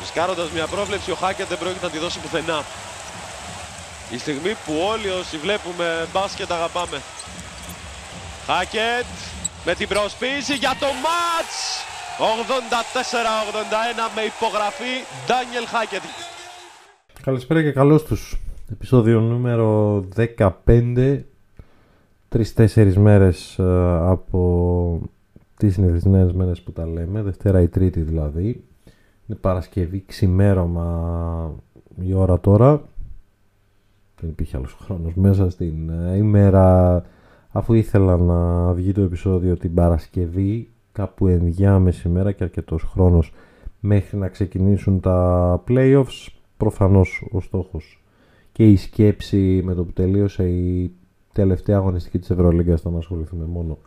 [0.00, 2.64] Ρισκάροντας μια πρόβλεψη, ο Χάκετ δεν πρόκειται να τη δώσει πουθενά.
[4.10, 6.98] Η στιγμή που όλοι όσοι βλέπουμε μπάσκετ αγαπάμε.
[8.46, 9.08] Χάκετ
[9.66, 11.56] με την προσποίηση για το μάτς.
[12.18, 12.22] 84-81
[14.14, 14.92] με υπογραφή
[15.26, 16.02] Ντάνιελ Χάκετ.
[17.22, 18.40] Καλησπέρα και καλώς τους.
[18.72, 21.24] Επισόδιο νούμερο 15.
[22.28, 23.62] Τρεις-τέσσερις μέρες ε,
[24.00, 25.00] από
[25.56, 27.22] τις συνηθισμένες μέρες που τα λέμε.
[27.22, 28.67] Δευτέρα ή Τρίτη δηλαδή.
[29.28, 31.54] Είναι Παρασκευή ξημέρωμα
[32.00, 32.82] η ώρα τώρα.
[34.20, 37.02] Δεν υπήρχε άλλος χρόνος μέσα στην ε, ημέρα
[37.50, 43.32] αφού ήθελα να βγει το επεισόδιο την Παρασκευή κάπου ενδιάμεση μέρα και αρκετός χρόνος
[43.80, 46.26] μέχρι να ξεκινήσουν τα playoffs
[46.56, 48.02] προφανώς ο στόχος
[48.52, 50.92] και η σκέψη με το που τελείωσε η
[51.32, 53.78] τελευταία αγωνιστική της Ευρωλίγκας θα να ασχοληθούμε μόνο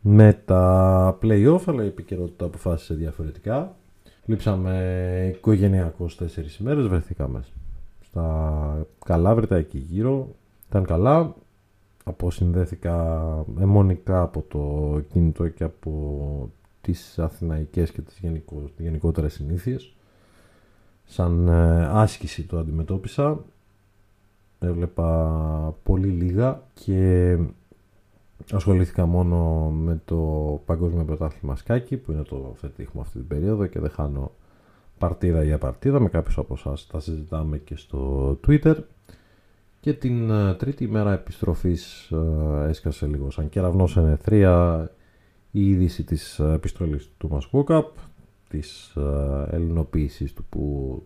[0.00, 3.76] με τα play-off αλλά η επικαιρότητα αποφάσισε διαφορετικά
[4.26, 7.44] λείψαμε οικογενειακώς τέσσερις ημέρες βρεθήκαμε
[8.00, 10.34] στα Καλάβρητα εκεί γύρω.
[10.68, 11.34] Ήταν καλά.
[12.04, 13.20] Αποσυνδέθηκα
[13.60, 16.50] αιμονικά από το κινητό και από
[16.80, 19.94] τις αθηναϊκές και τις γενικο, γενικότερες συνήθειες.
[21.04, 23.44] Σαν ε, άσκηση το αντιμετώπισα.
[24.58, 27.38] Έβλεπα πολύ λίγα και
[28.52, 30.16] ασχολήθηκα μόνο με το
[30.64, 34.30] Παγκόσμιο Πρωτάθλημα Σκάκι που είναι το φετίχμα αυτή την περίοδο και δεν χάνω
[34.98, 36.00] παρτίδα για παρτίδα.
[36.00, 38.76] Με κάποιους από εσάς τα συζητάμε και στο Twitter.
[39.80, 44.90] Και την uh, τρίτη μέρα επιστροφής uh, έσκασε λίγο σαν κεραυνός σε νεθρία
[45.50, 47.96] η είδηση της uh, επιστρολής του Μασκούκαπ
[48.48, 51.02] της uh, ελληνοποίησης του που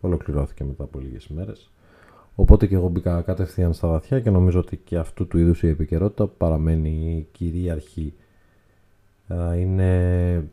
[0.00, 1.70] ολοκληρώθηκε μετά από λίγες μέρες
[2.40, 5.68] οπότε και εγώ μπήκα κατευθείαν στα βαθιά και νομίζω ότι και αυτού του είδους η
[5.68, 8.14] επικαιρότητα παραμένει κυρίαρχη
[9.56, 10.50] είναι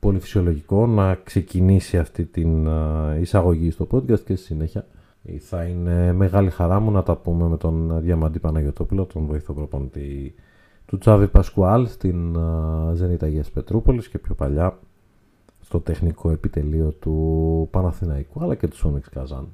[0.00, 2.68] πολύ φυσιολογικό να ξεκινήσει αυτή την
[3.20, 4.86] εισαγωγή στο podcast και στη συνέχεια
[5.38, 10.34] θα είναι μεγάλη χαρά μου να τα πούμε με τον Διαμαντή Παναγιωτόπουλο, τον βοηθό προπονητή
[10.86, 12.36] του Τσάβη Πασκουάλ στην
[12.94, 14.78] Ζενίτα Αγίας Πετρούπολης και πιο παλιά
[15.60, 19.48] στο τεχνικό επιτελείο του Παναθηναϊκού αλλά και του Σόνιξ Καζάν.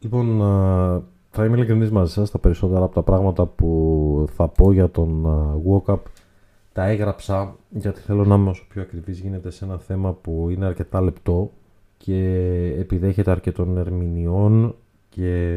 [0.00, 0.40] Λοιπόν,
[1.30, 5.26] θα είμαι ειλικρινής μαζί σας, τα περισσότερα από τα πράγματα που θα πω για τον
[5.68, 5.98] walk-up
[6.72, 10.66] τα έγραψα γιατί θέλω να είμαι όσο πιο ακριβής γίνεται σε ένα θέμα που είναι
[10.66, 11.50] αρκετά λεπτό
[11.96, 12.22] και
[12.78, 14.74] επιδέχεται αρκετών ερμηνεών
[15.08, 15.56] και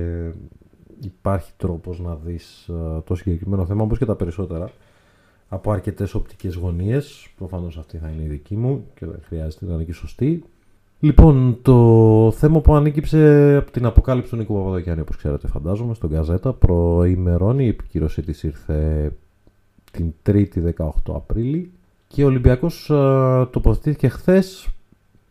[1.01, 4.71] υπάρχει τρόπος να δεις ε, το συγκεκριμένο θέμα όπως και τα περισσότερα
[5.47, 7.29] από αρκετές οπτικές γωνίες.
[7.37, 10.43] Προφανώς αυτή θα είναι η δική μου και δεν χρειάζεται να είναι και σωστή
[11.03, 16.09] Λοιπόν, το θέμα που ανήκυψε από την αποκάλυψη του Νίκου Παπαδοκιάννη, όπως ξέρετε φαντάζομαι, στον
[16.09, 19.11] Καζέτα, προημερών η επικύρωσή της ήρθε
[19.91, 21.71] την 3η 18 Απρίλη
[22.07, 24.69] και ο Ολυμπιακός uh, τοποθετήθηκε χθες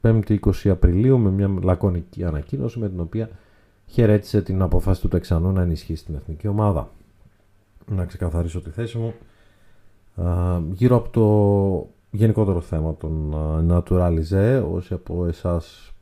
[0.03, 3.31] 5η 20 Απριλίου με μια λακωνική ανακοίνωση με την οποία
[3.87, 6.91] χαιρέτησε την αποφάση του Τεξανού να ενισχύσει την εθνική ομάδα.
[7.87, 9.15] Να ξεκαθαρίσω τη θέση μου.
[10.73, 11.27] γύρω από το
[12.13, 13.35] γενικότερο θέμα των
[13.71, 15.93] Naturalize, όσοι από εσάς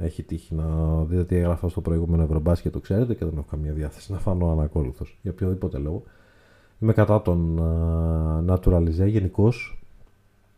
[0.00, 3.72] έχει τύχει να δείτε τι έγραφα στο προηγούμενο Ευρωμπάσκετ το ξέρετε και δεν έχω καμία
[3.72, 6.02] διάθεση να φανώ ανακόλουθος για οποιοδήποτε λόγο.
[6.78, 7.60] Είμαι κατά τον
[8.48, 9.82] Naturalize γενικώς.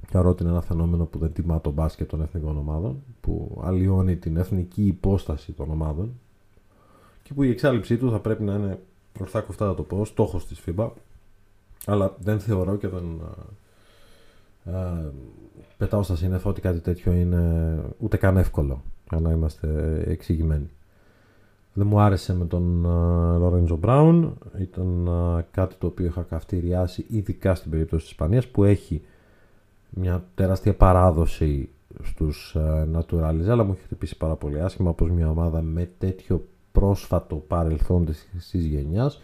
[0.07, 4.17] Θεωρώ ότι είναι ένα φαινόμενο που δεν τιμά το μπάσκετ των εθνικών ομάδων, που αλλοιώνει
[4.17, 6.11] την εθνική υπόσταση των ομάδων
[7.23, 8.79] και που η εξάλληψή του θα πρέπει να είναι
[9.21, 10.89] ορθά κοφτά να το πω, στόχος της FIBA.
[11.87, 13.35] Αλλά δεν θεωρώ και δεν α, α,
[15.77, 20.71] πετάω στα σύννεφα ότι κάτι τέτοιο είναι ούτε καν εύκολο για να είμαστε εξηγημένοι.
[21.73, 22.83] Δεν μου άρεσε με τον
[23.39, 24.39] Λορέντζο Μπράουν.
[24.59, 29.03] Ήταν α, κάτι το οποίο είχα καυτηριάσει ειδικά στην περίπτωση της Ισπανίας που έχει
[29.91, 31.69] μια τεράστια παράδοση
[32.03, 32.57] στους
[32.95, 38.05] Naturalize αλλά μου έχει χτυπήσει πάρα πολύ άσχημα πως μια ομάδα με τέτοιο πρόσφατο παρελθόν
[38.05, 39.23] της γενιάς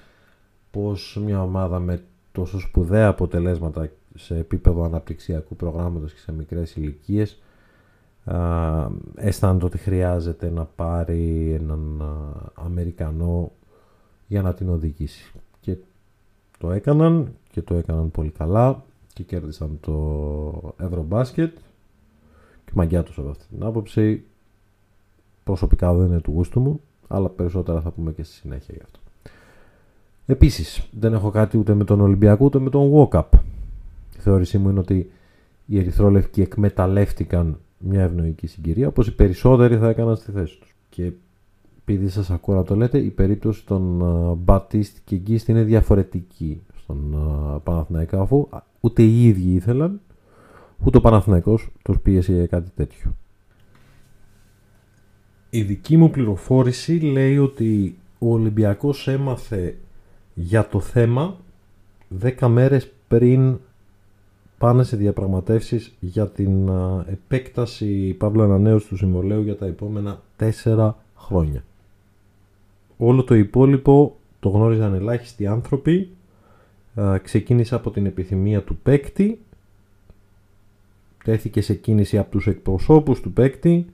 [0.71, 2.03] πως μια ομάδα με
[2.33, 7.39] τόσο σπουδαία αποτελέσματα σε επίπεδο αναπτυξιακού προγράμματος και σε μικρές ηλικίες
[9.15, 12.03] αισθάνεται ότι χρειάζεται να πάρει έναν
[12.55, 13.53] Αμερικανό
[14.27, 15.77] για να την οδηγήσει και
[16.59, 21.57] το έκαναν και το έκαναν πολύ καλά και κέρδισαν το Ευρωμπάσκετ
[22.65, 24.25] και μαγιά τους από αυτή την άποψη
[25.45, 28.99] προσωπικά δεν είναι του γούστου μου αλλά περισσότερα θα πούμε και στη συνέχεια γι' αυτό.
[30.27, 33.23] Επίσης, δεν έχω κάτι ούτε με τον Ολυμπιακό ούτε με τον Walkup.
[34.17, 35.11] Η θεώρησή μου είναι ότι
[35.67, 40.75] οι Ερυθρόλευκοι εκμεταλλεύτηκαν μια ευνοϊκή συγκυρία, όπως οι περισσότεροι θα έκαναν στη θέση τους.
[40.89, 41.13] Και
[41.81, 44.03] επειδή σας ακούω να το λέτε, η περίπτωση των
[44.39, 47.15] Μπατίστ και Γκίστ είναι διαφορετική στον
[47.63, 48.49] Παναθηναϊκό, αφού
[48.81, 50.01] ούτε οι ίδιοι ήθελαν,
[50.85, 53.17] ούτε ο Παναθηναϊκός τους πίεσε για κάτι τέτοιο.
[55.51, 59.77] Η δική μου πληροφόρηση λέει ότι ο Ολυμπιακός έμαθε
[60.35, 61.37] για το θέμα
[62.23, 63.59] 10 μέρες πριν
[64.59, 66.69] πάνε σε διαπραγματεύσεις για την
[67.07, 70.23] επέκταση Παύλου ανανέωση του συμβολέου για τα επόμενα
[70.65, 71.65] 4 χρόνια.
[72.97, 76.11] Όλο το υπόλοιπο το γνώριζαν ελάχιστοι άνθρωποι.
[77.23, 79.41] Ξεκίνησε από την επιθυμία του παίκτη.
[81.25, 83.87] Τέθηκε σε κίνηση από τους εκπροσώπους του παίκτη.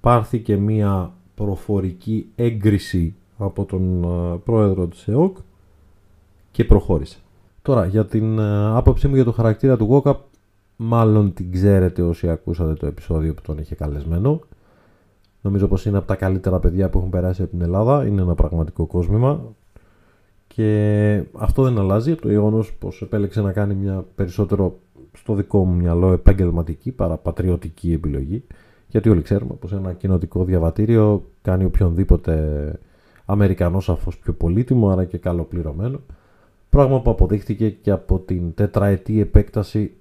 [0.00, 4.00] Πάρθηκε μία προφορική έγκριση από τον
[4.44, 5.36] πρόεδρο της ΕΟΚ
[6.50, 7.18] και προχώρησε.
[7.62, 10.18] Τώρα, για την ε, άποψή μου για το χαρακτήρα του Γόκαπ,
[10.76, 14.40] μάλλον την ξέρετε όσοι ακούσατε το επεισόδιο που τον είχε καλεσμένο.
[15.40, 18.06] Νομίζω πως είναι από τα καλύτερα παιδιά που έχουν περάσει από την Ελλάδα.
[18.06, 19.54] Είναι ένα πραγματικό κόσμημα.
[20.46, 24.78] Και αυτό δεν αλλάζει από το γεγονός πως επέλεξε να κάνει μια περισσότερο
[25.12, 28.44] στο δικό μου μυαλό επαγγελματική παρά πατριωτική επιλογή.
[28.88, 32.72] Γιατί όλοι ξέρουμε πως ένα κοινοτικό διαβατήριο κάνει οποιονδήποτε
[33.24, 36.00] Αμερικανό σαφώς πιο πολύτιμο, άρα και καλοπληρωμένο.
[36.70, 39.92] Πράγμα που αποδείχθηκε και από την τετραετή επέκταση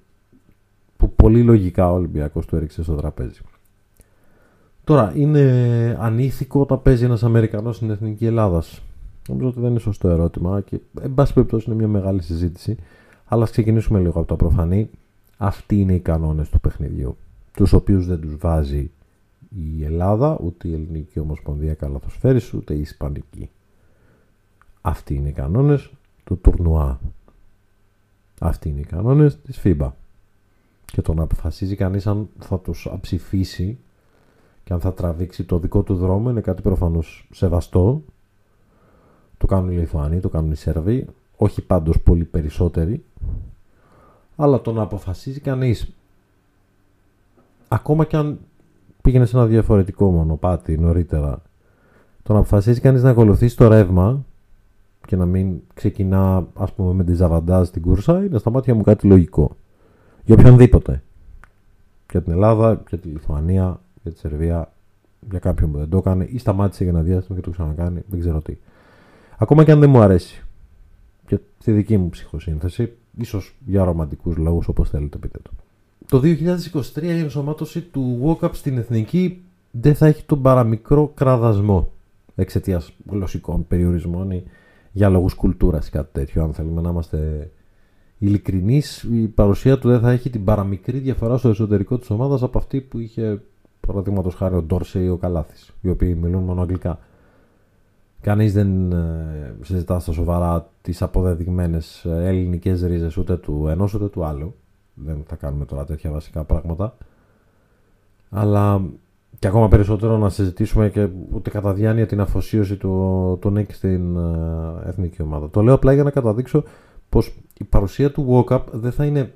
[0.97, 3.39] που πολύ λογικά ο Ολυμπιακός του έριξε στο τραπέζι.
[4.83, 8.81] Τώρα, είναι ανήθικο όταν παίζει ένας Αμερικανός στην Εθνική Ελλάδας;
[9.29, 12.77] Νομίζω ότι δεν είναι σωστό ερώτημα και εν πάση περιπτώσει είναι μια μεγάλη συζήτηση.
[13.25, 14.89] Αλλά ας ξεκινήσουμε λίγο από τα προφανή.
[15.37, 17.17] Αυτοί είναι οι κανόνες του παιχνιδιού,
[17.53, 18.91] τους οποίους δεν τους βάζει
[19.49, 23.49] η Ελλάδα, ούτε η Ελληνική Ομοσπονδία Καλαθοσφαίρης, ούτε η Ισπανική.
[24.81, 25.91] Αυτοί είναι οι κανόνες,
[26.29, 26.99] του τουρνουά.
[28.39, 29.91] Αυτοί είναι οι κανόνες της FIBA.
[30.85, 33.77] Και το να αποφασίζει κανείς αν θα τους αψηφίσει
[34.63, 38.03] και αν θα τραβήξει το δικό του δρόμο είναι κάτι προφανώς σεβαστό.
[39.37, 41.05] Το κάνουν οι Λιθουανοί, το κάνουν οι Σέρβοι,
[41.35, 43.03] όχι πάντως πολύ περισσότεροι.
[44.35, 45.93] Αλλά το να αποφασίζει κανείς
[47.67, 48.39] ακόμα και αν
[49.01, 51.41] πήγαινε σε ένα διαφορετικό μονοπάτι νωρίτερα
[52.23, 54.25] το να αποφασίζει κανείς να ακολουθήσει το ρεύμα
[55.09, 58.81] και να μην ξεκινά ας πούμε με τη ζαβαντάζ στην κούρσα είναι στα μάτια μου
[58.81, 59.55] κάτι λογικό.
[60.25, 61.03] Για οποιονδήποτε.
[62.11, 64.71] Για την Ελλάδα, για τη Λιθουανία, για τη Σερβία,
[65.29, 68.19] για κάποιον που δεν το έκανε ή σταμάτησε για ένα διάστημα και το ξανακάνει, δεν
[68.19, 68.57] ξέρω τι.
[69.37, 70.43] Ακόμα και αν δεν μου αρέσει.
[71.27, 75.51] Και στη δική μου ψυχοσύνθεση, ίσως για ρομαντικούς λόγους όπως θέλετε πείτε το.
[76.05, 76.27] Το
[76.95, 79.41] 2023 η ενσωμάτωση του Walkup στην εθνική
[79.71, 81.91] δεν θα έχει τον παραμικρό κραδασμό
[82.35, 84.43] εξαιτίας γλωσσικών περιορισμών ή
[84.91, 86.43] για λόγους κουλτούρας ή κάτι τέτοιο.
[86.43, 87.51] Αν θέλουμε να είμαστε
[88.17, 92.57] ειλικρινείς, η παρουσία του δεν θα έχει την παραμικρή διαφορά στο εσωτερικό της ομάδας από
[92.57, 93.41] αυτή που είχε
[93.87, 96.99] παραδείγματος χάρη ο Ντόρσε ή ο Καλάθης, οι οποίοι μιλούν μόνο αγγλικά.
[98.21, 104.07] Κανείς δεν ε, συζητά στα σοβαρά τις αποδεδειγμένες ε, ελληνικές ρίζες ούτε του ενός ούτε
[104.07, 104.55] του άλλου.
[104.93, 106.97] Δεν θα κάνουμε τώρα τέτοια βασικά πράγματα.
[108.29, 108.81] Αλλά
[109.39, 114.17] και ακόμα περισσότερο να συζητήσουμε και ούτε κατά διάνοια την αφοσίωση του, του Νίκ στην
[114.17, 115.49] uh, εθνική ομάδα.
[115.49, 116.63] Το λέω απλά για να καταδείξω
[117.09, 119.33] πως η παρουσία του Walkup δεν θα είναι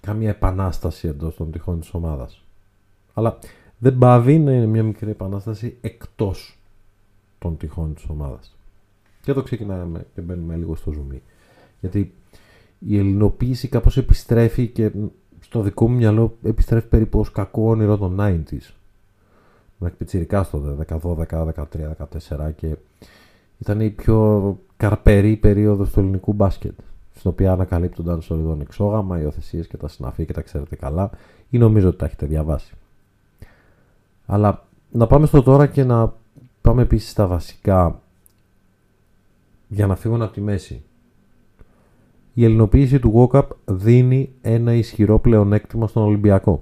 [0.00, 2.44] καμία επανάσταση εντός των τυχών της ομάδας.
[3.14, 3.38] Αλλά
[3.78, 6.58] δεν πάβει να είναι μια μικρή επανάσταση εκτός
[7.38, 8.56] των τυχών της ομάδας.
[9.22, 11.22] Και εδώ ξεκινάμε και μπαίνουμε λίγο στο ζουμί.
[11.80, 12.14] Γιατί
[12.78, 14.90] η ελληνοποίηση κάπως επιστρέφει και
[15.40, 18.81] στο δικό μου μυαλό επιστρέφει περίπου ως κακό όνειρο των 90s
[19.82, 21.64] μέχρι πιτσιρικά στο 12, 13,
[22.30, 22.76] 14 και
[23.58, 26.78] ήταν η πιο καρπερή περίοδος του ελληνικού μπάσκετ
[27.14, 31.10] στην οποία ανακαλύπτονταν σωριδόν εξόγαμα, υιοθεσίε και τα συναφή και τα ξέρετε καλά
[31.50, 32.74] ή νομίζω ότι τα έχετε διαβάσει.
[34.26, 36.12] Αλλά να πάμε στο τώρα και να
[36.60, 38.00] πάμε επίσης στα βασικά
[39.68, 40.82] για να φύγουν από τη μέση.
[42.34, 46.60] Η ελληνοποίηση του WOCAP δίνει ένα ισχυρό πλεονέκτημα στον Ολυμπιακό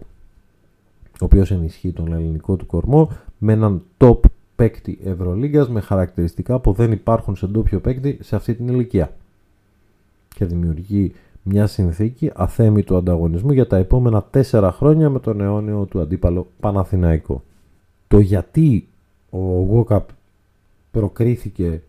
[1.20, 4.18] ο οποίος ενισχύει τον ελληνικό του κορμό με έναν top
[4.56, 9.12] παίκτη Ευρωλίγκας με χαρακτηριστικά που δεν υπάρχουν σε ντόπιο παίκτη σε αυτή την ηλικία
[10.34, 11.12] και δημιουργεί
[11.42, 17.42] μια συνθήκη αθέμητου ανταγωνισμού για τα επόμενα τέσσερα χρόνια με τον αιώνιο του αντίπαλο Παναθηναϊκό.
[18.08, 18.88] Το γιατί
[19.30, 20.08] ο Γόκαπ
[20.90, 21.82] προκρίθηκε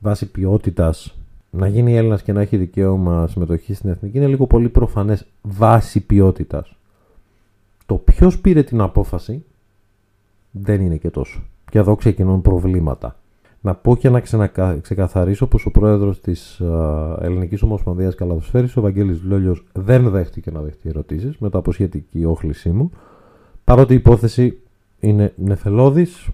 [0.00, 1.14] βάσει ποιότητας
[1.50, 6.00] να γίνει Έλληνας και να έχει δικαίωμα συμμετοχής στην εθνική είναι λίγο πολύ προφανές βάση
[6.00, 6.75] ποιότητας.
[7.86, 9.44] Το ποιος πήρε την απόφαση
[10.50, 11.42] δεν είναι και τόσο.
[11.70, 13.16] Και εδώ ξεκινούν προβλήματα.
[13.60, 14.20] Να πω και να
[14.80, 16.60] ξεκαθαρίσω πως ο πρόεδρος της
[17.20, 22.70] Ελληνικής Ομοσπονδίας Καλαδοσφαίρης, ο Βαγγέλης Λόλιος, δεν δέχτηκε να δεχτεί ερωτήσεις μετά από σχετική όχλησή
[22.70, 22.90] μου,
[23.64, 24.58] παρότι η υπόθεση
[25.00, 26.28] είναι νεφελώδης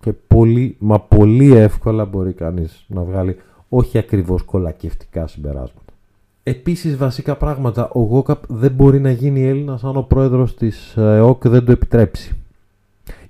[0.00, 3.36] και πολύ, μα πολύ εύκολα μπορεί κανείς να βγάλει
[3.68, 5.83] όχι ακριβώς κολακευτικά συμπεράσματα.
[6.46, 7.88] Επίσης, βασικά πράγματα.
[7.88, 12.36] Ο Γόκαπ δεν μπορεί να γίνει Έλληνας αν ο πρόεδρος της ΕΟΚ δεν το επιτρέψει.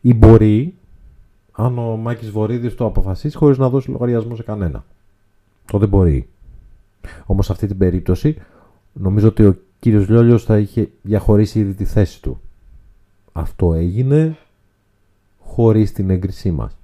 [0.01, 0.75] Ή μπορεί,
[1.53, 4.85] αν ο Μάκης Βορύδης το αποφασίσει χωρίς να δώσει λογαριασμό σε κανένα.
[5.65, 6.29] Τότε μπορεί.
[7.27, 8.37] Όμως σε αυτή την περίπτωση
[8.93, 12.41] νομίζω ότι ο κύριος Λιόλιος θα είχε διαχωρίσει ήδη τη θέση του.
[13.33, 14.37] Αυτό έγινε
[15.45, 16.77] χωρίς την έγκρισή μας.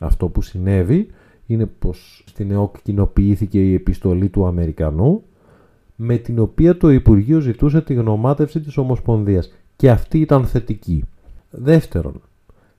[0.00, 1.10] Αυτό που συνέβη
[1.52, 5.22] είναι πως στην ΕΟΚ κοινοποιήθηκε η επιστολή του Αμερικανού
[5.96, 11.04] με την οποία το Υπουργείο ζητούσε τη γνωμάτευση της Ομοσπονδίας και αυτή ήταν θετική.
[11.50, 12.20] Δεύτερον,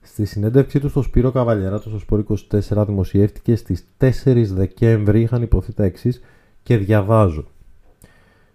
[0.01, 4.10] στη συνέντευξή του στο Σπύρο Καβαλιαράτο στο Σπορ 24 δημοσιεύτηκε στις 4
[4.54, 6.22] Δεκέμβρη είχαν υποθεί τα εξής
[6.63, 7.46] και διαβάζω.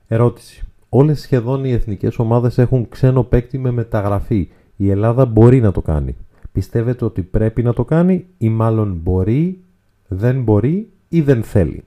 [0.07, 0.63] Ερώτηση.
[0.89, 4.49] Όλες σχεδόν οι εθνικές ομάδες έχουν ξένο παίκτη με μεταγραφή.
[4.77, 6.17] Η Ελλάδα μπορεί να το κάνει.
[6.53, 9.61] Πιστεύετε ότι πρέπει να το κάνει ή μάλλον μπορεί,
[10.09, 11.85] δεν μπορεί ή δεν θέλει.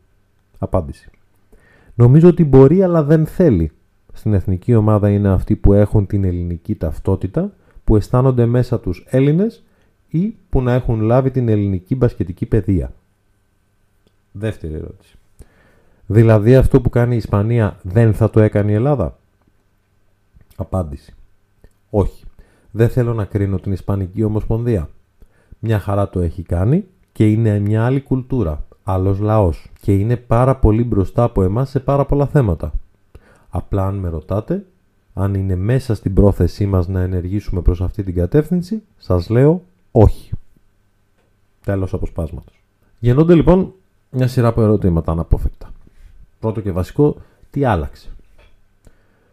[0.60, 1.10] Απάντηση.
[1.96, 3.72] Νομίζω ότι μπορεί αλλά δεν θέλει.
[4.14, 7.52] Στην εθνική ομάδα είναι αυτοί που έχουν την ελληνική ταυτότητα,
[7.84, 9.64] που αισθάνονται μέσα τους Έλληνες
[10.08, 12.94] ή που να έχουν λάβει την ελληνική μπασκετική παιδεία.
[14.32, 15.18] Δεύτερη ερώτηση.
[16.06, 19.18] Δηλαδή αυτό που κάνει η Ισπανία δεν θα το έκανε η Ελλάδα;
[20.56, 21.14] Απάντηση.
[21.90, 22.24] Όχι.
[22.72, 24.90] Δεν θέλω να κρίνω την Ισπανική Ομοσπονδία.
[25.60, 26.86] Μια χαρά το έχει κάνει
[27.20, 31.80] και είναι μια άλλη κουλτούρα, άλλος λαός και είναι πάρα πολύ μπροστά από εμάς σε
[31.80, 32.74] πάρα πολλά θέματα.
[33.50, 34.66] Απλά αν με ρωτάτε,
[35.14, 40.32] αν είναι μέσα στην πρόθεσή μας να ενεργήσουμε προς αυτή την κατεύθυνση, σας λέω όχι.
[41.64, 42.64] Τέλος αποσπάσματος.
[43.00, 43.74] Γεννώνται λοιπόν
[44.12, 45.72] μια σειρά από ερωτήματα αναπόφευκτα.
[46.40, 47.16] Πρώτο και βασικό,
[47.52, 48.10] τι άλλαξε;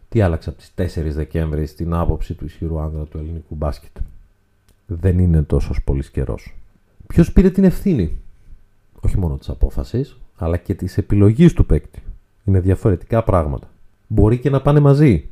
[0.09, 3.97] Τι άλλαξε από τις 4 Δεκέμβρη στην άποψη του ισχυρού άνδρα του ελληνικού μπάσκετ;
[4.87, 6.37] Δεν είναι τόσος πολύ καιρό.
[7.07, 8.17] Ποιος πήρε την ευθύνη,
[9.01, 12.03] όχι μόνο της απόφασης, αλλά και της επιλογής του παίκτη.
[12.45, 13.71] Είναι διαφορετικά πράγματα.
[14.07, 15.29] Μπορεί και να πάνε μαζί.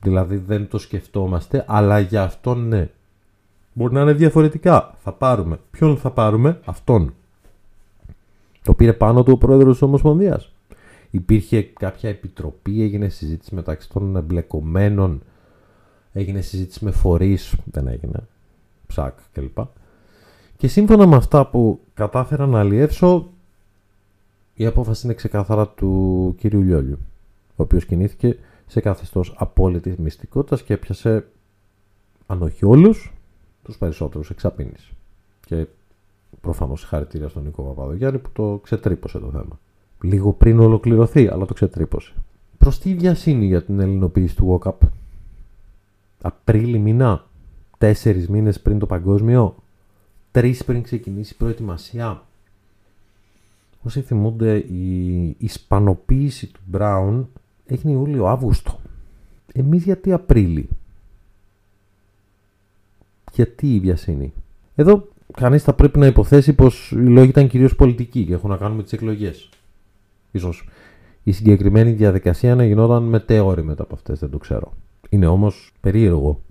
[0.00, 2.90] Δηλαδή δεν το σκεφτόμαστε, αλλά για αυτόν ναι.
[3.72, 4.94] Μπορεί να είναι διαφορετικά.
[5.02, 5.60] Θα πάρουμε.
[5.70, 7.14] Ποιον θα πάρουμε, αυτόν.
[8.62, 10.50] Το πήρε πάνω του ο πρόεδρος της Ομοσπονδίας.
[11.10, 15.22] Υπήρχε κάποια επιτροπή, έγινε συζήτηση μεταξύ των εμπλεκομένων,
[16.12, 18.22] έγινε συζήτηση με φορείς, δεν έγινε,
[18.86, 19.58] ψάκ κλπ.
[20.56, 23.28] Και σύμφωνα με αυτά που κατάφερα να αλλιεύσω,
[24.54, 26.98] η απόφαση είναι ξεκάθαρα του κύριου Λιόλιου,
[27.48, 31.26] ο οποίος κινήθηκε σε καθεστώς απόλυτης μυστικότητας και έπιασε,
[32.26, 33.12] αν όχι όλους,
[33.62, 34.92] τους περισσότερους εξαπίνης.
[35.46, 35.66] Και
[36.40, 39.58] προφανώς συγχαρητήρια στον Νίκο Παπαδογιάννη που το ξετρύπωσε το θέμα.
[40.02, 42.12] Λίγο πριν ολοκληρωθεί, αλλά το ξετρύπωσε.
[42.58, 44.88] Προς τι βιασύνη για την ελληνοποίηση του WOCAP.
[46.22, 47.24] Απρίλη μήνα,
[47.78, 49.54] τέσσερις μήνες πριν το παγκόσμιο,
[50.34, 52.22] τρεις πριν ξεκινήσει η προετοιμασία.
[53.82, 57.24] Όσοι θυμούνται, η ισπανοποίηση του Brown
[57.66, 58.80] έγινε Ιούλιο-Αύγουστο.
[59.52, 60.68] Εμείς γιατί Απρίλη;
[63.32, 64.32] Γιατί η βιασύνη;
[64.74, 68.56] Εδώ κανείς θα πρέπει να υποθέσει πως οι λόγοι ήταν κυρίως πολιτικοί και έχουν να
[68.56, 69.48] κάνουν με τις εκλογές.
[70.32, 70.68] Ίσως
[71.22, 74.72] η συγκεκριμένη διαδικασία να γινόταν μετέωρη μετά από αυτές, δεν το ξέρω.
[75.08, 76.43] Είναι όμως περίεργο.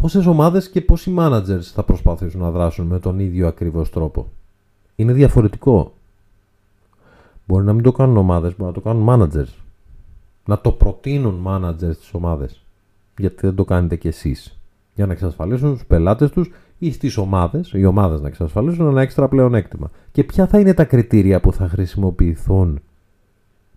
[0.00, 4.28] Πόσες ομάδες και πόσοι managers θα προσπαθήσουν να δράσουν με τον ίδιο ακριβώς τρόπο;
[4.96, 5.92] Είναι διαφορετικό.
[7.46, 9.54] Μπορεί να μην το κάνουν ομάδες, μπορεί να το κάνουν managers.
[10.44, 12.60] Να το προτείνουν managers στις ομάδες.
[13.18, 14.58] Γιατί δεν το κάνετε κι εσείς.
[14.94, 19.28] Για να εξασφαλίσουν στους πελάτες τους ή στις ομάδες, οι ομάδες να εξασφαλίσουν ένα έξτρα
[19.28, 19.90] πλεονέκτημα.
[20.12, 22.80] Και ποια θα είναι τα κριτήρια που θα χρησιμοποιηθούν;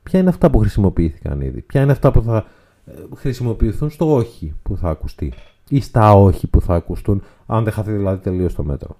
[0.03, 2.45] Ποια είναι αυτά που χρησιμοποιήθηκαν ήδη; Ποια είναι αυτά που θα
[2.85, 5.33] ε, χρησιμοποιηθούν στο όχι που θα ακουστεί;
[5.69, 8.97] Ή στα όχι που θα ακουστούν, αν δεν χαθεί δηλαδή τελείως το μέτρο.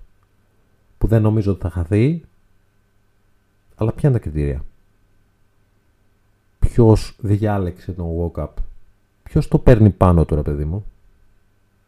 [0.98, 2.24] Που δεν νομίζω ότι θα χαθεί.
[3.76, 4.66] Αλλά ποια είναι τα κριτήρια;
[6.60, 8.48] Ποιος διάλεξε τον walk-up.
[9.24, 10.86] Ποιος το παίρνει πάνω τώρα, παιδί μου;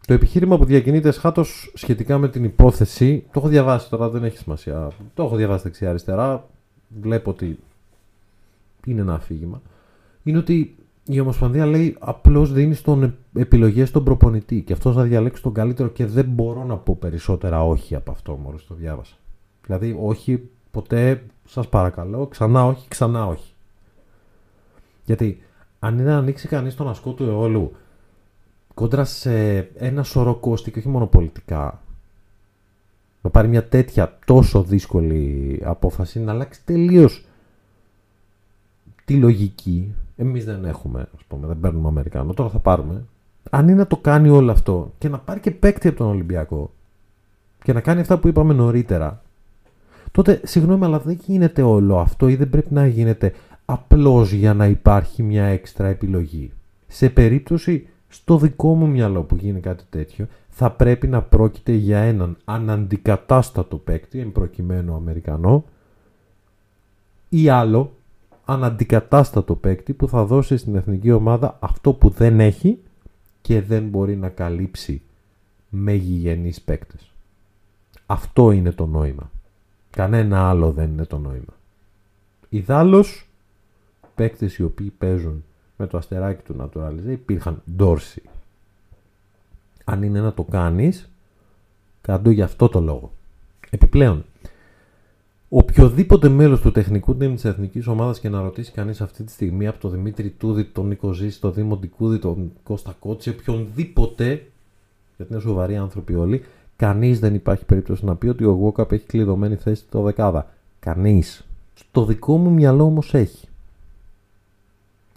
[0.08, 4.38] Το επιχείρημα που διακινείται σχάτω σχετικά με την υπόθεση, το έχω διαβάσει τώρα, δεν έχει
[4.38, 4.92] σημασία.
[5.14, 6.48] Το έχω διαβάσει δεξιά-αριστερά.
[7.02, 7.60] Βλέπω ότι
[8.86, 9.62] είναι ένα αφήγημα,
[10.24, 10.76] είναι ότι
[11.08, 15.90] η Ομοσπονδία λέει απλώς δίνει στον επιλογές στον προπονητή και αυτός να διαλέξει τον καλύτερο
[15.90, 19.16] και δεν μπορώ να πω περισσότερα όχι από αυτό μόλις το διάβασα.
[19.66, 23.54] Δηλαδή, όχι ποτέ, σας παρακαλώ, ξανά όχι, ξανά όχι.
[25.06, 25.42] Γιατί
[25.80, 27.72] αν είναι να ανοίξει κανείς τον ασκό του αιώλου
[28.74, 31.82] κόντρα σε ένα σωρό κόστη και όχι μόνο πολιτικά,
[33.22, 37.26] να πάρει μια τέτοια τόσο δύσκολη απόφαση, να αλλάξει τελείως
[39.06, 39.94] τη λογική.
[40.16, 42.34] Εμείς δεν έχουμε, ας πούμε, δεν παίρνουμε Αμερικάνο.
[42.34, 43.04] Τώρα θα πάρουμε.
[43.50, 46.72] Αν είναι να το κάνει όλο αυτό και να πάρει και παίκτη από τον Ολυμπιακό
[47.64, 49.22] και να κάνει αυτά που είπαμε νωρίτερα,
[50.12, 53.34] τότε συγγνώμη, αλλά δεν γίνεται όλο αυτό ή δεν πρέπει να γίνεται
[53.66, 56.52] απλώς για να υπάρχει μια έξτρα επιλογή.
[56.88, 62.00] Σε περίπτωση Στο δικό μου μυαλό που γίνει κάτι τέτοιο, θα πρέπει να πρόκειται για
[62.00, 65.64] έναν αναντικατάστατο παίκτη, εν προκειμένου Αμερικανό,
[67.30, 67.92] ή άλλο
[68.46, 72.80] αναντικατάστατο παίκτη που θα δώσει στην εθνική ομάδα αυτό που δεν έχει
[73.42, 75.02] και δεν μπορεί να καλύψει
[75.70, 77.12] με γηγενείς παίκτες.
[78.06, 79.32] Αυτό είναι το νόημα.
[79.90, 81.54] Κανένα άλλο δεν είναι το νόημα.
[82.50, 83.28] Ιδάλλως,
[84.16, 85.44] παίκτες οι οποίοι παίζουν
[85.78, 88.24] με το αστεράκι του Naturalize υπήρχαν Ντόρσι.
[89.84, 91.10] Αν είναι να το κάνεις,
[92.02, 93.12] κάντο για αυτό το λόγο.
[93.70, 94.26] Επιπλέον,
[95.50, 99.68] οποιοδήποτε μέλος του τεχνικού team της εθνικής ομάδας και να ρωτήσει κανείς αυτή τη στιγμή
[99.68, 104.26] από τον Δημήτρη Τούδη, τον Νίκο Ζήση, τον Δήμο Ντικούδη, τον Κώστα Κότση, οποιονδήποτε,
[105.18, 106.44] γιατί είναι σοβαροί άνθρωποι όλοι,
[106.76, 110.54] κανείς δεν υπάρχει περίπτωση να πει ότι ο Γουόκαπ έχει κλειδωμένη θέση στο δεκάδα.
[110.80, 111.46] Κανείς.
[111.74, 113.48] Στο δικό μου μυαλό όμως έχει.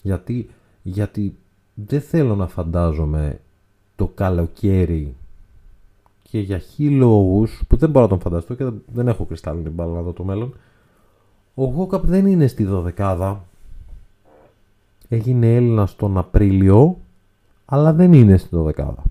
[0.02, 0.50] Γιατί,
[0.82, 1.36] γιατί
[1.74, 3.40] δεν θέλω να φαντάζομαι
[3.96, 5.14] το καλοκαίρι
[6.30, 9.92] και για χι λόγους που δεν μπορώ να τον φανταστώ και δεν έχω κρυστάλλινη μπάλα
[9.92, 10.54] να δω το μέλλον
[11.60, 13.44] ο Γόκαπ δεν είναι στη δωδεκάδα.
[15.08, 16.98] Έγινε Έλληνα τον Απρίλιο
[17.64, 19.02] αλλά δεν είναι στη δωδεκάδα.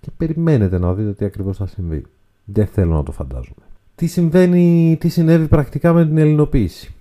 [0.00, 2.04] Και περιμένετε να δείτε τι ακριβώς θα συμβεί.
[2.44, 3.64] Δεν θέλω να το φαντάζομαι.
[3.94, 6.94] Τι συμβαίνει, τι συνέβη πρακτικά με την ελληνοποίηση.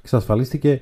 [0.00, 0.80] Εξασφαλίστηκε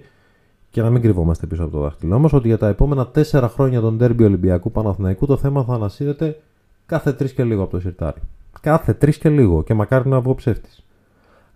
[0.71, 3.81] και να μην κρυβόμαστε πίσω από το δάχτυλό μας ότι για τα επόμενα τέσσερα χρόνια
[3.81, 6.41] των τέρμπι Ολυμπιακού Παναθηναϊκού το θέμα θα ανασύρεται
[6.87, 8.21] κάθε τρεις και λίγο από το σιρτάρι.
[8.61, 10.85] Κάθε τρεις και λίγο και μακάρι να βγω ψεύτης.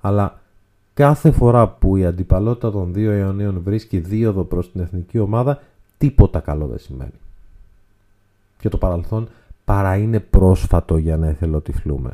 [0.01, 0.41] Αλλά
[0.95, 5.63] κάθε φορά που η αντιπαλότητα των δύο αιωνίων βρίσκει δίωδο προς την εθνική ομάδα,
[5.99, 7.19] τίποτα καλό δεν σημαίνει.
[8.59, 9.29] Και το παρελθόν
[9.65, 12.11] παρά είναι πρόσφατο για να εθελοτυφλούμε.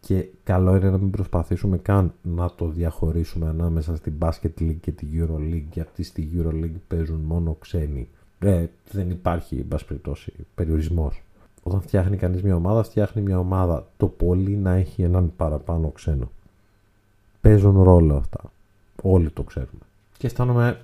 [0.00, 4.90] Και καλό είναι να μην προσπαθήσουμε καν να το διαχωρίσουμε ανάμεσα στην Basket League και
[4.90, 8.08] τη Euroleague, γιατί στη Euroleague παίζουν μόνο ξένοι.
[8.38, 11.22] Ε, δεν υπάρχει, εν πάση περιπτώσει, περιορισμός.
[11.62, 16.30] Όταν φτιάχνει κανείς μια ομάδα, φτιάχνει μια ομάδα το πολύ να έχει έναν παραπάνω ξένο.
[17.40, 18.40] Παίζουν ρόλο αυτά.
[19.02, 19.80] Όλοι το ξέρουμε.
[20.18, 20.80] Και αισθάνομαι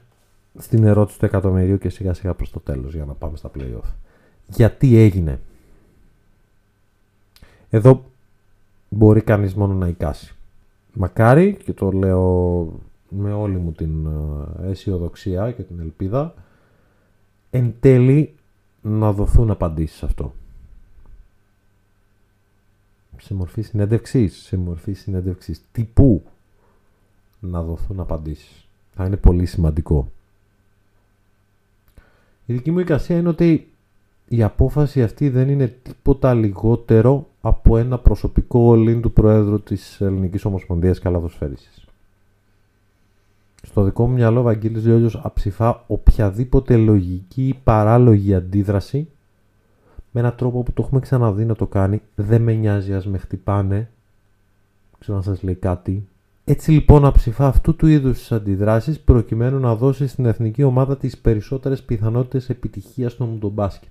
[0.59, 3.91] στην ερώτηση του εκατομμυρίου και σιγά σιγά προς το τέλος για να πάμε στα playoff.
[4.47, 5.41] Γιατί έγινε;
[7.71, 8.05] Εδώ
[8.89, 10.35] μπορεί κανείς μόνο να εικάσει.
[10.93, 12.69] Μακάρι, και το λέω
[13.09, 16.35] με όλη μου την ε, αισιοδοξία και την ελπίδα,
[17.51, 18.35] εν τέλει
[18.83, 20.33] να δοθούν απαντήσεις σε αυτό.
[23.19, 26.23] Σε μορφή συνέντευξης, σε μορφή συνέντευξης τύπου
[27.41, 28.67] να δοθούν απαντήσεις.
[28.95, 30.11] Θα είναι πολύ σημαντικό.
[32.47, 33.69] Η δική μου εικασία είναι ότι
[34.29, 40.45] η απόφαση αυτή δεν είναι τίποτα λιγότερο από ένα προσωπικό ολίν του Προέδρου της Ελληνικής
[40.45, 41.85] Ομοσπονδίας Καλαδοσφαίρισης.
[43.63, 49.09] Στο δικό μου μυαλό, ο Βαγγέλης Λιόλιος αψηφά οποιαδήποτε λογική ή παράλογη αντίδραση
[50.17, 52.03] με έναν τρόπο που το έχουμε ξαναδεί να το κάνει.
[52.15, 53.91] Δεν με νοιάζει, ας με χτυπάνε.
[54.99, 56.07] Ξέρω να σας λέει κάτι.
[56.45, 61.19] Έτσι λοιπόν αψηφά αυτού του είδους τις αντιδράσεις προκειμένου να δώσει στην εθνική ομάδα τις
[61.19, 63.91] περισσότερες πιθανότητες επιτυχίας στο μουντομπάσκετ.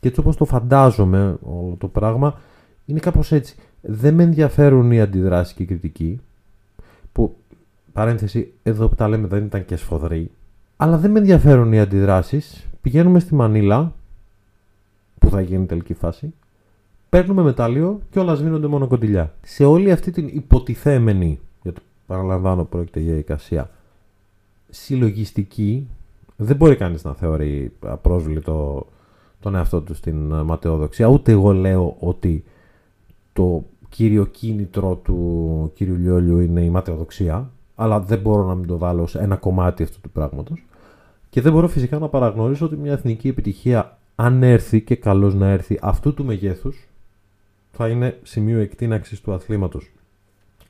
[0.00, 2.40] Και έτσι όπως το φαντάζομαι όλο το πράγμα,
[2.86, 3.56] είναι κάπως έτσι.
[3.80, 6.20] Δεν με ενδιαφέρουν οι αντιδράσεις και η κριτική,
[7.12, 7.36] που
[7.92, 10.30] παρένθεση εδώ που τα λέμε δεν ήταν και σφοδρή,
[10.76, 12.66] αλλά δεν με ενδιαφέρουν οι αντιδράσεις.
[12.82, 13.92] Πηγαίνουμε στη Μανίλα,
[15.18, 16.34] που θα γίνει τελική φάση,
[17.08, 19.34] παίρνουμε μετάλλιο και όλα σβήνονται μόνο κοντιλιά.
[19.42, 23.70] Σε όλη αυτή την υποτιθέμενη, γιατί παραλαμβάνω πρόκειται για εικασία,
[24.70, 25.88] συλλογιστική,
[26.36, 28.86] δεν μπορεί κανείς να θεωρεί απρόσβλητο
[29.40, 31.06] τον εαυτό του στην ε, ματαιοδοξία.
[31.06, 32.44] Ούτε εγώ λέω ότι
[33.32, 38.78] το κύριο κίνητρο του κύριου Λιόλιου είναι η ματαιοδοξία, αλλά δεν μπορώ να μην το
[38.78, 40.64] βάλω σε ένα κομμάτι αυτού του πράγματος.
[41.30, 45.48] Και δεν μπορώ φυσικά να παραγνωρίσω ότι μια εθνική επιτυχία, αν έρθει και καλώς να
[45.48, 46.88] έρθει αυτού του μεγέθους,
[47.72, 49.90] θα είναι σημείο εκτείναξης του αθλήματος.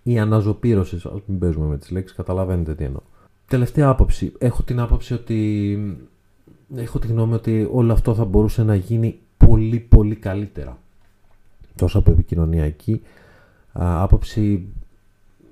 [0.02, 3.00] Ή αναζωπήρωσης, ας μην παίζουμε με τις λέξεις, καταλαβαίνετε τι εννοώ.
[3.46, 4.32] Τελευταία άποψη.
[4.38, 5.78] Έχω την άποψη ότι
[6.76, 10.78] έχω τη γνώμη ότι όλο αυτό θα μπορούσε να γίνει πολύ πολύ καλύτερα.
[11.76, 13.02] Τόσο από επικοινωνιακή
[13.72, 14.66] άποψη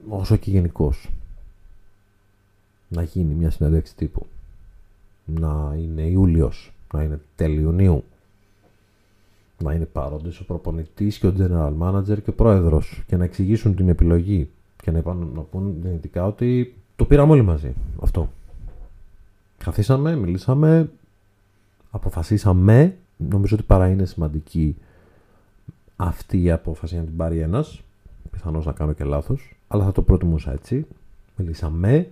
[0.09, 1.11] όσο και γενικώς.
[2.89, 4.27] Να γίνει μια συνέντευξη τύπου.
[5.25, 8.05] Να είναι Ιούλιος, να είναι τέλη Ιουνίου.
[9.59, 13.75] Να είναι παρόντες ο προπονητής και ο general manager και ο πρόεδρος και να εξηγήσουν
[13.75, 14.49] την επιλογή
[14.83, 18.31] και να, είπαν, να πούν δυνητικά ότι το πήραμε όλοι μαζί αυτό.
[19.59, 20.91] Καθίσαμε, μιλήσαμε,
[21.91, 24.77] αποφασίσαμε, νομίζω ότι παρά είναι σημαντική
[25.97, 27.81] αυτή η απόφαση να την πάρει ένας.
[28.31, 30.87] Πιθανώς να κάνω και λάθος, αλλά θα το προτιμούσα έτσι.
[31.37, 32.11] Μιλήσαμε,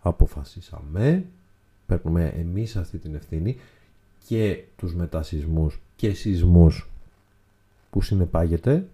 [0.00, 1.24] αποφασίσαμε
[1.86, 3.56] παίρνουμε εμείς αυτή την ευθύνη
[4.26, 6.88] και τους μετασυσμούς και σεισμούς
[7.90, 8.86] που συνεπάγεται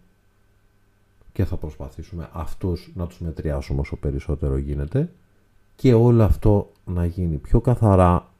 [1.33, 5.11] και θα προσπαθήσουμε αυτούς να τους μετριάσουμε όσο περισσότερο γίνεται
[5.77, 8.31] και όλο αυτό να γίνει πιο καθαρά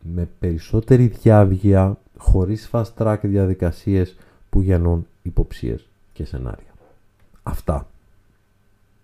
[0.00, 4.16] με περισσότερη διάβγεια χωρίς fast track διαδικασίες
[4.50, 6.74] που γεννούν υποψίες και σενάρια.
[7.42, 7.86] Αυτά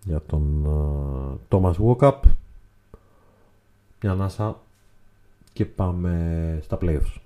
[0.05, 0.65] για τον
[1.51, 2.21] uh, Thomas Walkup.
[4.03, 4.61] Μια ανάσα
[5.53, 7.26] και πάμε στα playoffs.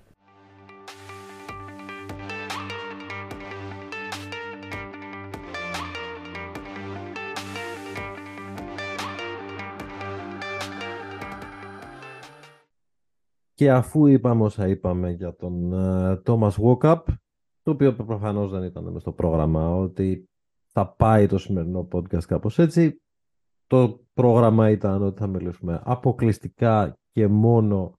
[13.61, 17.03] Και αφού είπαμε όσα είπαμε για τον uh, Thomas Walkup,
[17.62, 20.29] το οποίο προφανώς δεν ήταν μες στο πρόγραμμα, ότι
[20.66, 23.01] θα πάει το σημερινό podcast κάπως έτσι.
[23.66, 27.99] Το πρόγραμμα ήταν ότι θα μιλήσουμε αποκλειστικά και μόνο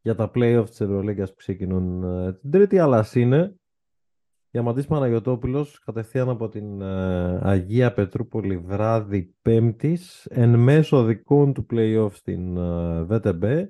[0.00, 3.54] για τα playoffs της Ευρωλίγκας που ξεκινούν uh, την Τρίτη, αλλά είναι
[4.50, 12.12] Διαμαντής Παναγιωτόπουλος κατευθείαν από την uh, Αγία Πετρούπολη βράδυ Πέμπτης εν μέσω δικών του playoff
[12.12, 13.66] στην uh, VTB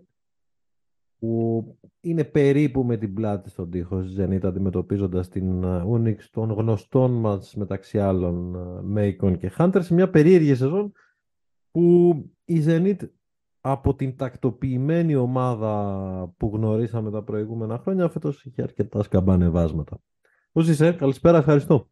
[1.23, 7.11] που είναι περίπου με την πλάτη στον τοίχο της Zenit αντιμετωπίζοντας την Unix των γνωστών
[7.11, 8.57] μας μεταξύ άλλων
[8.97, 10.93] Macon και Hunter σε μια περίεργη σεζόν
[11.71, 12.97] που η Zenit
[13.61, 19.99] από την τακτοποιημένη ομάδα που γνωρίσαμε τα προηγούμενα χρόνια φέτος είχε αρκετά σκαμπανεβάσματα.
[20.53, 21.91] Πώς είσαι, καλησπέρα, ευχαριστώ.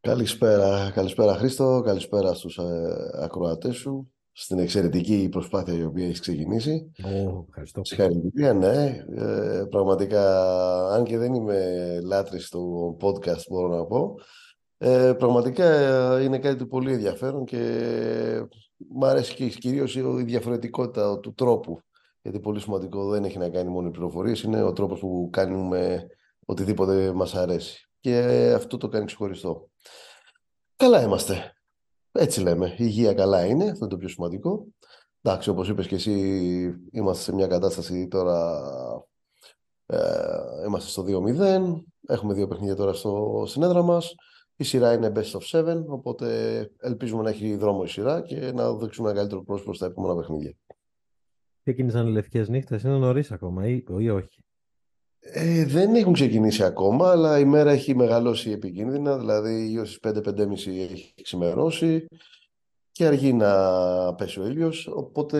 [0.00, 6.92] Καλησπέρα, καλησπέρα Χρήστο, καλησπέρα στους ε, ακροατές σου στην εξαιρετική προσπάθεια η οποία έχεις ξεκινήσει.
[7.02, 7.84] Oh, ευχαριστώ.
[7.84, 9.04] Συγχαρητήρια, ναι.
[9.16, 10.24] Ε, πραγματικά,
[10.88, 11.60] αν και δεν είμαι
[12.04, 14.14] λάτρης του podcast, μπορώ να πω,
[14.78, 17.58] ε, πραγματικά ε, είναι κάτι πολύ ενδιαφέρον και
[18.76, 21.80] μου αρέσει και κυρίως η διαφορετικότητα του τρόπου.
[22.22, 26.06] Γιατί πολύ σημαντικό δεν έχει να κάνει μόνο οι πληροφορίες, είναι ο τρόπος που κάνουμε
[26.44, 27.88] οτιδήποτε μας αρέσει.
[28.00, 28.18] Και
[28.56, 29.68] αυτό το κάνει ξεχωριστό.
[30.76, 31.52] Καλά είμαστε.
[32.20, 32.66] Έτσι λέμε.
[32.66, 34.66] Η υγεία καλά είναι, αυτό είναι το πιο σημαντικό.
[35.22, 36.12] Εντάξει, όπως είπες και εσύ,
[36.90, 38.62] είμαστε σε μια κατάσταση τώρα,
[39.86, 39.98] ε,
[40.66, 44.14] είμαστε στο 2-0, έχουμε δύο παιχνίδια τώρα στο συνέδρα μας.
[44.56, 48.76] Η σειρά είναι best of seven, οπότε ελπίζουμε να έχει δρόμο η σειρά και να
[48.76, 50.54] δείξουμε ένα καλύτερο πρόσωπο στα επόμενα παιχνίδια.
[51.62, 54.44] Ξεκίνησαν οι λευκές νύχτες, είναι νωρίς ακόμα ή, ή όχι;
[55.32, 60.50] Ε, δεν έχουν ξεκινήσει ακόμα, αλλά η μέρα έχει μεγαλώσει επικίνδυνα, δηλαδή γύρω στις 5-5.30
[60.90, 62.06] έχει ξημερώσει
[62.92, 65.38] και αργεί να πέσει ο ήλιος, οπότε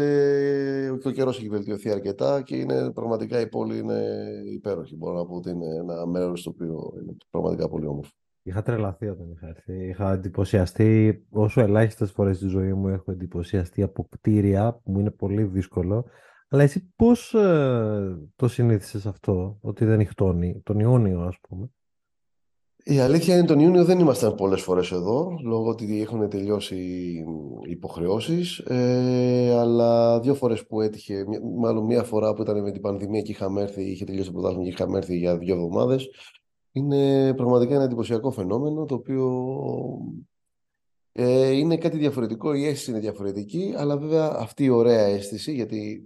[1.00, 4.02] και ο καιρός έχει βελτιωθεί αρκετά και είναι, πραγματικά η πόλη είναι
[4.52, 4.96] υπέροχη.
[4.96, 8.12] Μπορώ να πω ότι είναι ένα μέρος το οποίο είναι πραγματικά πολύ όμορφο.
[8.42, 9.88] Είχα τρελαθεί όταν είχα έρθει.
[9.88, 15.10] Είχα εντυπωσιαστεί, όσο ελάχιστες φορές στη ζωή μου έχω εντυπωσιαστεί από κτίρια που μου είναι
[15.10, 16.04] πολύ δύσκολο.
[16.48, 21.70] Αλλά εσύ πώς ε, το συνήθισες αυτό, ότι δεν νυχτώνει, τον Ιούνιο ας πούμε;
[22.84, 27.70] Η αλήθεια είναι τον Ιούνιο δεν ήμασταν πολλές φορές εδώ, λόγω ότι έχουν τελειώσει οι
[27.70, 31.24] υποχρεώσεις, ε, αλλά δύο φορές που έτυχε,
[31.58, 34.64] μάλλον μία φορά που ήταν με την πανδημία και είχαμε έρθει, είχε τελειώσει το πρωτάθλημα
[34.64, 36.08] και είχαμε έρθει για δύο εβδομάδες,
[36.72, 39.46] είναι πραγματικά ένα εντυπωσιακό φαινόμενο, το οποίο
[41.12, 46.04] ε, είναι κάτι διαφορετικό, η αίσθηση είναι διαφορετική, αλλά βέβαια αυτή η ωραία αίσθηση, γιατί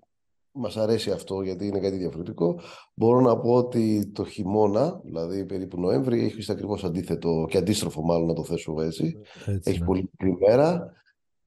[0.55, 2.61] Μας αρέσει αυτό γιατί είναι κάτι διαφορετικό.
[2.95, 8.27] Μπορώ να πω ότι το χειμώνα, δηλαδή περίπου Νοέμβρη, έχει ακριβώς αντίθετο και αντίστροφο, μάλλον
[8.27, 9.17] να το θέσω έτσι.
[9.62, 9.85] έχει ναι.
[9.85, 10.93] πολύ μικρή μέρα,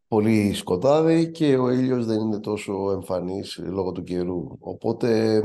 [0.08, 4.58] πολύ σκοτάδι και ο ήλιος δεν είναι τόσο εμφανής λόγω του καιρού.
[4.60, 5.42] Οπότε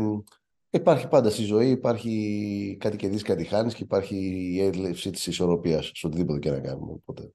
[0.70, 4.16] υπάρχει πάντα στη ζωή, υπάρχει κάτι κερδίσει, κάτι χάνεις και υπάρχει
[4.54, 6.92] η έλευση της ισορροπίας σε οτιδήποτε και να κάνουμε.
[6.92, 7.32] Οπότε.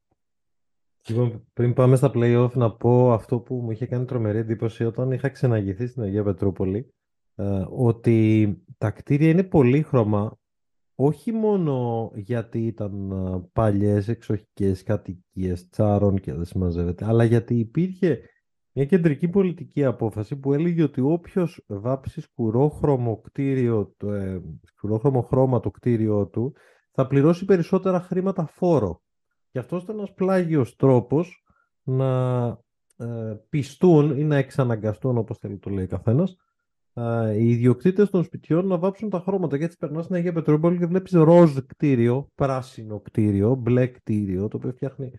[1.07, 5.11] Λοιπόν, πριν πάμε στα play-off, να πω αυτό που μου είχε κάνει τρομερή εντύπωση όταν
[5.11, 6.93] είχα ξεναγηθεί στην Αγία Πετρούπολη,
[7.35, 10.37] ε, ότι τα κτίρια είναι πολύχρωμα,
[10.95, 18.19] όχι μόνο γιατί ήταν ε, παλιές εξοχικές κατοικίες τσάρων και δεν συμμαζεύεται, αλλά γιατί υπήρχε
[18.71, 25.59] μια κεντρική πολιτική απόφαση που έλεγε ότι όποιος βάψει σκουρόχρωμο, κτίριο, το, ε, σκουρόχρωμο χρώμα
[25.59, 26.53] το κτίριο του
[26.91, 29.03] θα πληρώσει περισσότερα χρήματα φόρο.
[29.55, 31.43] Και αυτός ήταν ένας πλάγιος τρόπος
[31.83, 32.47] να
[32.97, 33.05] ε,
[33.49, 36.35] πιστούν ή να εξαναγκαστούν, όπως θέλει το λέει καθένας,
[36.93, 39.57] ε, οι ιδιοκτήτες των σπιτιών να βάψουν τα χρώματα.
[39.57, 44.57] Και έτσι περνάς στην Αγία Πετρούπολη και βλέπεις ροζ κτίριο, πράσινο κτίριο, μπλε κτίριο, το
[44.57, 45.11] οποίο φτιάχνει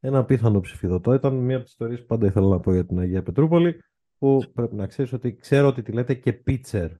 [0.00, 1.14] ένα πίθανο ψηφιδωτό.
[1.14, 3.82] Ήταν μία από τις ιστορίες που πάντα ήθελα να πω για την Αγία Πετρούπολη,
[4.18, 6.90] που πρέπει να ξέρεις ότι ξέρω ότι τη λέτε και πίτσερ.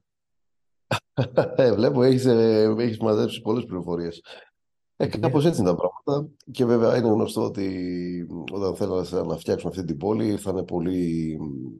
[1.55, 4.21] Ε, βλέπω, έχεις, ε, έχεις μαζέψει πολλές πληροφορίες.
[4.97, 6.33] Ε, Κάπως έτσι είναι τα πράγματα.
[6.51, 11.37] Και βέβαια είναι γνωστό ότι όταν θέλανε να φτιάξουν αυτή την πόλη ήρθαν πολλοί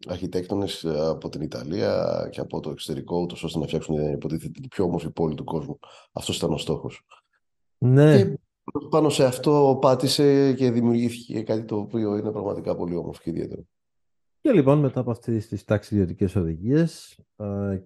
[0.07, 4.83] αρχιτέκτονες από την Ιταλία και από το εξωτερικό, ούτως ώστε να φτιάξουν υποτίθεται την πιο
[4.83, 5.79] όμορφη πόλη του κόσμου.
[6.11, 7.05] Αυτός ήταν ο στόχος.
[7.77, 8.17] Ναι.
[8.17, 8.39] Και
[8.89, 13.61] πάνω σε αυτό πάτησε και δημιουργήθηκε κάτι το οποίο είναι πραγματικά πολύ όμορφο και ιδιαίτερο.
[14.41, 17.19] Και λοιπόν μετά από αυτές τις ταξιδιωτικέ οδηγίες,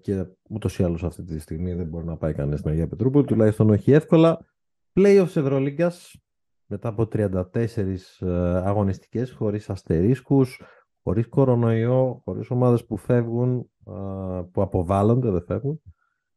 [0.02, 3.26] και ούτως ή άλλως αυτή τη στιγμή δεν μπορεί να πάει κανένα στην Αγία Πετρούπολη,
[3.26, 4.46] τουλάχιστον όχι εύκολα.
[5.00, 6.22] Playoffs Ευρωλίγκας
[6.66, 7.44] μετά από 34
[8.20, 10.62] ε, αγωνιστικές χωρίς αστερίσκους,
[11.04, 13.70] χωρίς κορονοϊό, χωρίς ομάδες που φεύγουν,
[14.52, 15.82] που αποβάλλονται, δεν φεύγουν.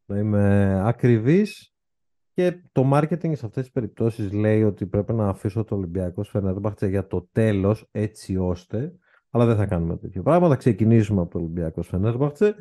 [0.05, 1.75] Να είμαι ακριβής
[2.33, 6.87] και το marketing σε αυτές τις περιπτώσεις λέει ότι πρέπει να αφήσω το Ολυμπιακός Σφενέρμπαχτσε
[6.87, 8.93] για το τέλος έτσι ώστε
[9.31, 10.49] αλλά δεν θα κάνουμε τέτοιο πράγμα.
[10.49, 12.55] Θα ξεκινήσουμε από το Ολυμπιακός Σφενέρμπαχτσε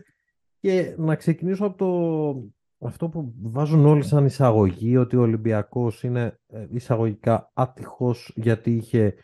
[0.60, 6.40] και να ξεκινήσω από το αυτό που βάζουν όλοι σαν εισαγωγή ότι ο Ολυμπιακός είναι
[6.48, 9.16] ε, εισαγωγικά άτυχος γιατί είχε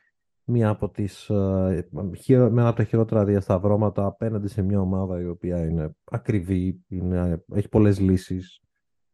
[0.43, 5.25] μία από τις, ε, με ένα από τα χειρότερα διασταυρώματα απέναντι σε μια ομάδα η
[5.25, 8.59] οποία είναι ακριβή, είναι, έχει πολλές λύσεις,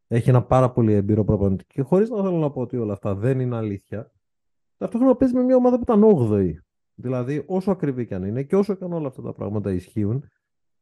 [0.08, 3.16] έχει ένα πάρα πολύ εμπειρό προπονητή και χωρίς να θέλω να πω ότι όλα αυτά
[3.16, 4.12] δεν είναι αλήθεια,
[4.78, 6.52] ταυτόχρονα παίζει με μια ομάδα που ήταν 8η.
[6.94, 10.24] Δηλαδή όσο ακριβή και αν είναι και όσο και αν όλα αυτά τα πράγματα ισχύουν,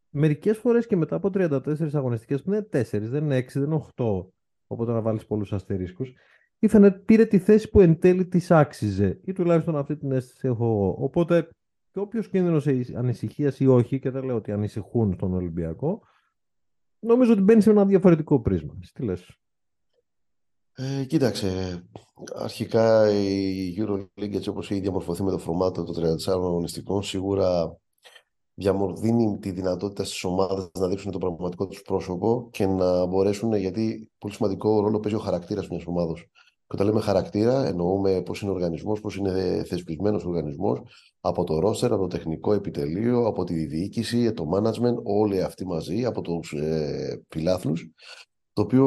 [0.10, 3.86] μερικές φορές και μετά από 34 αγωνιστικές που είναι 4, δεν είναι 6, δεν είναι
[3.96, 4.26] 8,
[4.68, 6.14] οπότε να βάλεις πολλούς αστερίσκους,
[6.60, 10.48] η Φενέρ πήρε τη θέση που εν τέλει της άξιζε ή τουλάχιστον αυτή την αίσθηση
[10.48, 10.96] έχω εγώ.
[11.00, 11.50] Οπότε
[11.92, 16.02] και όποιος κίνδυνος ανησυχίας ή όχι, και δεν λέω ότι ανησυχούν στον Ολυμπιακό,
[17.00, 18.78] νομίζω ότι μπαίνει σε ένα διαφορετικό πρίσμα.
[18.94, 19.40] Τι λες;
[20.74, 21.82] Ε, κοίταξε,
[22.36, 27.78] αρχικά η EuroLeague έτσι όπως έχει διαμορφωθεί με το φορμάτο των 34 αγωνιστικών σίγουρα
[28.96, 34.12] δίνει τη δυνατότητα στις ομάδες να δείξουν το πραγματικό τους πρόσωπο και να μπορέσουν, γιατί
[34.18, 36.30] πολύ σημαντικό ρόλο παίζει ο χαρακτήρας μιας ομάδος.
[36.42, 40.82] Και όταν λέμε χαρακτήρα, εννοούμε πώς είναι ο οργανισμός, πώς είναι θεσπισμένος ο οργανισμός,
[41.22, 46.06] από το ρόστερ, από το τεχνικό επιτελείο, από τη διοίκηση, το management, όλοι αυτοί μαζί,
[46.06, 47.92] από τους ε, φιλάθλους.
[48.54, 48.86] Το οποίο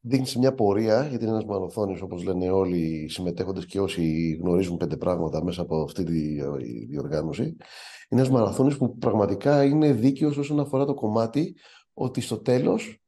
[0.00, 4.32] δείχνει σε μια πορεία, γιατί είναι ένας μαραθώνιος, όπως λένε όλοι οι συμμετέχοντες και όσοι
[4.42, 6.40] γνωρίζουν πέντε πράγματα μέσα από αυτή τη
[6.86, 7.42] διοργάνωση.
[7.42, 11.56] Είναι ένας μαραθώνιος που πραγματικά είναι δίκαιος όσον αφορά το κομμάτι
[11.92, 13.02] ότι στο τέλος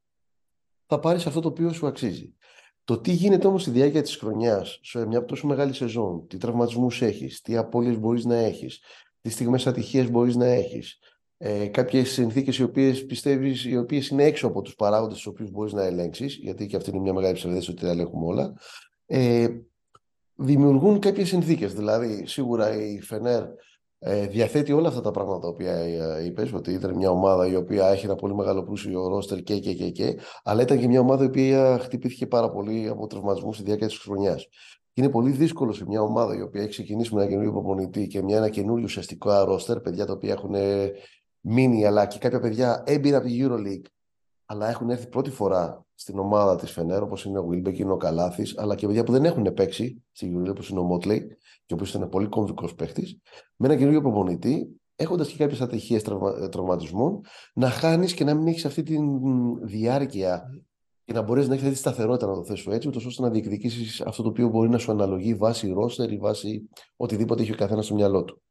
[0.87, 2.35] θα πάρεις αυτό το οποίο σου αξίζει.
[2.85, 7.02] Το τι γίνεται όμως στη διάρκεια της χρονιάς, σε μια τόσο μεγάλη σεζόν, τι τραυματισμούς
[7.02, 8.81] έχεις, τι απώλειες μπορείς να έχεις,
[9.20, 10.98] τι στιγμές ατυχίας μπορείς να έχεις,
[11.44, 15.50] ε, κάποιες συνθήκες οι οποίες πιστεύεις, οι οποίες είναι έξω από τους παράγοντες του οποίους
[15.50, 18.55] μπορείς να ελέγξεις, γιατί και αυτή είναι μια μεγάλη ψευδέστηση ότι τα ελέγχουμε όλα.
[19.07, 19.48] Ε,
[20.35, 21.74] δημιουργούν κάποιες συνθήκες.
[21.74, 23.42] Δηλαδή, σίγουρα η Φενέρ
[23.98, 27.55] ε, διαθέτει όλα αυτά τα πράγματα τα οποία ε, είπες, ότι ήταν μια ομάδα η
[27.57, 31.00] οποία έχει ένα πολύ μεγάλο πλούσιο ρόστερ και, και, και, και, αλλά ήταν και μια
[31.00, 34.48] ομάδα η οποία χτυπήθηκε πάρα πολύ από τραυματισμούς στη διάρκεια της χρονιάς.
[34.94, 38.22] Είναι πολύ δύσκολο σε μια ομάδα η οποία έχει ξεκινήσει με ένα καινούριο προπονητή και
[38.22, 40.55] μια, ένα καινούριο ουσιαστικό ρόστερ, παιδιά τα οποία έχουν
[41.42, 43.87] μείνει, αλλά και κάποια παιδιά έμπειρα από τη EuroLeague,
[44.46, 47.96] αλλά έχουν έρθει πρώτη φορά στην ομάδα της Φενέρ, όπως είναι ο Βίλμπεκ, είναι ο
[47.96, 51.18] Καλάθης, αλλά και παιδιά που δεν έχουν παίξει στη EuroLeague, όπως είναι ο Μότλεϊ,
[51.66, 53.18] και ο οποίος ήταν πολύ κομβικός παίχτης,
[53.57, 56.48] με ένα καινούριο προπονητή, έχοντας και κάποιες ατυχίες τραυμα...
[56.48, 57.20] τραυματισμών,
[57.55, 58.96] να χάνεις και να μην έχεις αυτή τη
[59.62, 60.42] διάρκεια
[61.05, 63.31] και να μπορεί να έχεις αυτή τη σταθερότητα, να το θέσω έτσι, ούτως ώστε να
[63.31, 67.57] διεκδικήσεις αυτό το οποίο μπορεί να σου αναλογεί βάσει ρόστερ ή βάσει οτιδήποτε έχει ο
[67.57, 68.42] καθένας στο μυαλό του.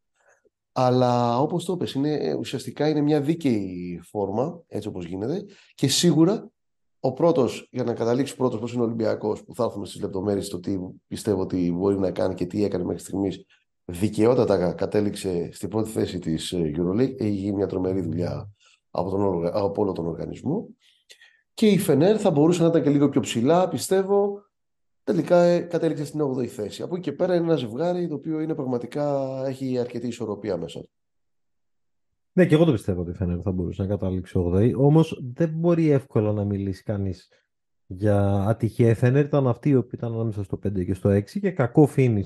[0.72, 5.46] Αλλά όπως το είπες, είναι, ουσιαστικά είναι μια δίκαιη φόρμα, έτσι όπως γίνεται.
[5.76, 6.52] Και σίγουρα
[7.00, 10.50] ο πρώτος, για να καταλήξει πρώτος πώς είναι ο Ολυμπιακός, που θα έρθουμε στις λεπτομέρειες
[10.50, 13.46] το τι πιστεύω ότι μπορεί να κάνει και τι έκανε μέχρι στιγμής,
[13.86, 17.16] δικαιότατα κατέληξε στην πρώτη θέση της ε, EuroLeague.
[17.18, 18.52] Έχει γίνει μια τρομερή δουλειά
[18.92, 20.68] από, τον, από όλο τον οργανισμό.
[21.54, 24.40] Και η Φενέρ θα μπορούσε να ήταν και λίγο πιο ψηλά, πιστεύω.
[25.04, 26.82] Τελικά ε, κατέληξε στην 8η θέση.
[26.82, 30.84] Από εκεί και πέρα είναι ένα ζευγάρι το οποίο είναι πραγματικά έχει αρκετή ισορροπία μέσα
[32.34, 34.74] Ναι, και εγώ το πιστεύω ότι φαίνεται θα μπορούσε να καταλήξει 8η.
[34.76, 37.30] Όμως δεν μπορεί εύκολα να μιλήσει κανείς
[37.88, 38.96] για ατυχία.
[38.96, 42.24] Φαίνεται ήταν αυτή η οποία ήταν ανάμεσα στο 5 και στο 6 και κακό φίνει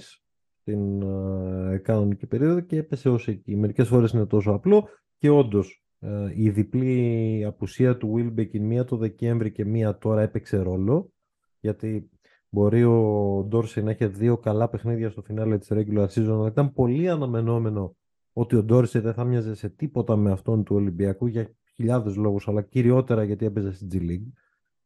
[0.61, 3.55] στην uh, κανονική περίοδο και έπεσε ως εκεί.
[3.55, 8.97] Μερικές φορές είναι τόσο απλό και όντως uh, η διπλή απουσία του Wilbeck μία το
[8.97, 11.11] Δεκέμβρη και μία τώρα έπαιξε ρόλο.
[11.59, 12.09] Γιατί
[12.55, 16.73] Μπορεί ο Ντόρσεϊ να έχει δύο καλά παιχνίδια στο φινάλε της regular season, αλλά ήταν
[16.73, 17.95] πολύ αναμενόμενο
[18.33, 22.47] ότι ο Ντόρσεϊ δεν θα μοιάζε σε τίποτα με αυτόν του Ολυμπιακού για χιλιάδες λόγους,
[22.47, 24.31] αλλά κυριότερα γιατί έπαιζε στην G League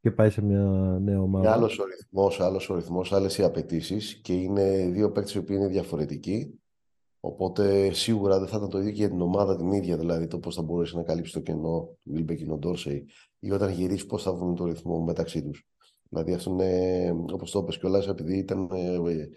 [0.01, 0.61] και πάει σε μια
[1.01, 1.53] νέα ομάδα.
[1.53, 5.67] Άλλος ο ρυθμός, άλλος ο ρυθμός, άλλες οι απαιτήσεις και είναι δύο παίκτες που είναι
[5.67, 6.59] διαφορετικοί.
[7.19, 10.39] Οπότε σίγουρα δεν θα ήταν το ίδιο και για την ομάδα την ίδια, δηλαδή το
[10.39, 13.05] πώς θα μπορέσει να καλύψει το κενό του Βίλμπεκ και Ντόρσεϊ
[13.39, 15.67] ή όταν γυρίσεις πώς θα βρουν το ρυθμό μεταξύ τους.
[16.09, 19.29] Δηλαδή αυτό είναι, όπως το είπες κιόλας, επειδή ήταν, ε,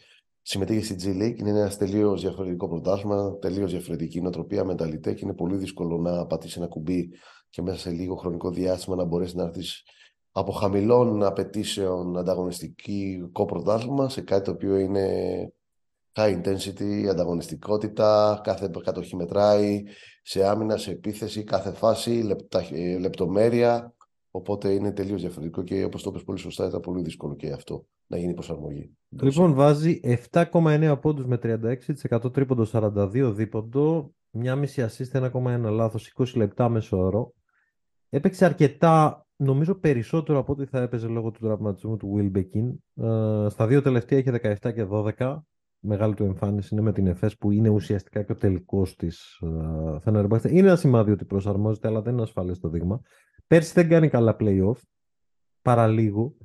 [0.42, 5.34] συμμετείχε στη G League, είναι ένας τελείως διαφορετικό πρωτάθλημα, τελείως διαφορετική νοοτροπία, μεταλλητέ και είναι
[5.34, 7.10] πολύ δύσκολο να πατήσει ένα κουμπί
[7.50, 9.82] και μέσα σε λίγο χρονικό διάστημα να μπορέσει να έρθεις
[10.32, 15.06] από χαμηλών απαιτήσεων ανταγωνιστικό πρωτάθλημα σε κάτι το οποίο είναι
[16.14, 19.82] high intensity, ανταγωνιστικότητα, κάθε κατοχή μετράει,
[20.22, 22.36] σε άμυνα, σε επίθεση, κάθε φάση,
[22.72, 23.94] ε, λεπτομέρεια.
[24.34, 27.86] Οπότε είναι τελείως διαφορετικό και όπως το είπες πολύ σωστά, ήταν πολύ δύσκολο και αυτό
[28.06, 28.96] να γίνει προσαρμογή.
[29.08, 36.24] Λοιπόν, βάζει 7,9 πόντους με 36% τρίποντο, 42 δίποντο, μια μισή assist, 1,1 λάθος, 20
[36.34, 37.32] λεπτά μέσω όρο.
[38.08, 42.74] Έπαιξε αρκετά, νομίζω περισσότερο από ό,τι θα έπαιζε λόγω του τραυματισμού του Will Bekin.
[43.04, 45.38] Ε, στα δύο τελευταία είχε 17 και 12
[45.82, 49.40] μεγάλη του εμφάνιση είναι με την ΕΦΕΣ που είναι ουσιαστικά και ο τελικός της
[50.04, 53.00] uh, Είναι ένα σημάδι ότι προσαρμόζεται, αλλά δεν είναι ασφαλές το δείγμα.
[53.52, 54.76] Πέρσι δεν κάνει καλά playoff,
[55.62, 56.36] παραλίγο.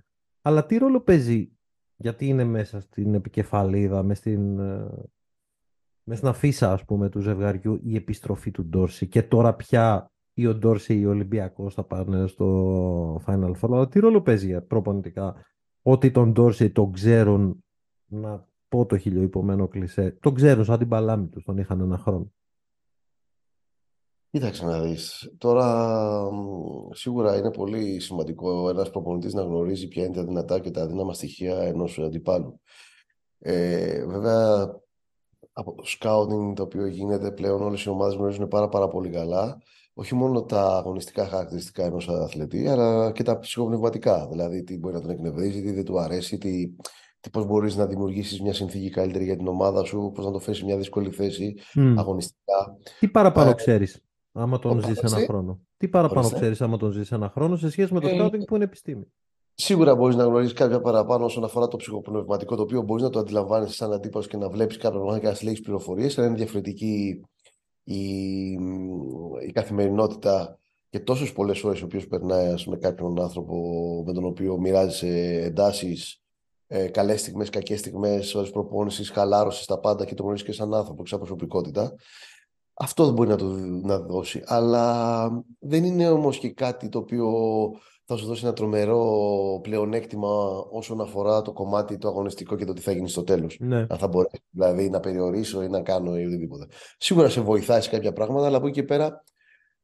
[0.41, 1.51] Αλλά τι ρόλο παίζει,
[1.95, 5.03] γιατί είναι μέσα στην επικεφαλίδα, μέσα στην, uh,
[6.03, 10.47] μέσα στην αφίσα ας πούμε του ζευγαριού η επιστροφή του Ντόρση και τώρα πια ή
[10.47, 13.69] ο Ντόρση ή ο Ολυμπιακός θα πάνε στο Final Four.
[13.71, 15.35] Αλλά τι ρόλο παίζει προπονητικά;
[15.81, 17.63] Ότι τον Ντόρση τον ξέρουν
[18.05, 20.17] να πω το χιλιοϊπωμένο κλισέ.
[20.19, 22.31] Τον ξέρουν σαν την παλάμη τους, τον είχαν ένα χρόνο.
[24.37, 25.33] Κοίταξε να δεις.
[25.37, 26.29] Τώρα
[26.91, 31.13] σίγουρα είναι πολύ σημαντικό ένας προπονητής να γνωρίζει ποια είναι τα δυνατά και τα αδύναμα
[31.13, 32.59] στοιχεία ενός αντιπάλου.
[33.39, 34.71] Ε, βέβαια,
[35.51, 39.57] από το scouting το οποίο γίνεται πλέον όλες οι ομάδες γνωρίζουν πάρα, πάρα πολύ καλά
[39.93, 44.27] όχι μόνο τα αγωνιστικά χαρακτηριστικά ενός αθλητή, αλλά και τα ψυχοπνευματικά.
[44.27, 46.75] Δηλαδή, τι μπορεί να τον εκνευρίζει, τι δεν του αρέσει, τι,
[47.31, 50.59] πώς μπορείς να δημιουργήσεις μια συνθήκη καλύτερη για την ομάδα σου, πώς να το φέρεις
[50.59, 51.55] σε μια δύσκολη θέση
[51.95, 52.77] αγωνιστικά.
[52.99, 54.06] Τι παραπάνω ε, ξέρεις;
[54.37, 55.59] Άμα τον ζεις ένα χρόνο.
[55.77, 58.55] Τι παραπάνω ξέρεις άμα τον ζεις ένα χρόνο σε σχέση με το ε, scouting που
[58.55, 59.13] είναι επιστήμη.
[59.53, 63.19] Σίγουρα μπορείς να γνωρίζεις κάποια παραπάνω όσον αφορά το ψυχοπνευματικό, το οποίο μπορείς να το
[63.19, 67.21] αντιλαμβάνει σαν αντίπαλος και να βλέπεις κάποια πράγματα και να συλλέγεις πληροφορίες, αλλά είναι διαφορετική
[67.83, 68.51] η,
[69.47, 73.55] η καθημερινότητα και τόσες πολλές ώρε οι οποίες περνάει με κάποιον άνθρωπο
[74.05, 75.01] με τον οποίο μοιράζεις
[75.43, 76.21] εντάσεις
[76.67, 80.73] ε, καλές στιγμές, κακές στιγμές, ώρε προπόνηση, χαλάρωση, τα πάντα και το γνωρίζεις και σαν
[80.73, 81.95] άνθρωπο, σαν προσωπικότητα.
[82.79, 83.45] Αυτό δεν μπορεί να το
[83.83, 84.43] να δώσει.
[84.45, 87.31] Αλλά δεν είναι όμως και κάτι το οποίο
[88.05, 90.27] θα σου δώσει ένα τρομερό πλεονέκτημα
[90.71, 93.57] όσον αφορά το κομμάτι το αγωνιστικό και το τι θα γίνει στο τέλος.
[93.59, 93.85] Ναι.
[93.89, 96.65] Αν θα μπορέσει δηλαδή να περιορίσω ή να κάνω ή οτιδήποτε.
[96.97, 99.23] Σίγουρα σε βοηθάει σε κάποια πράγματα, αλλά από εκεί και πέρα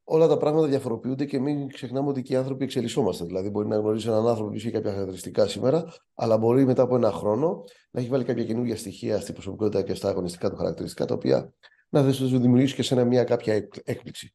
[0.04, 3.26] όλα τα πράγματα διαφοροποιούνται και μην ξεχνάμε ότι και οι άνθρωποι εξελισσόμαστε.
[3.26, 6.96] Δηλαδή, μπορεί να γνωρίζει έναν άνθρωπο που έχει κάποια χαρακτηριστικά σήμερα, αλλά μπορεί μετά από
[6.96, 11.06] ένα χρόνο να έχει βάλει κάποια καινούργια στοιχεία στην προσωπικότητα και στα αγωνιστικά του χαρακτηριστικά,
[11.06, 11.54] τα οποία
[12.02, 14.34] να σου δημιουργήσει και σε ένα μια κάποια έκπληξη.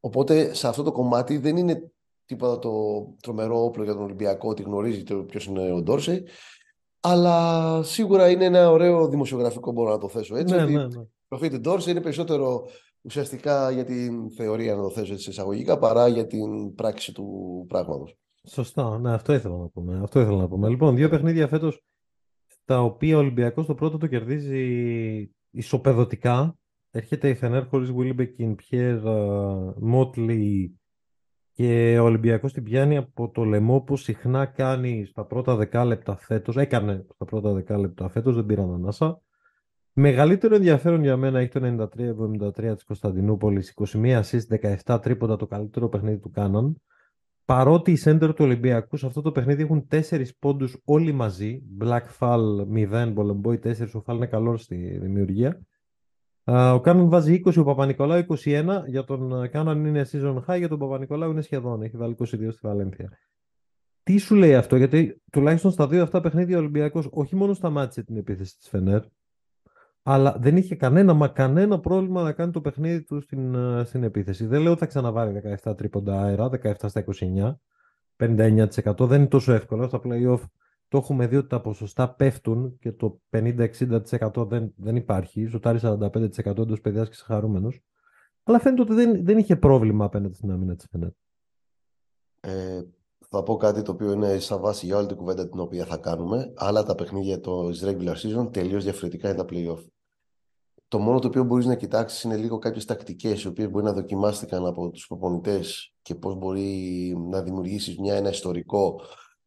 [0.00, 1.90] Οπότε, σε αυτό το κομμάτι δεν είναι
[2.24, 2.70] τίποτα το
[3.22, 6.26] τρομερό όπλο για τον Ολυμπιακό ότι γνωρίζει ποιος είναι ο Ντόρσεϊ.
[7.00, 10.54] Αλλά σίγουρα είναι ένα ωραίο δημοσιογραφικό, μπορώ να το θέσω έτσι.
[10.54, 11.04] Ναι, ότι ναι, ναι.
[11.28, 12.68] προφίλ του Ντόρσεϊ είναι περισσότερο
[13.00, 17.26] ουσιαστικά για την θεωρία, να το θέσω έτσι εισαγωγικά, παρά για την πράξη του
[17.68, 18.16] πράγματος.
[18.48, 20.00] Σωστά, ναι, αυτό ήθελα να πούμε.
[20.02, 20.68] Αυτό ήθελα να πούμε.
[20.68, 21.82] Λοιπόν, δύο παιχνίδια φέτος
[22.64, 26.56] τα οποία ο Ολυμπιακός το πρώτο το κερδίζει ισοπεδωτικά.
[26.94, 28.98] Έρχεται η Φενέρ χωρίς Βίλιμπεκιν, Πιέρ,
[29.80, 30.76] Μότλι
[31.52, 36.56] και ο Ολυμπιακός την πιάνει από το λαιμό που συχνά κάνει στα πρώτα δεκάλεπτα φέτος.
[36.56, 39.20] Έκανε στα πρώτα δεκάλεπτα φέτος, δεν πήραν ανάσα.
[39.92, 45.88] Μεγαλύτερο ενδιαφέρον για μένα έχει το 93-73 της Κωνσταντινούπολης, 21 assist, 17 τρίποντα το καλύτερο
[45.88, 46.76] παιχνίδι του κάναν.
[47.44, 52.04] Παρότι οι σέντερ του Ολυμπιακού σε αυτό το παιχνίδι έχουν 4 πόντους όλοι μαζί, Black
[52.18, 55.60] Fall 0, Bolemboy 4, ο Fall είναι καλός στη δημιουργία.
[56.44, 60.78] Ο Κάναν βάζει 20, ο Παπα-Νικολάου 21, για τον Κάναν είναι season high, για τον
[60.78, 63.18] Παπα-Νικολάου είναι σχεδόν, έχει βάλει 22 στη Βαλένθια.
[64.02, 68.02] Τι σου λέει αυτό, γιατί τουλάχιστον στα δύο αυτά παιχνίδια ο Ολυμπιακός όχι μόνο σταμάτησε
[68.02, 69.02] την επίθεση της Φενέρ,
[70.02, 74.02] αλλά δεν είχε κανένα, μα κανένα πρόβλημα να κάνει το παιχνίδι του στην, ε, στην
[74.02, 74.46] επίθεση.
[74.46, 77.60] Δεν λέω ότι θα ξαναβάλει 17 τρίποντα αέρα, 17 στα 29,
[78.16, 79.06] 59%.
[79.06, 79.88] Δεν είναι τόσο εύκολο.
[79.88, 80.40] Στα playoff
[80.92, 85.44] το έχουμε δει ότι τα ποσοστά πέφτουν και το 50-60% δεν, δεν υπάρχει.
[85.44, 87.72] Ζωτάρει 45% εντός παιδιάς και χαρούμενο.
[88.42, 91.14] Αλλά φαίνεται ότι δεν, δεν είχε πρόβλημα απέναντι στην άμυνα της Φενέτ.
[92.40, 92.82] Ε,
[93.28, 95.96] θα πω κάτι το οποίο είναι σαν βάση για όλη την κουβέντα την οποία θα
[95.96, 96.52] κάνουμε.
[96.56, 99.84] Άλλα τα παιχνίδια το regular season τελείως διαφορετικά είναι τα playoff.
[100.88, 103.92] Το μόνο το οποίο μπορείς να κοιτάξεις είναι λίγο κάποιες τακτικές οι οποίες μπορεί να
[103.92, 109.00] δοκιμάστηκαν από τους προπονητές και πώς μπορεί να δημιουργήσεις μια, ένα ιστορικό,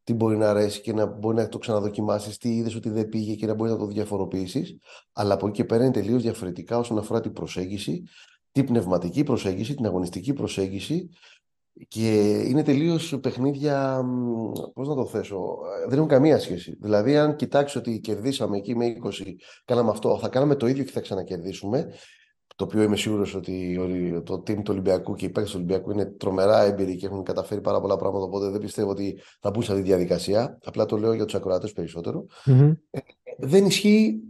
[0.06, 3.34] τι μπορεί να αρέσει και να μπορεί να το ξαναδοκιμάσεις, τι είδες ότι δεν πήγε
[3.34, 4.78] και να μπορείς να το διαφοροποιήσεις.
[5.12, 8.02] Αλλά από εκεί και πέρα είναι τελείως διαφορετικά όσον αφορά την προσέγγιση,
[8.52, 11.10] την πνευματική προσέγγιση, την αγωνιστική προσέγγιση
[11.88, 14.04] Και είναι τελείως παιχνίδια.
[14.74, 16.76] Πώς να το θέσω, δεν έχουν καμία σχέση.
[16.80, 20.92] Δηλαδή, αν κοιτάξεις ότι κερδίσαμε εκεί με 20, κάναμε αυτό, θα κάναμε το ίδιο και
[20.92, 21.92] θα ξανακερδίσουμε.
[22.56, 23.78] Το οποίο είμαι σίγουρος ότι
[24.24, 27.60] το team του Ολυμπιακού και οι παίκτες του Ολυμπιακού είναι τρομερά έμπειροι και έχουν καταφέρει
[27.60, 28.24] πάρα πολλά πράγματα.
[28.24, 30.58] Οπότε δεν πιστεύω ότι θα μπουν σε αυτή τη διαδικασία.
[30.64, 32.26] Απλά το λέω για τους ακροατέ περισσότερο.
[32.46, 32.76] Mm-hmm.
[33.38, 34.20] δεν ισχύει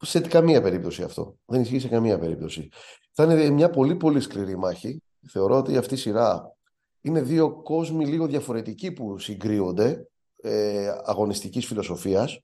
[0.00, 1.38] σε καμία περίπτωση αυτό.
[1.44, 2.68] Δεν ισχύει σε καμία περίπτωση.
[3.12, 5.02] Θα είναι μια πολύ πολύ σκληρή μάχη.
[5.28, 6.56] Θεωρώ ότι αυτή η σειρά
[7.00, 10.08] είναι δύο κόσμοι λίγο διαφορετικοί που συγκρίνονται
[10.42, 12.40] ε, αγωνιστικής φιλοσοφίας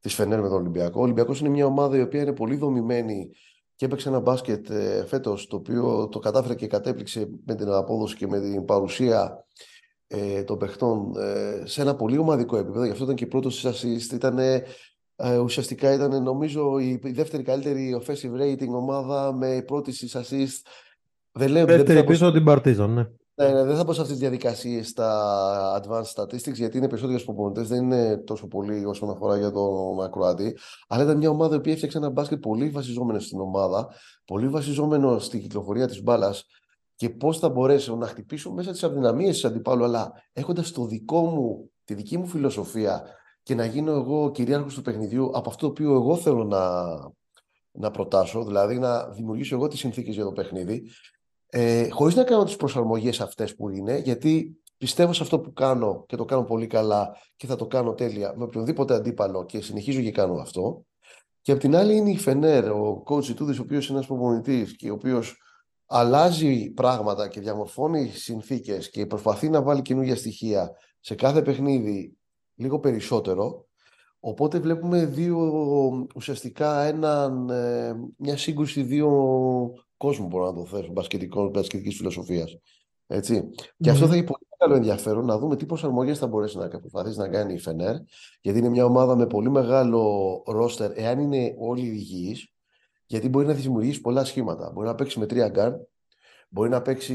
[0.00, 1.00] της Φενέρ με τον Ολυμπιακό.
[1.00, 3.30] Ο Ολυμπιακός είναι μια ομάδα η οποία είναι πολύ δομημένη
[3.76, 8.16] και έπαιξε ένα μπάσκετ ε, φέτος το οποίο το κατάφερε και κατέπληξε με την απόδοση
[8.16, 9.44] και με την παρουσία
[10.06, 12.84] ε, των παιχτών ε, σε ένα πολύ ομαδικό επίπεδο.
[12.84, 14.12] Γι' αυτό ήταν και πρώτο assist.
[14.12, 20.66] Ήταν, ε, ουσιαστικά ήταν νομίζω η, δεύτερη καλύτερη offensive rating ομάδα με πρώτη assist.
[21.32, 23.06] Δεν λέω, δεύτερη δεν πίσω την Παρτίζαν, ναι.
[23.34, 27.08] Ναι, ναι, δεν θα πω σε αυτές τις διαδικασίες στα advanced statistics, γιατί είναι περισσότερο
[27.10, 30.56] για του προπονητές, δεν είναι τόσο πολύ όσον αφορά για τον Ακροατή.
[30.88, 33.88] Αλλά ήταν μια ομάδα που έφτιαξε ένα μπάσκετ πολύ βασιζόμενο στην ομάδα,
[34.24, 36.44] πολύ βασιζόμενο στην κυκλοφορία της μπάλας
[36.94, 41.24] και πώς θα μπορέσω να χτυπήσω μέσα τις αδυναμίες της αντιπάλου, αλλά έχοντας το δικό
[41.24, 43.02] μου, τη δική μου φιλοσοφία
[43.42, 46.84] και να γίνω εγώ κυρίαρχος του παιχνιδιού από αυτό το οποίο εγώ θέλω να,
[47.72, 50.90] να προτάσω, δηλαδή να δημιουργήσω εγώ τις συνθήκες για το παιχνίδι
[51.54, 56.04] ε, χωρίς να κάνω τις προσαρμογές αυτές που είναι, γιατί πιστεύω σε αυτό που κάνω
[56.06, 60.00] και το κάνω πολύ καλά και θα το κάνω τέλεια με οποιονδήποτε αντίπαλο και συνεχίζω
[60.00, 60.84] και κάνω αυτό.
[61.40, 64.76] Και απ' την άλλη είναι η Φενέρ, ο coach του, ο οποίος είναι ένας προπονητής
[64.76, 65.36] και ο οποίος
[65.86, 72.16] αλλάζει πράγματα και διαμορφώνει συνθήκες και προσπαθεί να βάλει καινούργια στοιχεία σε κάθε παιχνίδι
[72.54, 73.66] λίγο περισσότερο.
[74.20, 75.38] Οπότε βλέπουμε δύο,
[76.14, 79.10] ουσιαστικά έναν, ε, μια σύγκρουση δύο
[80.02, 80.92] κόσμου, μπορώ να το θέσω,
[81.50, 82.56] μπασκετικής φιλοσοφίας.
[83.06, 83.48] Έτσι.
[83.78, 87.18] Και αυτό θα έχει πολύ μεγάλο ενδιαφέρον να δούμε τι προσαρμογές θα μπορέσει να προσπαθήσει
[87.18, 87.94] να κάνει η Φενέρ,
[88.40, 90.02] γιατί είναι μια ομάδα με πολύ μεγάλο
[90.46, 92.52] ρόστερ, εάν είναι όλοι υγιείς,
[93.06, 94.70] γιατί μπορεί να δημιουργήσει πολλά σχήματα.
[94.74, 95.72] Μπορεί να παίξει με τρία γκαρντ,
[96.48, 97.14] μπορεί να παίξει.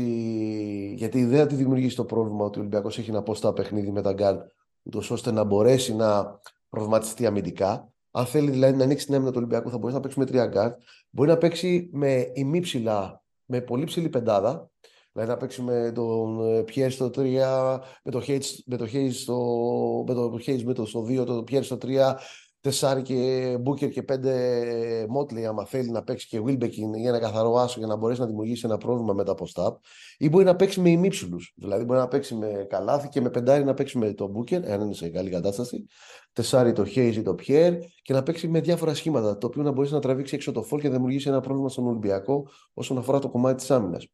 [0.97, 3.91] Γιατί η ιδέα τη δημιουργήσει το πρόβλημα ότι ο Ολυμπιακός έχει ένα post up παιχνίδι
[3.91, 4.35] με τα γκαρντ,
[4.83, 7.91] ούτως ώστε να μπορέσει να προβληματιστεί αμυντικά.
[8.11, 10.45] Αν θέλει δηλαδή να ανοίξει την άμυνα του Ολυμπιακού, θα μπορέσει να παίξει με τρία
[10.45, 10.79] γκαρντ.
[11.18, 14.72] Μπορεί να παίξει με ημίψηλα, με πολύ ψηλή πεντάδα.
[15.11, 20.03] Δηλαδή να παίξει με τον Πιέρ στο 3, με το Hayes, με το Hayes στο,
[20.07, 22.13] με το Hayes με το στο 2, το Πιέρ στο 3,
[22.61, 27.55] τεσσάρι και Μπούκερ και πέντε Μότλι, άμα θέλει να παίξει και Βίλμπεκιν για ένα καθαρό
[27.55, 29.77] άσο για να μπορέσει να δημιουργήσει ένα πρόβλημα μετά από σταπ.
[30.17, 31.37] Ή μπορεί να παίξει με ημίψηλου.
[31.55, 34.81] Δηλαδή μπορεί να παίξει με καλάθι και με πεντάρι να παίξει με τον Μπούκερ, αν
[34.81, 35.85] είναι σε καλή κατάσταση.
[36.33, 39.37] Τεσσάρι το Χέιζ ή το Πιέρ και να παίξει με διάφορα σχήματα.
[39.37, 41.87] Το οποίο να μπορέσει να τραβήξει έξω το φόλ και να δημιουργήσει ένα πρόβλημα στον
[41.87, 44.07] Ολυμπιακό όσον αφορά το κομμάτι της άμυνας.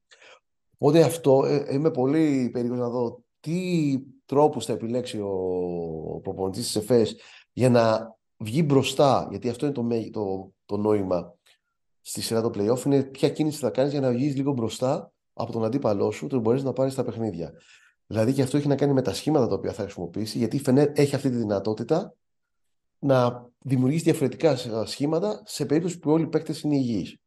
[0.77, 6.75] Οπότε αυτό ε, είμαι πολύ περίεργος να δω τι τρόπους θα επιλέξει ο προπονητής της
[6.75, 7.15] ΕΦΕΣ
[7.53, 11.35] για να βγει μπροστά, γιατί αυτό είναι το, το, το νόημα
[12.01, 15.51] στη σειρά το playoff, είναι ποια κίνηση θα κάνεις για να βγεις λίγο μπροστά από
[15.51, 17.53] τον αντίπαλό σου, το μπορείς να πάρεις τα παιχνίδια.
[18.07, 20.59] Δηλαδή και αυτό έχει να κάνει με τα σχήματα τα οποία θα χρησιμοποιήσει, γιατί η
[20.59, 22.15] Φενέρ έχει αυτή τη δυνατότητα
[22.99, 27.17] να δημιουργήσει διαφορετικά σχήματα σε περίπτωση που όλοι οι παίκτες είναι υγιείς.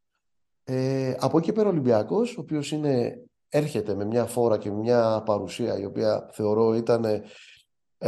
[0.65, 2.75] Ε, από εκεί πέρα ο Ολυμπιακός, ο οποίος
[3.49, 7.05] έρχεται με μια φόρα και μια παρουσία η οποία θεωρώ ήταν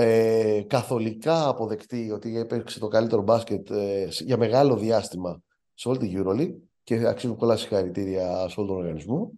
[0.01, 5.42] ε, καθολικά αποδεκτή ότι έπαιξε το καλύτερο μπάσκετ ε, για μεγάλο διάστημα
[5.74, 9.32] σε όλη την EuroLeague και αξίζουν πολλά συγχαρητήρια σε όλο τον οργανισμό.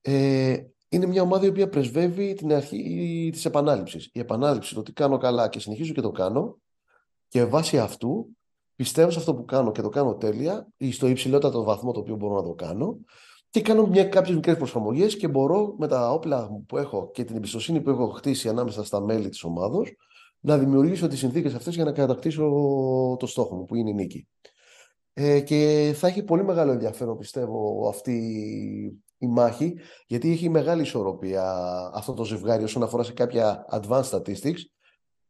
[0.00, 0.56] Ε,
[0.88, 4.10] είναι μια ομάδα η οποία πρεσβεύει την αρχή της επανάληψης.
[4.12, 6.58] Η επανάληψη, το ότι κάνω καλά και συνεχίζω και το κάνω
[7.28, 8.26] και βάσει αυτού
[8.76, 12.16] πιστεύω σε αυτό που κάνω και το κάνω τέλεια ή στο υψηλότερο βαθμό το οποίο
[12.16, 12.98] μπορώ να το κάνω
[13.54, 17.36] και κάνω μια, κάποιες μικρές προσαρμογές και μπορώ με τα όπλα που έχω και την
[17.36, 19.96] εμπιστοσύνη που έχω χτίσει ανάμεσα στα μέλη της ομάδος
[20.40, 22.46] να δημιουργήσω τις συνθήκες αυτές για να κατακτήσω
[23.18, 24.28] το στόχο μου που είναι η νίκη.
[25.12, 28.12] Ε, και θα έχει πολύ μεγάλο ενδιαφέρον πιστεύω αυτή
[29.18, 29.74] η μάχη
[30.06, 31.52] γιατί έχει μεγάλη ισορροπία
[31.94, 34.60] αυτό το ζευγάρι όσον αφορά σε κάποια advanced statistics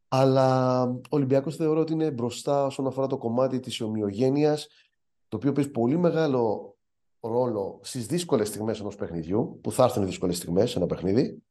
[0.07, 4.67] αλλά ο Ολυμπιακός θεωρώ ότι είναι μπροστά όσον αφορά το κομμάτι της ομοιογένειας
[5.27, 6.74] το οποίο παίζει πολύ μεγάλο
[7.27, 11.43] ρόλο στις δύσκολες στιγμές ενός παιχνιδιού, που θα έρθουν οι δύσκολες στιγμές σε ένα παιχνίδι,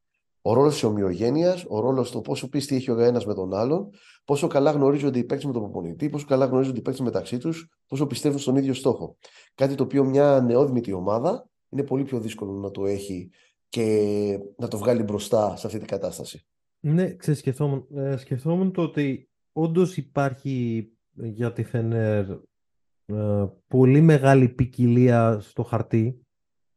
[0.47, 3.91] ο ρόλος της ομοιογένειας, ο ρόλος του πόσο πίστη έχει ο ένας με τον άλλον,
[4.25, 7.69] πόσο καλά γνωρίζονται οι παίκτες με τον προπονητή, πόσο καλά γνωρίζονται οι παίκτες μεταξύ τους,
[7.87, 9.17] πόσο πιστεύουν στον ίδιο στόχο.
[9.55, 13.31] Κάτι το οποίο μια νεόδμητη ομάδα είναι πολύ πιο δύσκολο να το έχει
[13.69, 16.47] και να το βγάλει μπροστά σε αυτή την κατάσταση.
[16.81, 22.27] Ναι, ξεσκεφτόμουν ε, σκεφτόμουν το ότι όντως υπάρχει για τη Φενέρ
[23.07, 26.27] ε, πολύ μεγάλη ποικιλία στο χαρτί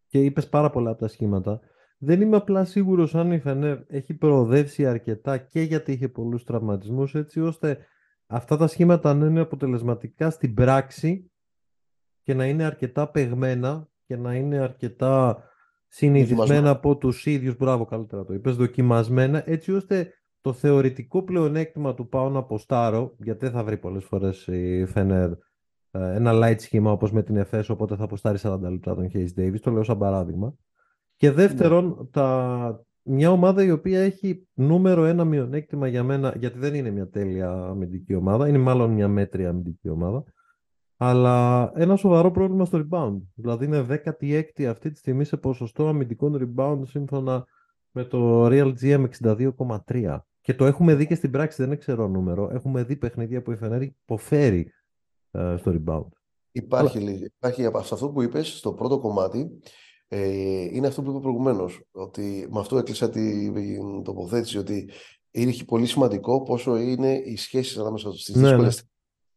[0.07, 1.59] και είπες πάρα πολλά από τα σχήματα.
[1.97, 7.15] Δεν είμαι απλά σίγουρος αν η Φενέρ έχει προοδεύσει αρκετά και γιατί είχε πολλούς τραυματισμούς
[7.15, 7.78] έτσι ώστε
[8.28, 11.32] αυτά τα σχήματα να είναι αποτελεσματικά στην πράξη
[12.23, 15.43] και να είναι αρκετά παιγμένα και να είναι αρκετά
[15.88, 22.07] συνηθισμένα από τους ίδιους, μπράβο καλύτερα το είπες, δοκιμασμένα έτσι ώστε το θεωρητικό πλεονέκτημα του
[22.07, 25.38] πάω να αποστάρω, γιατί δεν θα βρει πολλές φορές η Φενέρ ε,
[25.99, 29.59] ένα light σχήμα όπως με την ΕΦΕΣ, οπότε θα αποστάρει 40 λεπτά τον Hayes Davis,
[29.59, 30.53] το λέω σαν παράδειγμα.
[31.15, 32.05] Και δεύτερον, ναι.
[32.11, 32.85] τα...
[33.03, 37.51] μια ομάδα η οποία έχει νούμερο ένα μειονέκτημα για μένα, γιατί δεν είναι μια τέλεια
[37.51, 40.23] αμυντική ομάδα, είναι μάλλον μια μέτρια αμυντική ομάδα,
[40.97, 43.17] αλλά ένα σοβαρό πρόβλημα στο rebound.
[43.33, 47.45] Δηλαδή είναι 16η αυτή τη στιγμή σε ποσοστό αμυντικών rebound σύμφωνα
[47.91, 50.17] με το Real GM 62,3.
[50.41, 52.49] Και το έχουμε δει και στην πράξη, δεν ξέρω νούμερο.
[52.53, 54.76] Έχουμε δει παιχνίδια που η Φενέρη υποφέρει ε,
[55.57, 56.07] στο rebound.
[56.51, 57.11] Υπάρχει, Αλλά...
[57.25, 59.59] υπάρχει σε αυτό που είπες, στο πρώτο κομμάτι,
[60.07, 60.27] ε,
[60.75, 61.81] είναι αυτό που είπα προηγουμένως.
[61.91, 64.89] Ότι με αυτό έκλεισα την τοποθέτηση ότι
[65.31, 68.83] είναι πολύ σημαντικό πόσο είναι οι σχέσεις ανάμεσα στις ναι, δύσκολες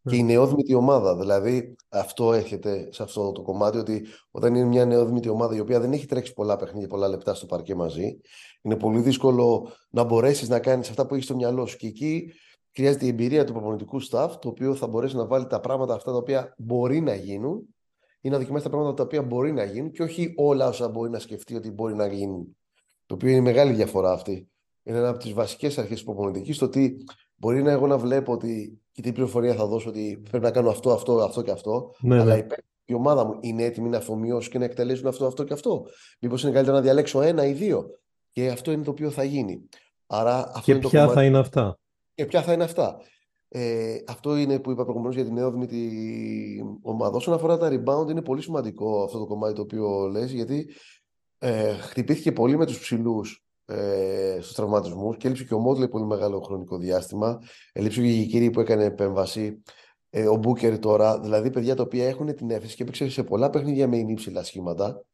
[0.02, 0.12] ναι.
[0.12, 1.16] και η νεόδμητη ομάδα.
[1.16, 5.80] Δηλαδή, αυτό έρχεται σε αυτό το κομμάτι, ότι όταν είναι μια νεόδμητη ομάδα η οποία
[5.80, 8.20] δεν έχει τρέξει πολλά παιχνίδια, πολλά λεπτά στο παρκέ μαζί,
[8.62, 11.76] είναι πολύ δύσκολο να μπορέσεις να κάνεις αυτά που έχεις στο μυαλό σου.
[11.76, 12.32] Και εκεί
[12.74, 16.10] χρειάζεται η εμπειρία του προπονητικού staff, το οποίο θα μπορέσει να βάλει τα πράγματα αυτά
[16.10, 17.74] τα οποία μπορεί να γίνουν
[18.20, 21.10] ή να δοκιμάσει τα πράγματα τα οποία μπορεί να γίνουν και όχι όλα όσα μπορεί
[21.10, 22.56] να σκεφτεί ότι μπορεί να γίνουν.
[23.06, 24.48] Το οποίο είναι μεγάλη διαφορά αυτή.
[24.82, 26.96] Είναι ένα από τις βασικές αρχές της προπονητικής, το ότι
[27.34, 30.70] μπορεί να εγώ να βλέπω ότι και την πληροφορία θα δώσω ότι πρέπει να κάνω
[30.70, 31.94] αυτό, αυτό, αυτό και αυτό.
[32.00, 32.46] Ναι, αλλά ναι.
[32.84, 35.86] η ομάδα μου είναι έτοιμη να αφομοιώσει και να εκτελέσουν αυτό, αυτό και αυτό.
[36.20, 37.86] Μήπως είναι καλύτερα να διαλέξω ένα ή δύο.
[38.32, 39.68] Και αυτό είναι το οποίο θα γίνει.
[40.06, 41.78] Άρα, αυτό και είναι ποια το θα είναι αυτά;
[42.20, 42.96] Και ποια θα είναι αυτά.
[43.48, 45.90] Ε, αυτό είναι που είπα προηγουμένως για την νεόδμητη
[46.82, 47.16] ομάδα.
[47.16, 50.70] Όσον αφορά τα rebound, είναι πολύ σημαντικό αυτό το κομμάτι το οποίο λες, γιατί
[51.38, 56.04] ε, χτυπήθηκε πολύ με τους ψηλούς ε, στους τραυματισμούς και έλειψε και ο Μότλε πολύ
[56.04, 57.38] μεγάλο χρονικό διάστημα.
[57.72, 59.62] Έλειψε και η Γικήρη που έκανε επέμβαση.
[60.10, 63.50] Ε, ο Μπούκερ τώρα, δηλαδή παιδιά τα οποία έχουν την έφεση και έπαιξε σε πολλά
[63.50, 65.04] παιχνίδια με ενύψηλα σχήματα.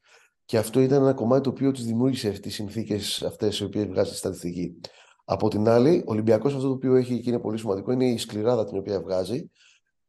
[0.45, 4.09] Και αυτό ήταν ένα κομμάτι το οποίο τη δημιούργησε τις συνθήκες αυτές οι οποίες βγάζει
[4.09, 4.81] στη στατιστική.
[5.29, 8.19] Από την άλλη, ο Ολυμπιακός αυτό το οποίο έχει και είναι πολύ σημαντικό είναι η
[8.19, 9.51] σκληράδα την οποία βγάζει.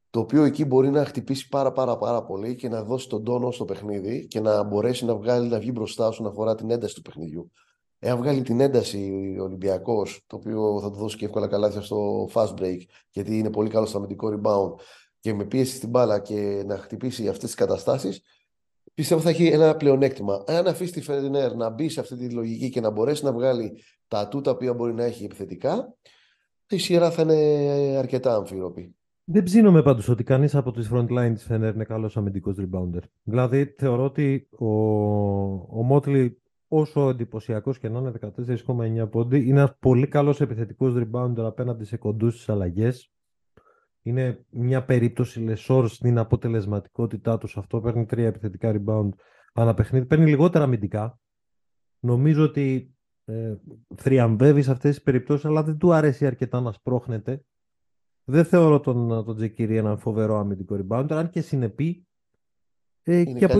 [0.09, 3.51] Το οποίο εκεί μπορεί να χτυπήσει πάρα πάρα πάρα πολύ και να δώσει τον τόνο
[3.51, 7.01] στο παιχνίδι και να μπορέσει να, βγάλει, να βγει μπροστά όσον αφορά την ένταση του
[7.01, 7.51] παιχνιδιού.
[7.99, 12.30] Εάν βγάλει την ένταση ο Ολυμπιακός, το οποίο θα του δώσει και εύκολα καλάθια στο
[12.34, 14.82] fast break, γιατί είναι πολύ καλός στο αμυντικό rebound
[15.20, 18.22] και με πίεση στην μπάλα και να χτυπήσει αυτές τις καταστάσεις,
[18.93, 20.43] πιστεύω θα έχει ένα πλεονέκτημα.
[20.47, 23.84] Αν αφήσει τη Φερνέρ να μπει σε αυτή τη λογική και να μπορέσει να βγάλει
[24.08, 25.95] τα ατού τα οποία μπορεί να έχει επιθετικά,
[26.70, 28.95] η σειρά θα είναι αρκετά αμφίροπη.
[29.30, 33.01] Δεν ψήνομαι πάντως ότι κανείς από τις front line της Φενέρ είναι καλός αμυντικός rebounder.
[33.24, 34.68] Δηλαδή, θεωρώ ότι ο,
[35.80, 38.12] ο Μότλι, όσο εντυπωσιακός και να είναι
[39.03, 43.12] 14,9 πόντι, είναι ένας πολύ καλός επιθετικός rebounder απέναντι σε κοντούς στις αλλαγές.
[44.01, 47.47] Είναι μια περίπτωση λεσόρ στην αποτελεσματικότητά του.
[47.55, 49.10] Αυτό παίρνει τρία επιθετικά rebound
[49.53, 50.05] ανά παιχνίδι.
[50.05, 51.20] Παίρνει λιγότερα αμυντικά.
[51.99, 52.96] Νομίζω ότι
[53.28, 53.55] ε,
[53.95, 57.43] θριαμβεύεις σε αυτές τις περιπτώσεις, αλλά δεν του αρέσει αρκετά να σπρώχνεται.
[58.23, 62.07] Δεν θεωρώ τον, τον Τζεκίρι έναν φοβερό αμυντικό rebounder, αν και συνεπεί.
[63.03, 63.59] Ε, είναι και από...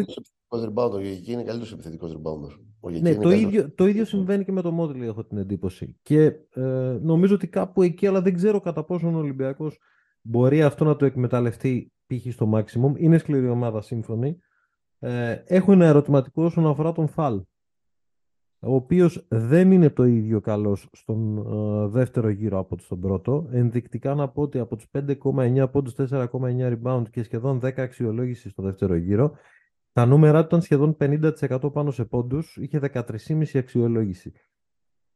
[0.50, 2.60] rebounder, ο Γεγική είναι καλύτερος επιθετικός rebounder.
[3.02, 5.98] Ναι, το ίδιο, το ίδιο συμβαίνει και με το Μότλι, έχω την εντύπωση.
[6.02, 9.80] Και ε, νομίζω ότι κάπου εκεί, αλλά δεν ξέρω κατά πόσο ο Ολυμπιακός
[10.22, 12.34] μπορεί αυτό να το εκμεταλλευτεί π.χ.
[12.34, 12.94] στο maximum.
[12.98, 14.38] Είναι σκληρή ομάδα σύμφωνη.
[15.00, 17.42] Ε, έχω ένα ερωτηματικό όσον αφορά τον Φαλ
[18.60, 23.48] ο οποίος δεν είναι το ίδιο καλός στον ε, δεύτερο γύρο από τον πρώτο.
[23.52, 26.30] Ενδεικτικά να πω ότι από τους 5,9 πόντους, 4,9
[26.74, 29.32] rebound και σχεδόν 10 αξιολόγηση στο δεύτερο γύρο,
[29.94, 34.34] τα νούμερα του ήταν σχεδόν 50% πάνω σε πόντους, είχε 13,5 αξιολόγηση.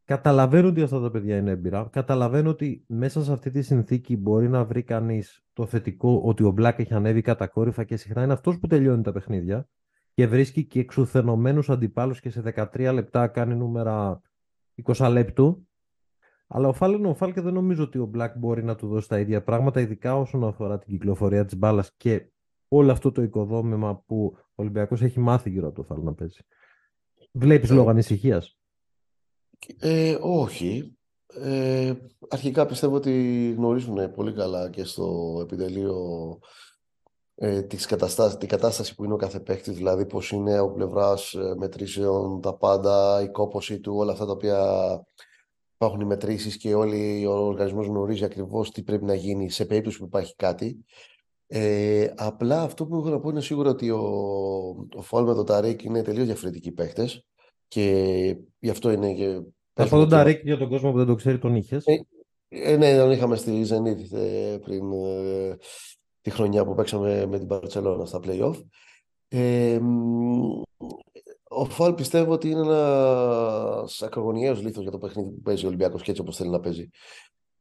[0.05, 1.87] Καταλαβαίνω ότι αυτά τα παιδιά είναι έμπειρα.
[1.91, 6.53] Καταλαβαίνω ότι μέσα σε αυτή τη συνθήκη μπορεί να βρει κανείς το θετικό ότι ο
[6.57, 9.69] Black έχει ανέβει κατακόρυφα και συχνά είναι αυτός που τελειώνει τα παιχνίδια
[10.13, 12.41] και βρίσκει και εξουθενωμένους αντιπάλους και σε
[12.73, 14.21] 13 λεπτά κάνει νούμερα
[14.83, 15.67] 20 λεπτού.
[16.47, 18.87] Αλλά ο Φάλ είναι ο Φάλ και δεν νομίζω ότι ο Μπλακ μπορεί να του
[18.87, 22.31] δώσει τα ίδια πράγματα, ειδικά όσον αφορά την κυκλοφορία της μπάλας και
[22.67, 26.39] όλο αυτό το οικοδόμημα που ο Ολυμπιακός έχει μάθει γύρω από το Φάλ να παίζει.
[27.31, 28.57] Βλέπεις ε, λόγω ανησυχίας;
[29.79, 30.95] Ε, όχι.
[31.33, 31.93] Ε,
[32.29, 35.95] αρχικά πιστεύω ότι γνωρίζουν πολύ καλά και στο επιτελείο
[37.43, 37.87] ε, της
[38.37, 42.55] την κατάσταση που είναι ο κάθε παίκτης, δηλαδή πώς είναι ο πλευράς ε, μετρήσεων, τα
[42.57, 44.59] πάντα, η κόπωση του, όλα αυτά τα οποία
[45.75, 49.97] υπάρχουν οι μετρήσεις και όλοι ο οργανισμός γνωρίζει ακριβώς τι πρέπει να γίνει σε περίπτωση
[49.97, 50.85] που υπάρχει κάτι.
[51.47, 54.01] Ε, απλά αυτό που έχω να πω είναι σίγουρο ότι ο,
[54.95, 57.25] ο Φόλ με τον Ταρίκ είναι τελείως διαφορετικοί παίχτες
[57.67, 59.41] Και γι' αυτό είναι και.
[59.73, 61.85] Θα πω τον Ταρίκ για τον κόσμο που δεν το ξέρει, τον είχες.
[61.85, 62.05] Ε,
[62.47, 65.57] ε, ναι, τον είχαμε στη Zenit ε, πριν ε,
[66.21, 68.55] τη χρονιά που παίξαμε με την Barcelona στα play-off.
[69.27, 69.79] Ε,
[71.53, 76.01] ο Φαλ πιστεύω ότι είναι ένας ακρογωνιαίος λίθος για το παιχνίδι που παίζει ο Ολυμπιακός
[76.01, 76.89] και έτσι όπως θέλει να παίζει.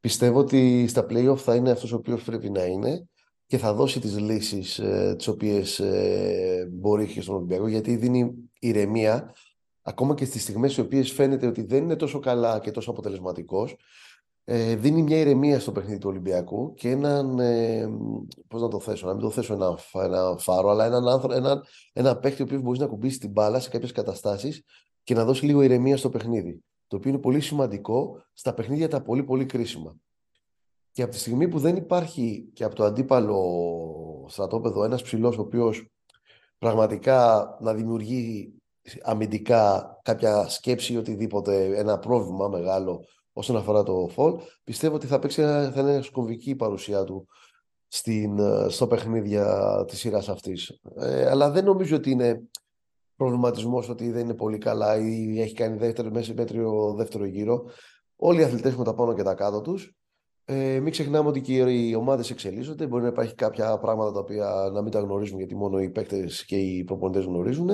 [0.00, 3.08] Πιστεύω ότι στα playoff θα είναι αυτός ο οποίος πρέπει να είναι
[3.46, 8.32] και θα δώσει τις λύσεις ε, τις οποίες ε, μπορεί και στον Ολυμπιακό γιατί δίνει
[8.58, 9.34] ηρεμία
[9.82, 13.76] ακόμα και στις στιγμές οι οποίες φαίνεται ότι δεν είναι τόσο καλά και τόσο αποτελεσματικός.
[14.52, 17.38] Ε, δίνει μια ηρεμία στο παιχνίδι του Ολυμπιακού και έναν.
[17.38, 17.88] Ε,
[18.48, 21.64] Πώς να το θέσω, να μην το θέσω ένα, ένα φάρο, αλλά έναν άνθρωπο, έναν,
[21.92, 24.64] ένα παίχτη ο οποίος μπορεί να κουμπίσει την μπάλα σε κάποιες καταστάσεις
[25.02, 26.62] και να δώσει λίγο ηρεμία στο παιχνίδι.
[26.86, 29.96] Το οποίο είναι πολύ σημαντικό στα παιχνίδια τα πολύ πολύ κρίσιμα.
[30.92, 35.40] Και από τη στιγμή που δεν υπάρχει και από το αντίπαλο στρατόπεδο ένας ψηλός ο
[35.40, 35.90] οποίος
[36.58, 38.54] πραγματικά να δημιουργεί
[39.02, 43.04] αμυντικά κάποια σκέψη ή οτιδήποτε, ένα πρόβλημα μεγάλο
[43.40, 44.34] όσον αφορά το φολ,
[44.64, 47.28] πιστεύω ότι θα, παίξει, θα είναι σκομβική η παρουσία του
[47.88, 50.80] στην, ε, στο παιχνίδια τη σειράς αυτής.
[50.96, 52.42] Ε, αλλά δεν νομίζω ότι είναι
[53.16, 57.64] προβληματισμός ότι δεν είναι πολύ καλά ή έχει κάνει δεύτερο, μέση μέτριο δεύτερο γύρο.
[58.16, 59.94] Όλοι οι αθλητές έχουν τα πάνω και τα κάτω τους.
[60.44, 62.86] Ε, μην ξεχνάμε ότι και οι ομάδες εξελίσσονται.
[62.86, 66.44] Μπορεί να υπάρχει κάποια πράγματα τα οποία να μην τα γνωρίζουν γιατί μόνο οι παίκτες
[66.44, 67.70] και οι προπονητές γνωρίζουν.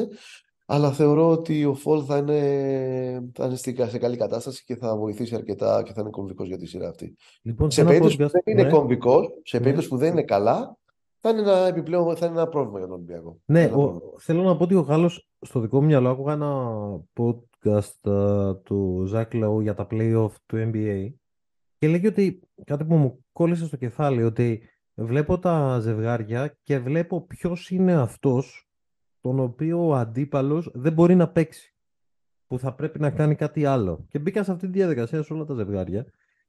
[0.66, 5.34] Αλλά θεωρώ ότι ο Φολ θα είναι, θα είναι σε καλή κατάσταση και θα βοηθήσει
[5.34, 7.16] αρκετά και θα είναι κομβικός για τη σειρά αυτή.
[7.42, 8.70] Λοιπόν, σε περίπτωση που δεν είναι ναι.
[8.70, 9.62] κομβικός, σε ναι.
[9.62, 10.76] περίπτωση που δεν είναι καλά,
[11.20, 13.40] θα είναι ένα επιπλέον θα είναι ένα πρόβλημα για τον Ολυμπιακό.
[13.44, 16.80] Ναι, ο, θέλω να πω ότι ο Γάλλος στο δικό μου μυαλό άκουγα ένα
[17.16, 21.08] podcast uh, του Ζακ Λαού για τα playoff του NBA
[21.78, 24.62] και λέγει ότι κάτι που μου κόλλησε στο κεφάλι ότι
[24.94, 28.65] βλέπω τα ζευγάρια και βλέπω ποιος είναι αυτός
[29.26, 31.74] τον οποίο ο αντίπαλος δεν μπορεί να παίξει.
[32.46, 34.06] Που θα πρέπει να κάνει κάτι άλλο.
[34.08, 36.06] Και μπήκα σε αυτή τη διαδικασία σε όλα τα ζευγάρια.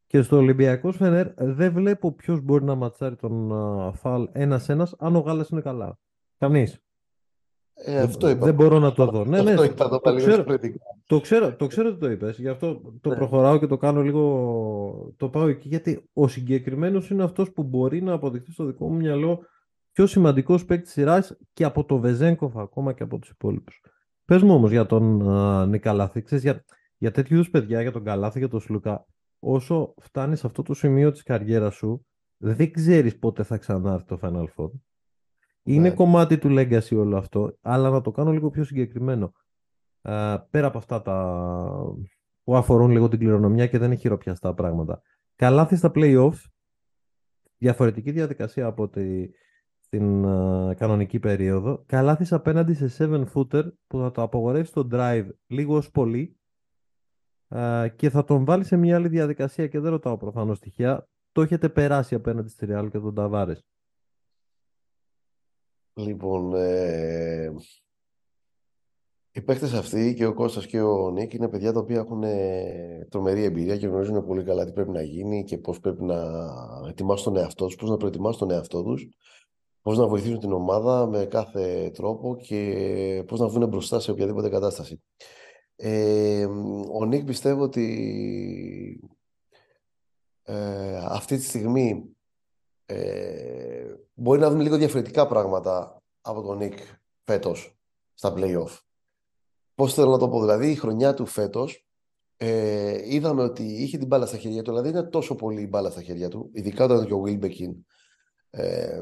[0.07, 5.15] Και στο Ολυμπιακός Φενέρ δεν βλέπω ποιος μπορεί να ματσάρει τον uh, Φαλ ένα-ένα αν
[5.15, 5.99] ο Γάλλας είναι καλά.
[6.37, 6.81] Κανείς.
[7.73, 8.45] Ε, αυτό είπα.
[8.45, 9.25] Δεν μπορώ να το δω.
[9.25, 10.43] Ναι, ναι, είπα το, το, ξέρω,
[11.05, 12.39] το, ξέρω, το ξέρω ότι το είπες.
[12.39, 13.15] Γι' αυτό το ναι.
[13.15, 15.13] προχωράω και το κάνω λίγο.
[15.17, 18.95] Το πάω εκεί γιατί ο συγκεκριμένος είναι αυτός που μπορεί να αποδειχθεί στο δικό μου
[18.95, 19.39] μυαλό
[19.97, 23.81] πιο σημαντικός παίκτης σειράς και από το Βεζέγκοφ ακόμα και από τους υπόλοιπους.
[24.25, 26.63] Πες μου όμως για τον uh, Νικαλάθη, ξέρεις, για,
[26.97, 29.05] για τέτοιου είδους παιδιά, για τον Καλάθη, για τον Σλουκά,
[29.39, 32.05] όσο φτάνεις σε αυτό το σημείο της καριέρας σου,
[32.37, 34.69] δεν ξέρεις πότε θα ξανάρθει το Final Four.
[35.63, 35.95] Είναι ναι.
[35.95, 39.31] κομμάτι του legacy όλο αυτό, αλλά να το κάνω λίγο πιο συγκεκριμένο.
[40.01, 41.39] Uh, πέρα από αυτά τα
[42.43, 45.01] που αφορούν λίγο την κληρονομιά και δεν είναι χειροπιαστά πράγματα.
[45.35, 46.41] Καλάθι στα playoffs,
[47.57, 49.31] διαφορετική διαδικασία από ότι
[49.87, 51.83] στην uh, κανονική περίοδο.
[51.85, 56.37] Καλάθης απέναντι σε 7 footer που θα το απογορεύσει το drive λίγο ως πολύ
[57.49, 61.07] uh, και θα τον βάλει σε μια άλλη διαδικασία και δεν ρωτάω προφανώς στοιχεία.
[61.31, 63.65] Το έχετε περάσει απέναντι στη Real και τον Ταβάρες;
[65.93, 67.53] Λοιπόν, ε,
[69.31, 73.07] οι παίκτες αυτοί και ο Κώστας και ο Νίκ είναι παιδιά τα οποία έχουν ε,
[73.09, 76.15] τρομερή εμπειρία και γνωρίζουν πολύ καλά τι πρέπει να γίνει και πώς πρέπει να
[76.89, 79.09] ετοιμάσουν τον εαυτό τους, πώς να προετοιμάσουν τον εαυτό τους
[79.87, 84.49] πώς να βοηθήσουν την ομάδα με κάθε τρόπο και πώς να βγουν μπροστά σε οποιαδήποτε
[84.49, 85.01] κατάσταση.
[85.75, 86.45] Ε,
[86.91, 89.09] ο Νίκ πιστεύω ότι
[90.43, 92.15] ε, αυτή τη στιγμή
[92.85, 96.77] ε, μπορεί να δούμε λίγο διαφορετικά πράγματα από τον Νίκ
[97.23, 97.77] φέτος
[98.13, 98.79] στα play-off.
[99.75, 101.87] Πώς θέλω να το πω, δηλαδή η χρονιά του φέτος
[102.37, 105.89] ε, είδαμε ότι είχε την μπάλα στα χέρια του, δηλαδή είναι τόσο πολύ η μπάλα
[105.89, 107.75] στα χέρια του, ειδικά όταν και ο Wilbekin
[108.57, 109.01] ε,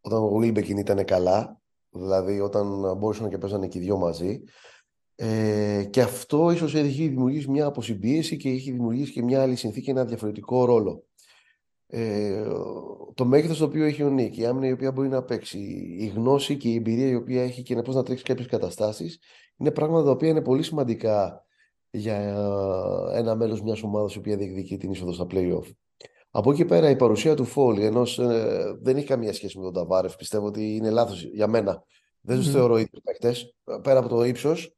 [0.00, 4.42] όταν ο Wilbekin ήταν καλά, δηλαδή όταν μπορούσαν και παίζανε και οι δυο μαζί.
[5.14, 9.90] Ε, και αυτό ίσως έχει δημιουργήσει μια αποσυμπίεση και έχει δημιουργήσει και μια άλλη συνθήκη,
[9.90, 11.04] ένα διαφορετικό ρόλο.
[11.86, 12.46] Ε,
[13.14, 15.58] το μέγεθος το οποίο έχει ο Νίκ, η άμυνα η οποία μπορεί να παίξει,
[15.98, 19.18] η γνώση και η εμπειρία η οποία έχει και να πώς να τρέξει κάποιες καταστάσεις,
[19.56, 21.44] είναι πράγματα τα οποία είναι πολύ σημαντικά
[21.90, 22.16] για
[23.12, 25.70] ένα μέλος μιας ομάδας η οποία διεκδικεί την είσοδο στα playoff.
[26.36, 29.72] Από εκεί πέρα η παρουσία του Φόλ ενώ ε, δεν έχει καμία σχέση με τον
[29.72, 30.16] Ταβάρεφ.
[30.16, 31.82] Πιστεύω ότι είναι λάθος για μένα.
[32.20, 32.52] Δεν τους mm.
[32.52, 33.54] θεωρώ ίδιοι παίκτες.
[33.82, 34.74] Πέρα από το ύψος,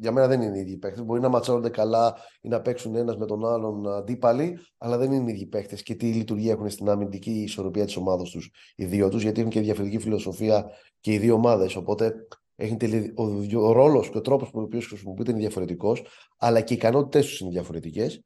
[0.00, 1.04] για μένα δεν είναι ίδιοι παίκτες.
[1.04, 5.30] Μπορεί να ματσάρονται καλά ή να παίξουν ένας με τον άλλον αντίπαλοι, αλλά δεν είναι
[5.30, 5.82] ίδιοι παίκτες.
[5.82, 9.52] Και τι λειτουργία έχουν στην αμυντική ισορροπία της ομάδα τους οι δύο τους, γιατί έχουν
[9.52, 11.76] και διαφορετική φιλοσοφία και οι δύο ομάδες.
[11.76, 12.14] Οπότε
[12.56, 12.76] έχει
[13.14, 16.02] ο, ο ρόλος και ο τρόπος που ο χρησιμοποιείται είναι διαφορετικός,
[16.38, 18.22] αλλά και οι ικανότητές τους είναι διαφορετικές.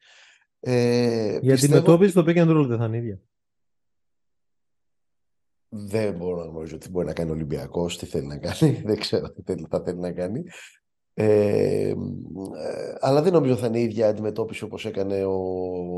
[0.67, 3.21] Ε, Για την αντιμετώπιση το pick and roll δεν θα είναι ίδια.
[5.69, 8.73] Δεν μπορώ να γνωρίζω τι μπορεί να κάνει ο Ολυμπιακός, τι θέλει να κάνει.
[8.87, 10.45] Δεν ξέρω τι θέλει, θα θέλει να κάνει.
[11.15, 11.95] Ε, ε,
[13.01, 15.39] αλλά δεν νομίζω θα είναι η ίδια αντιμετώπιση όπως έκανε ο,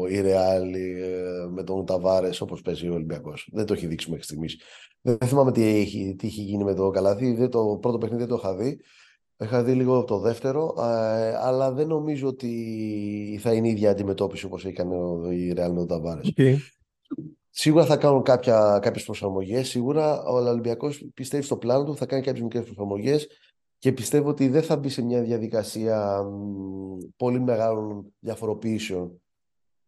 [0.09, 3.49] η Ρεάλ ε, με τον Ταβάρες όπως παίζει ο Ολυμπιακός.
[3.53, 4.61] Δεν το έχει δείξει μέχρι στιγμής.
[5.01, 7.35] Δεν θυμάμαι τι έχει, τι έχει γίνει με το Καλαθί.
[7.35, 8.81] Δεν το πρώτο παιχνίδι δεν το είχα δει.
[9.39, 14.45] Είχα δει λίγο το δεύτερο, ε, αλλά δεν νομίζω ότι θα είναι η ίδια αντιμετώπιση
[14.45, 14.97] όπως έκανε
[15.35, 16.33] η Ρεάλ με τον Ταβάρες.
[16.37, 16.57] Okay.
[17.51, 19.69] Σίγουρα θα κάνουν κάποια, κάποιες προσαρμογές.
[19.69, 23.29] Σίγουρα ο Ολυμπιακός πιστεύει στο πλάνο του, θα κάνει κάποιες μικρές προσαρμογές
[23.79, 26.25] και πιστεύω ότι δεν θα μπει σε μια διαδικασία
[27.17, 29.21] πολύ μεγάλων διαφοροποιήσεων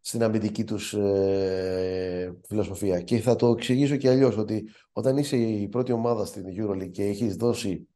[0.00, 3.00] στην αμυντική τους ε, φιλοσοφία.
[3.00, 7.04] Και θα το εξηγήσω και αλλιώς, ότι όταν είσαι η πρώτη ομάδα στην EuroLeague και
[7.04, 7.88] έχεις δώσει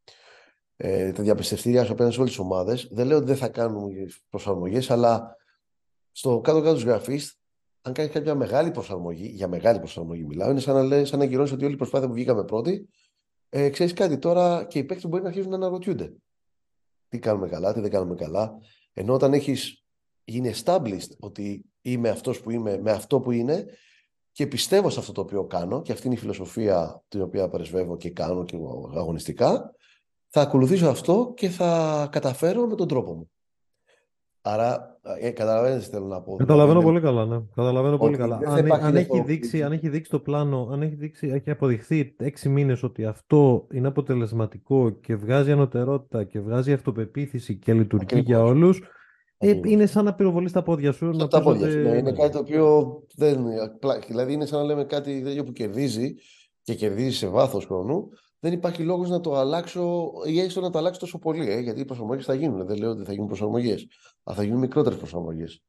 [0.84, 3.90] ε, τα διαπιστευτήριά σου απέναντι σε όλες τις ομάδες, δεν λέω ότι δεν θα κάνουν
[4.30, 5.36] προσαρμογές, αλλά
[6.12, 7.40] στο κάτω-κάτω της γραφής,
[7.82, 11.24] αν κάνεις κάποια μεγάλη προσαρμογή, για μεγάλη προσαρμογή μιλάω, είναι σαν να, λέει, σαν να
[11.24, 12.88] ότι όλη η προσπάθεια που βγήκαμε πρώτη
[13.48, 16.12] ε, ξέρεις κάτι, τώρα και οι παίκτες μπορεί να αρχίσουν να αναρωτιούνται.
[17.08, 18.58] Τι κάνουμε καλά, τι δεν κάνουμε καλά.
[18.92, 19.84] Ενώ όταν έχεις
[20.24, 23.66] γίνει established ότι είμαι αυτός που είμαι με αυτό που είναι
[24.32, 27.96] και πιστεύω σε αυτό το οποίο κάνω και αυτή είναι η φιλοσοφία την οποία πρεσβεύω
[27.96, 28.56] και κάνω και
[28.94, 29.74] αγωνιστικά,
[30.34, 33.30] θα ακολουθήσω αυτό και θα καταφέρω με τον τρόπο μου.
[34.42, 36.36] Άρα, ε, καταλαβαίνετε τι θέλω να πω.
[36.36, 37.40] Καταλαβαίνω πολύ καλά, ναι.
[37.54, 38.40] Καταλαβαίνω πολύ καλά.
[38.44, 42.48] Αν, αν, έχει δείξει, αν έχει δείξει το πλάνο, αν έχει, δείξει, έχει αποδειχθεί έξι
[42.48, 48.26] μήνες ότι αυτό είναι αποτελεσματικό και βγάζει ανωτερότητα και βγάζει αυτοπεποίθηση και λειτουργεί Ακριβώς.
[48.26, 48.82] για όλους,
[49.38, 51.06] ε, είναι σαν να πυροβολείς τα πόδια σου.
[51.06, 51.78] Να τα πόδια σου.
[51.78, 53.44] Ναι, είναι κάτι το οποίο δεν.
[54.06, 56.14] Δηλαδή, είναι σαν να λέμε κάτι τέτοιο που κερδίζει
[56.62, 58.08] και κερδίζεις σε βάθος χρόνου
[58.44, 61.50] δεν υπάρχει λόγος να το αλλάξω ή έστω να το αλλάξω τόσο πολύ.
[61.50, 62.66] Ε, γιατί οι προσαρμογές θα γίνουν.
[62.66, 63.86] Δεν λέω ότι θα γίνουν προσαρμογές.
[64.22, 65.62] Αλλά θα γίνουν μικρότερες προσαρμογές.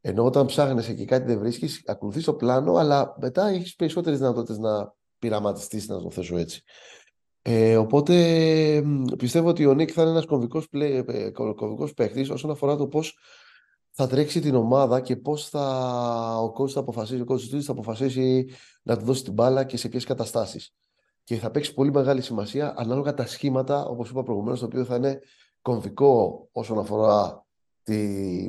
[0.00, 4.58] Ενώ όταν ψάχνεσαι και κάτι δεν βρίσκεις, ακολουθείς το πλάνο, αλλά μετά έχεις περισσότερες δυνατότητες
[4.58, 6.62] να πειραματιστείς, να το θέσω έτσι.
[7.42, 8.14] Ε, οπότε
[9.18, 11.02] πιστεύω ότι ο Νίκ θα είναι ένας κομβικός ε,
[11.94, 13.18] παίχτη όσον αφορά το πώς
[14.00, 15.64] θα τρέξει την ομάδα και πώς θα
[16.40, 18.48] ο κόσμο θα αποφασίσει, ο κόσμο θα αποφασίσει
[18.82, 20.74] να του δώσει την μπάλα και σε ποιες καταστάσεις
[21.24, 24.96] και θα παίξει πολύ μεγάλη σημασία ανάλογα τα σχήματα, όπως είπα προηγουμένως, το οποίο θα
[24.96, 25.18] είναι
[25.62, 27.46] κομβικό όσον αφορά
[27.82, 28.48] τη,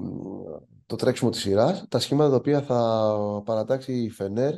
[0.86, 4.54] το τρέξιμο της σειράς, τα σχήματα τα οποία θα παρατάξει η Φενέρ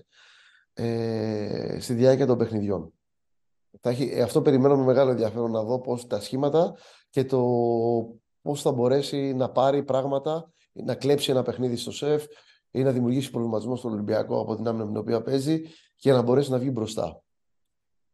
[0.74, 2.94] ε, στη διάρκεια των παιχνιδιών.
[3.82, 6.76] Θα έχει, αυτό περιμένω με μεγάλο ενδιαφέρον να δω πώς τα σχήματα
[7.10, 7.40] και το
[8.42, 12.26] πώς θα μπορέσει να πάρει πράγματα, να κλέψει ένα παιχνίδι στο σεφ
[12.72, 15.62] ή να δημιουργήσει προβληματισμό στον Ολυμπιακό από την άμυνα με την οποία παίζει
[15.96, 17.22] και να μπορέσει να βγει μπροστά.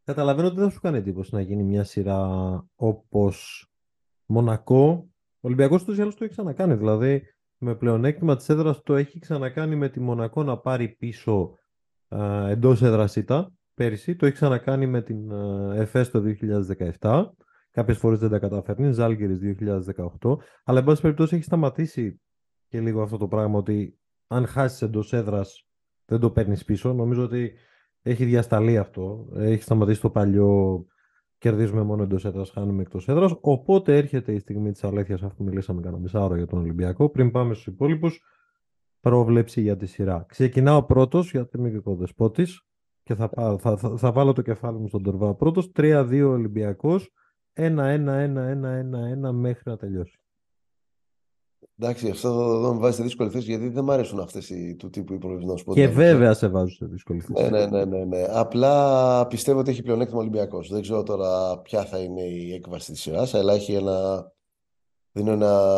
[0.03, 2.28] Καταλαβαίνω ότι δεν σου κάνει εντύπωση να γίνει μια σειρά
[2.76, 3.68] όπως
[4.26, 5.08] Μονακό.
[5.20, 6.76] Ο Ολυμπιακός του ή το έχει ξανακάνει.
[6.76, 7.24] Δηλαδή,
[7.58, 11.58] με πλεονέκτημα της έδρας το έχει ξανακάνει με τη Μονακό να πάρει πίσω
[12.47, 14.16] εντός έδρας ήττα πέρυσι.
[14.16, 15.32] Το έχει ξανακάνει με την
[15.74, 16.24] ΕΦΕΣ το
[16.99, 17.24] 2017.
[17.72, 18.91] Κάποιες φορές δεν τα καταφέρνει.
[18.91, 19.58] Ζάλγκερι
[20.22, 20.38] 2018.
[20.64, 22.22] Αλλά, εν πάση περιπτώσει, έχει σταματήσει
[22.68, 23.97] και λίγο αυτό το πράγμα ότι
[24.28, 25.68] αν χάσεις εντός έδρας
[26.05, 26.93] δεν το παίρνεις πίσω.
[26.93, 27.53] Νομίζω ότι
[28.01, 29.28] έχει διασταλεί αυτό.
[29.36, 30.86] Έχει σταματήσει το παλιό.
[31.38, 33.36] Κερδίζουμε μόνο εντός έδρας, χάνουμε εκτός έδρας.
[33.41, 37.09] Οπότε έρχεται η στιγμή της αλήθειας, αφού μιλήσαμε κανένα μισάωρο για τον Ολυμπιακό.
[37.09, 38.22] Πριν πάμε στους υπόλοιπους,
[38.99, 40.26] πρόβλεψη για τη σειρά.
[40.28, 42.61] Ξεκινάω πρώτος, γιατί είμαι και δεσπότης
[43.03, 45.72] και θα, θα, θα, θα, βάλω το κεφάλι μου στον Τερβά πρώτος.
[45.76, 47.11] 3-2 Ολυμπιακός.
[47.53, 50.20] 1-1-1-1-1-1 μέχρι να τελειώσει.
[51.80, 55.14] Εντάξει, αυτό εδώ με βάζει σε δύσκολη θέση γιατί δεν μου αρέσουν αυτές του τύπου
[55.14, 55.74] οι προβληματισμοί.
[55.74, 57.50] Και βέβαια σε βάζω σε δύσκολη θέση.
[57.50, 58.26] Ναι, ναι, ναι, ναι, ναι.
[58.30, 60.70] Απλά πιστεύω ότι έχει πλεονέκτημα Ολυμπιακός.
[60.70, 64.28] Δεν ξέρω τώρα ποια θα είναι η έκβαση της σειράς, αλλά έχει ένα.
[65.12, 65.72] Δίνω ένα.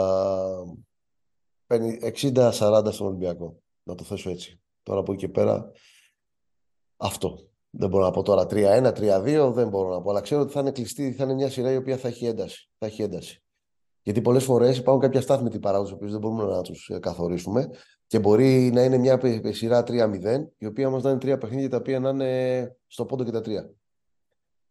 [1.67, 3.61] 60-40 στον Ολυμπιακό.
[3.83, 4.61] Να το θέσω έτσι.
[4.83, 5.71] Τώρα από εκεί και πέρα.
[6.97, 7.49] Αυτό.
[7.69, 10.09] Δεν μπορώ να πω τώρα 3-1, 3-2, δεν μπορώ να πω.
[10.09, 12.69] Αλλά ξέρω ότι θα είναι κλειστή, θα είναι μια σειρά η οποία θα έχει ένταση.
[12.77, 13.43] Θα έχει ένταση.
[14.03, 17.69] Γιατί πολλές φορές υπάρχουν κάποια στάθμητοι παράγοντες που δεν μπορούμε να τους ε, καθορίσουμε
[18.07, 19.19] και μπορεί να είναι μια
[19.51, 19.89] σειρά 3-0,
[20.57, 23.41] η οποία μα να είναι τρία παιχνίδια τα οποία να είναι στο πόντο και τα
[23.41, 23.69] τρία.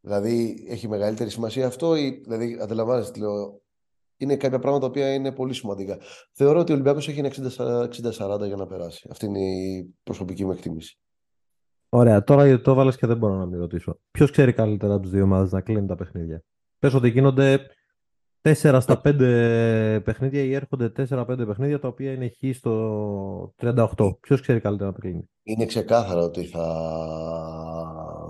[0.01, 3.61] Δηλαδή έχει μεγαλύτερη σημασία αυτό, ή, δηλαδή αντιλαμβάνεστε τι λέω.
[4.16, 5.99] Είναι κάποια πράγματα τα οποία είναι πολύ σημαντικά.
[6.33, 9.09] Θεωρώ ότι ο Ολυμπιακός έχει ένα 60-40 για να περάσει.
[9.11, 10.99] Αυτή είναι η προσωπική μου εκτίμηση.
[11.89, 13.99] Ωραία, τώρα το έβαλες και δεν μπορώ να μην ρωτήσω.
[14.11, 16.43] Ποιος ξέρει καλύτερα από τι δύο ομάδες να κλείνει τα παιχνίδια;
[16.79, 17.61] Πες ότι γίνονται
[18.43, 23.86] 4 στα 5 παιχνίδια ή έρχονται 4-5 παιχνίδια τα οποία είναι χ στο 38.
[24.20, 26.64] Ποιος ξέρει καλύτερα να το κλείνει; Είναι ξεκάθαρο ότι θα,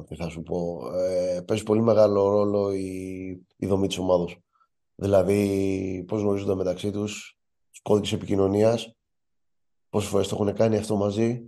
[0.09, 0.81] τι θα σου πω.
[0.95, 4.25] Ε, παίζει πολύ μεγάλο ρόλο η, η δομή της ομάδα.
[4.95, 7.39] Δηλαδή, πώς γνωρίζονται μεταξύ τους,
[7.71, 8.97] τους κώδικες επικοινωνίας,
[9.89, 11.43] πόσες φορές το έχουν κάνει αυτό μαζί.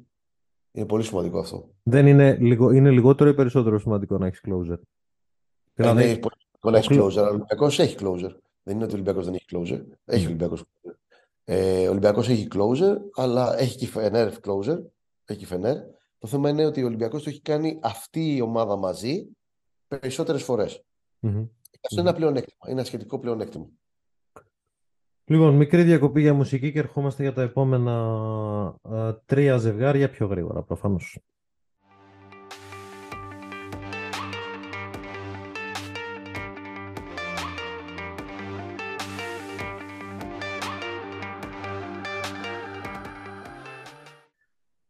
[0.73, 1.71] Είναι πολύ σημαντικό αυτό.
[1.83, 4.79] Δεν είναι, λιγο, είναι λιγότερο ή περισσότερο σημαντικό να έχεις closer.
[5.75, 8.31] Δηλαδή, είναι πολύ σημαντικό να έχεις closer, αλλά ο έχει closer.
[8.71, 9.85] Δεν είναι ότι ο Ολυμπιακός δεν έχει closer.
[10.05, 10.27] Έχει mm.
[10.27, 10.65] Ολυμπιακός
[11.45, 14.79] ε, ο Ολυμπιακός έχει closer, αλλά έχει και Φενέρ closer.
[15.25, 15.77] Έχει Φενέρ.
[16.19, 19.29] Το θέμα είναι ότι ο Ολυμπιακός το έχει κάνει αυτή η ομάδα μαζί
[19.89, 20.85] περισσότερες φορές.
[21.23, 21.49] Mm-hmm.
[21.85, 22.59] Αυτό είναι ένα πλεονέκτημα.
[22.65, 23.69] Είναι ένα σχετικό πλεονέκτημα.
[25.25, 27.95] Λοιπόν, μικρή διακοπή για μουσική και ερχόμαστε για τα επόμενα
[28.83, 31.19] α, τρία ζευγάρια πιο γρήγορα προφανώς.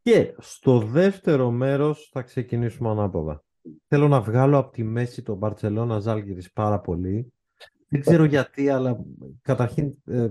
[0.03, 3.45] Και στο δεύτερο μέρος θα ξεκινήσουμε ανάποδα.
[3.87, 7.33] Θέλω να βγάλω από τη μέση τον Μπαρτσελώνα Ζάλγκυρης πάρα πολύ.
[7.89, 9.05] Δεν ξέρω γιατί, αλλά
[9.43, 10.29] καταρχήν ε,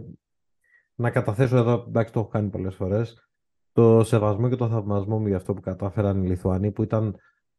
[0.95, 3.29] να καταθέσω εδώ, εντάξει το έχω κάνει πολλές φορές,
[3.73, 7.15] το σεβασμό και το θαυμασμό μου για αυτό που κατάφεραν οι Λιθουανοί που ήταν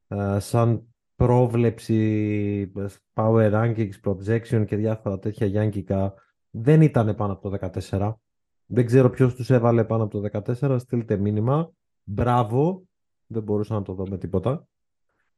[0.08, 2.72] ε, σαν πρόβλεψη
[3.14, 6.14] power rankings, projection και διάφορα τέτοια γιάνκικα
[6.50, 8.12] δεν ήταν πάνω από το 14.
[8.66, 11.72] Δεν ξέρω ποιος τους έβαλε πάνω από το 14, στείλτε μήνυμα.
[12.12, 12.82] Μπράβο,
[13.26, 14.66] δεν μπορούσα να το δω με τίποτα.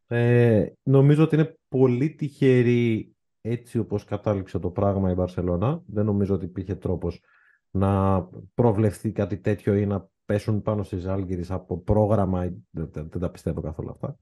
[0.07, 5.83] Ε, νομίζω ότι είναι πολύ τυχερή έτσι όπως κατάληξε το πράγμα η Βαρσελόνα.
[5.87, 7.23] Δεν νομίζω ότι υπήρχε τρόπος
[7.71, 8.23] να
[8.55, 12.53] προβλεφθεί κάτι τέτοιο ή να πέσουν πάνω στις Άλγηρες από πρόγραμμα.
[12.71, 14.17] Δεν, δεν, τα πιστεύω καθόλου αυτά.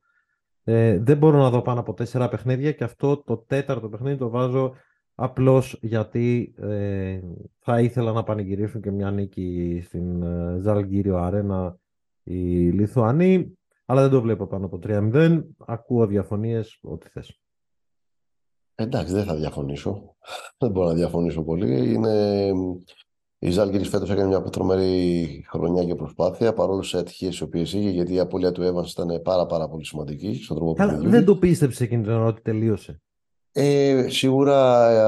[0.64, 4.28] Ε, δεν μπορώ να δω πάνω από τέσσερα παιχνίδια και αυτό το τέταρτο παιχνίδι το
[4.28, 4.74] βάζω
[5.14, 7.20] απλώς γιατί ε,
[7.58, 11.78] θα ήθελα να πανηγυρίσουν και μια νίκη στην ε, Ζαλγκύριο Αρένα
[12.30, 15.42] οι Λιθουανοί, αλλά δεν το βλέπω πάνω από 3-0.
[15.58, 17.40] Ακούω διαφωνίες, ό,τι θες.
[18.74, 20.16] Εντάξει, δεν θα διαφωνήσω.
[20.58, 21.92] Δεν μπορώ να διαφωνήσω πολύ.
[21.92, 22.52] Είναι...
[23.38, 27.90] Η Ζάλγκη φέτος έκανε μια τρομερή χρονιά και προσπάθεια παρόλο σε ατυχίες οι οποίες είχε,
[27.90, 31.36] γιατί η απώλεια του Evans ήταν πάρα, πάρα πολύ σημαντική στον τρόπο που Δεν το
[31.36, 33.00] πίστεψε εκείνη την ώρα ότι τελείωσε.
[33.52, 35.02] Ε, σίγουρα ε,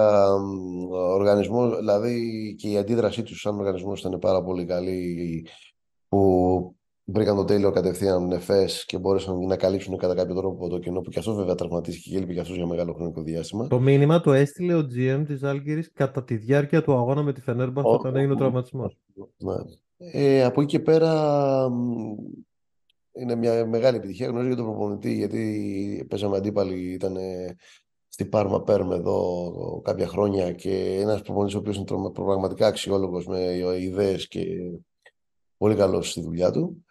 [0.90, 5.46] ο οργανισμός, δηλαδή και η αντίδρασή τους σαν οργανισμός ήταν πάρα πολύ καλή.
[6.08, 6.76] Που
[7.12, 11.10] βρήκαν το τέλειο κατευθείαν ΕΦΕΣ και μπόρεσαν να καλύψουν κατά κάποιο τρόπο το κενό που
[11.10, 13.66] και αυτό βέβαια τραυματίστηκε και έλειπε και αυτός για μεγάλο χρονικό διάστημα.
[13.66, 17.40] Το μήνυμα το έστειλε ο GM της Άλγηρη κατά τη διάρκεια του αγώνα με τη
[17.40, 18.98] Φενέρμπαχ oh, όταν έγινε ο τραυματισμός.
[19.36, 19.54] Ναι.
[19.96, 21.68] Ε, από εκεί και πέρα
[23.12, 24.26] είναι μια μεγάλη επιτυχία.
[24.26, 27.16] Γνωρίζω για τον προπονητή γιατί παίζαμε αντίπαλοι, ήταν
[28.08, 33.40] στην Πάρμα Πέρμ εδώ κάποια χρόνια και ένας προπονητής ο οποίος είναι πραγματικά αξιόλογος με
[33.80, 34.44] ιδέες και
[35.56, 36.84] πολύ καλός στη δουλειά του.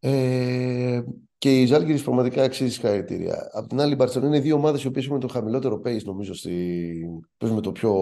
[0.00, 1.02] Ε,
[1.38, 3.50] και η Ζάλγκη πραγματικά αξίζει συγχαρητήρια.
[3.52, 6.34] Απ' την άλλη, η Μπαρσελόνα είναι δύο ομάδες οι οποίες έχουν το χαμηλότερο pace, νομίζω,
[6.34, 7.06] στη...
[7.38, 7.94] με το πιο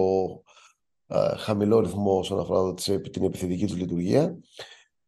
[1.07, 2.73] α, χαμηλό ρυθμό όσον αφορά
[3.11, 4.37] την επιθετική τους λειτουργία.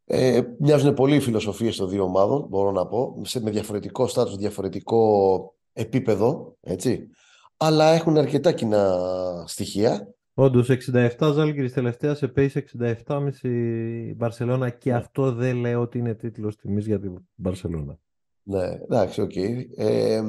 [0.04, 4.36] Ε, μοιάζουν πολύ οι φιλοσοφίες των δύο ομάδων, μπορώ να πω, σε, με διαφορετικό στάτους,
[4.36, 7.08] διαφορετικό επίπεδο, έτσι.
[7.56, 8.98] Αλλά έχουν αρκετά κοινά
[9.46, 10.14] στοιχεία.
[10.40, 12.60] Όντως 67 Ζάλγκιρις τελευταία σε pace
[13.06, 14.96] 67,5 Μπαρσελόνα και ναι.
[14.96, 17.98] αυτό δεν λέω ότι είναι τίτλος τιμής για την Μπαρσελόνα.
[18.42, 19.30] Ναι, εντάξει, OK.
[19.34, 19.64] Okay.
[19.76, 20.22] Ε,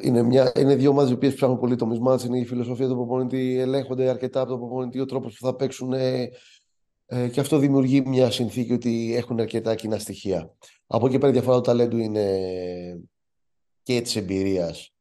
[0.00, 2.18] είναι, μια, είναι δύο ομάδες οι οποίες ψάχνουν πολύ το mismatch.
[2.26, 3.58] Είναι η φιλοσοφία του προπονητή.
[3.58, 5.92] Ελέγχονται αρκετά από τον προπονητή ο τρόπος που θα παίξουν.
[5.92, 6.28] Ε,
[7.06, 10.54] ε, και αυτό δημιουργεί μια συνθήκη ότι έχουν αρκετά κοινά στοιχεία.
[10.86, 12.40] Από εκεί πέρα η διαφορά του ταλέντου είναι
[13.82, 14.95] και της εμπειρίας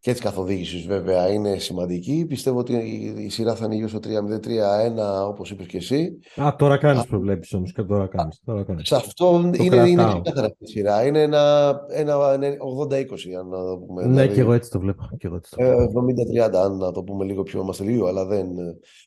[0.00, 2.26] και τη καθοδήγησης βέβαια είναι σημαντική.
[2.28, 2.74] Πιστεύω ότι
[3.18, 6.18] η σειρά θα είναι γύρω στο 3-0-3-1 όπως είπες και εσύ.
[6.36, 8.40] Α, τώρα κάνεις προβλέψεις όμως και τώρα κάνεις.
[8.44, 8.88] Τώρα κάνεις.
[8.88, 11.06] Σε αυτό είναι, είναι ξεκάθαρα η σειρά.
[11.06, 13.00] Είναι ένα, ένα, 80-20
[13.38, 14.02] αν να το πούμε.
[14.02, 15.08] Ναι, δηλαδή, και εγώ έτσι το βλέπω.
[15.18, 18.46] 70-30 αν να το πούμε λίγο πιο είμαστε λίγο, αλλά δεν.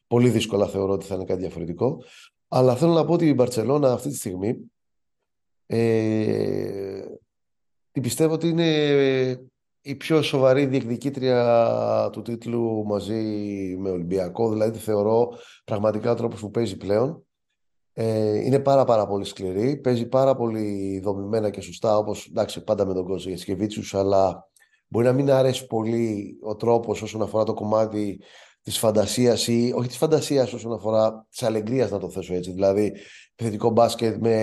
[0.08, 2.04] Πολύ δύσκολα θεωρώ ότι θα είναι κάτι διαφορετικό.
[2.48, 4.56] Αλλά θέλω να πω ότι η Μπαρσελόνα αυτή τη στιγμή
[5.74, 7.02] ε,
[8.02, 8.66] πιστεύω ότι είναι
[9.82, 13.24] η πιο σοβαρή διεκδικήτρια του τίτλου μαζί
[13.80, 14.50] με Ολυμπιακό.
[14.50, 17.26] Δηλαδή, τη θεωρώ πραγματικά ο τρόπος που παίζει πλέον.
[17.94, 19.78] Ε, είναι πάρα πάρα πολύ σκληρή.
[19.78, 22.32] Παίζει πάρα πολύ δομημένα και σωστά, όπως
[22.66, 24.50] πάντα με τον κόσμο για Σκεβίτσιου, αλλά
[24.88, 28.22] μπορεί να μην αρέσει πολύ ο τρόπος όσον αφορά το κομμάτι
[28.62, 32.52] της φαντασίας ή όχι της φαντασίας όσον αφορά της αλεγκρία, να το θέσω έτσι.
[32.52, 32.94] Δηλαδή,
[33.32, 34.34] επιθετικό μπάσκετ με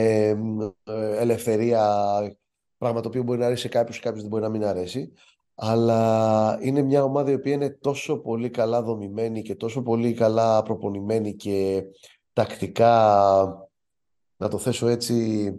[0.84, 2.04] ε, ελευθερία
[2.78, 5.12] Πράγμα το οποίο μπορεί να αρέσει σε κάποιους και κάποιο δεν μπορεί να μην αρέσει.
[5.54, 10.62] Αλλά είναι μια ομάδα η οποία είναι τόσο πολύ καλά δομημένη και τόσο πολύ καλά
[10.62, 11.82] προπονημένη και
[12.32, 13.68] τακτικά,
[14.36, 15.52] να το θέσω έτσι,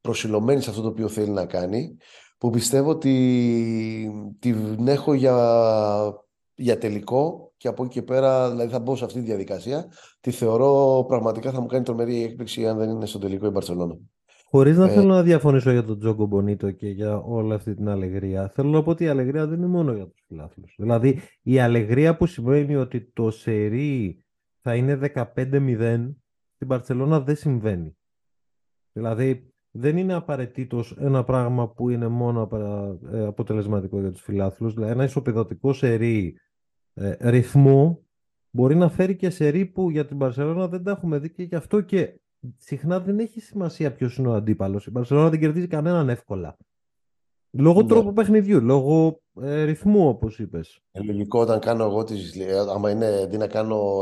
[0.00, 1.96] προσιλωμένη σε αυτό το οποίο θέλει να κάνει,
[2.38, 8.78] που πιστεύω ότι την έχω για, για τελικό και από εκεί και πέρα δηλαδή θα
[8.78, 9.92] μπω σε αυτή τη διαδικασία.
[10.20, 13.98] Τη θεωρώ πραγματικά θα μου κάνει τρομερή έκπληξη αν δεν είναι στο τελικό η Μπαρσελόνα.
[14.50, 14.88] Χωρίς να ε...
[14.88, 18.82] θέλω να διαφωνήσω για τον Τζόκο Μπονίτο και για όλη αυτή την αλεγρία, θέλω να
[18.82, 20.74] πω ότι η αλεγρία δεν είναι μόνο για τους φιλάθλους.
[20.78, 24.24] Δηλαδή, η αλεγρία που σημαίνει ότι το σερί
[24.60, 24.98] θα είναι
[25.34, 26.14] 15-0,
[26.54, 27.96] στην Παρσελώνα δεν συμβαίνει.
[28.92, 32.48] Δηλαδή, δεν είναι απαραίτητος ένα πράγμα που είναι μόνο
[33.12, 34.74] ε, αποτελεσματικό για τους φιλάθλους.
[34.74, 36.36] Δηλαδή, ένα ισοπεδωτικό σερί
[36.94, 38.06] ε, ρυθμού
[38.50, 41.54] μπορεί να φέρει και σερί που για την Παρσελώνα δεν τα έχουμε δει και γι'
[41.54, 42.20] αυτό και
[42.56, 44.86] συχνά δεν έχει σημασία ποιος είναι ο αντίπαλος.
[44.86, 46.56] Η Παρσελόνα δεν κερδίζει κανέναν εύκολα.
[47.50, 47.88] Λόγω ναι.
[47.88, 50.80] τρόπου παιχνιδιού, λόγω ε, ρυθμού, όπως είπες.
[50.92, 53.98] Ε, λογικό όταν κάνω εγώ τις, ε, άμα είναι αντί να κάνω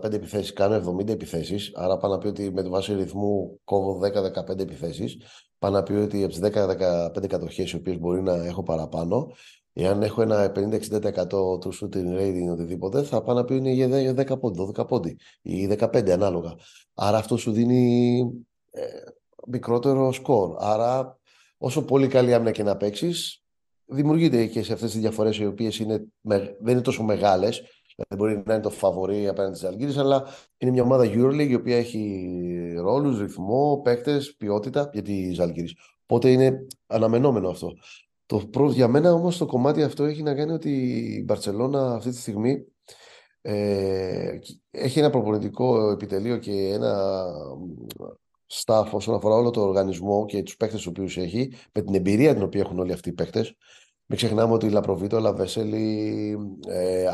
[0.00, 1.72] 80-85 επιθέσεις, κάνω 70 επιθέσεις.
[1.74, 5.16] Άρα πάω να πει ότι με τη βάση ρυθμού κόβω 10-15 επιθέσεις.
[5.58, 9.32] Πάω να πει ότι από τις 10-15 κατοχές, οι οποίες μπορεί να έχω παραπάνω,
[9.72, 11.28] Εάν έχω ένα 50-60%
[11.60, 15.66] του shooting rating οτιδήποτε, θα πάω να πει είναι για 10 πόντι, 12 πόντι ή
[15.78, 16.54] 15 ανάλογα.
[16.94, 18.20] Άρα αυτό σου δίνει
[18.70, 18.82] ε,
[19.46, 20.56] μικρότερο σκορ.
[20.58, 21.18] Άρα
[21.58, 23.42] όσο πολύ καλή άμυνα και να παίξεις,
[23.86, 25.76] δημιουργείται και σε αυτές τις διαφορές οι οποίες
[26.22, 27.62] δεν είναι τόσο μεγάλες.
[27.96, 30.26] Δηλαδή μπορεί να είναι το φαβορή απέναντι στις Αλγύρες, αλλά
[30.58, 35.74] είναι μια ομάδα EuroLeague η οποία έχει ρόλους, ρυθμό, παίκτες, ποιότητα για τις Αλγύρες.
[36.02, 37.72] Οπότε είναι αναμενόμενο αυτό.
[38.30, 38.70] Το προ...
[38.70, 40.70] Για μένα όμως το κομμάτι αυτό έχει να κάνει ότι
[41.18, 42.64] η Μπαρτσελώνα αυτή τη στιγμή
[43.40, 44.38] ε,
[44.70, 47.24] έχει ένα προπονητικό επιτελείο και ένα
[48.48, 52.34] staff όσον αφορά όλο το οργανισμό και τους παίχτες τους οποίους έχει με την εμπειρία
[52.34, 53.56] την οποία έχουν όλοι αυτοί οι παίχτες
[54.06, 56.36] μην ξεχνάμε ότι η Λαπροβίτο, Λαβέσελη,
[56.68, 57.06] ε, ε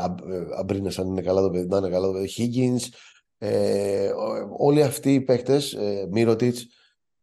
[0.57, 2.87] Αμπρίνες, αν είναι καλά το παιδί, να είναι καλά το παιδί, Higgins,
[3.37, 4.11] ε,
[4.57, 6.67] όλοι αυτοί οι παίχτες, ε, Μύρωτιτς,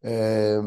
[0.06, 0.60] ε,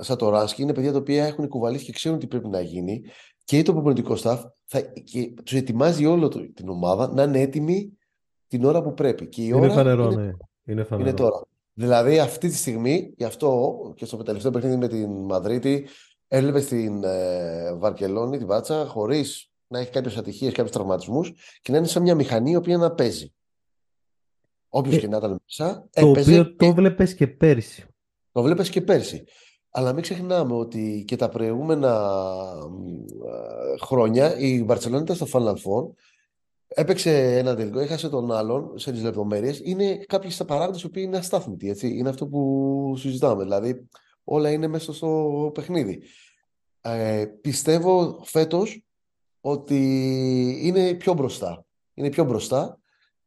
[0.00, 3.02] Σατοράνσκι είναι παιδιά τα οποία έχουν κουβαλήσει και ξέρουν τι πρέπει να γίνει
[3.44, 7.98] και το προπονητικό staff θα, και τους ετοιμάζει όλο το, την ομάδα να είναι έτοιμη
[8.48, 9.26] την ώρα που πρέπει.
[9.26, 10.32] Και η είναι ώρα φανερό, είναι, ναι.
[10.64, 11.08] Είναι, φανερό.
[11.08, 11.42] είναι τώρα.
[11.72, 15.86] Δηλαδή αυτή τη στιγμή, γι' αυτό και στο τελευταίο παιχνίδι με την Μαδρίτη,
[16.28, 21.32] έβλεπε στην ε, Βαρκελόνη, την Βάτσα, χωρίς να έχει κάποιες ατυχίες, κάποιους τραυματισμούς
[21.62, 23.32] και να είναι σαν μια μηχανή η οποία να παίζει.
[24.68, 27.87] Όποιος ε, και να ήταν μέσα, το οποίο το βλέπει και πέρσι.
[28.38, 29.24] Το βλέπεις και πέρσι.
[29.70, 32.12] Αλλά μην ξεχνάμε ότι και τα προηγούμενα
[33.80, 35.92] χρόνια η Μπαρσελόνα ήταν στο Final Four.
[36.68, 39.60] Έπαιξε ένα τελικό, έχασε τον άλλον σε τις λεπτομέρειες.
[39.64, 41.68] Είναι κάποιοι στα παράγοντες που είναι αστάθμητοι.
[41.68, 41.96] Έτσι.
[41.96, 43.42] Είναι αυτό που συζητάμε.
[43.42, 43.88] Δηλαδή,
[44.24, 46.02] όλα είναι μέσα στο παιχνίδι.
[46.80, 48.86] Ε, πιστεύω φέτος
[49.40, 49.80] ότι
[50.62, 51.64] είναι πιο μπροστά.
[51.94, 52.78] Είναι πιο μπροστά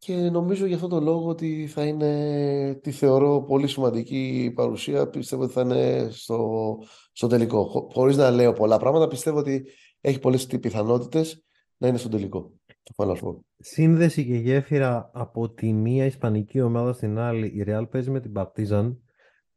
[0.06, 5.08] και νομίζω για αυτό το λόγο ότι θα είναι, τη θεωρώ πολύ σημαντική παρουσία.
[5.10, 6.78] Πιστεύω ότι θα είναι στο,
[7.12, 7.64] στο τελικό.
[7.64, 9.66] Χω, χωρίς να λέω πολλά πράγματα, πιστεύω ότι
[10.02, 11.46] έχει πολλές πιθανότητες
[11.78, 12.52] να είναι στο τελικό.
[12.84, 17.48] Το Σύνδεση και γέφυρα από τη μία ισπανική ομάδα στην άλλη.
[17.48, 18.98] Η Real παίζει με την Partizan.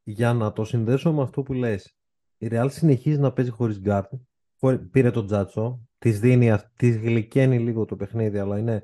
[0.03, 1.97] Για να το συνδέσω με αυτό που λες.
[2.39, 4.13] Η Real συνεχίζει να παίζει χωρίς γκαρντ.
[4.91, 5.81] Πήρε τον Τσάτσο.
[5.99, 8.83] Της δίνει, της γλυκαίνει λίγο το παιχνίδι, αλλά είναι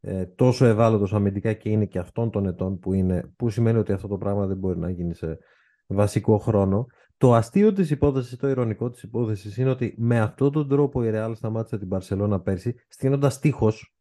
[0.00, 3.92] ε, τόσο ευάλωτος αμυντικά και είναι και αυτών των ετών που είναι, που σημαίνει ότι
[3.92, 5.38] αυτό το πράγμα δεν μπορεί να γίνει σε
[5.86, 6.86] βασικό χρόνο.
[7.16, 11.10] Το αστείο της υπόθεσης, το ειρωνικό της υπόθεσης είναι ότι με αυτόν τον τρόπο η
[11.14, 13.94] Real σταμάτησε την Μπαρσελόνα πέρσι, στείνοντας τείχος,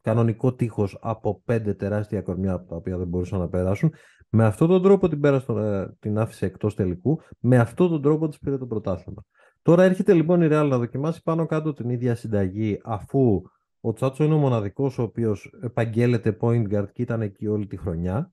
[0.00, 3.92] κανονικό τείχος από πέντε τεράστια κορμιά από τα οποία δεν μπορούσαν να περάσουν.
[4.28, 8.28] Με αυτόν τον τρόπο την, πέρασε, ε, την άφησε εκτός τελικού, με αυτόν τον τρόπο
[8.28, 9.24] της πήρε το πρωτάθλημα.
[9.62, 13.42] Τώρα έρχεται λοιπόν η Real να δοκιμάσει πάνω κάτω την ίδια συνταγή, αφού
[13.88, 17.76] ο Τσάτσο είναι ο μοναδικός ο οποίος επαγγέλλεται point guard και ήταν εκεί όλη τη
[17.76, 18.32] χρονιά.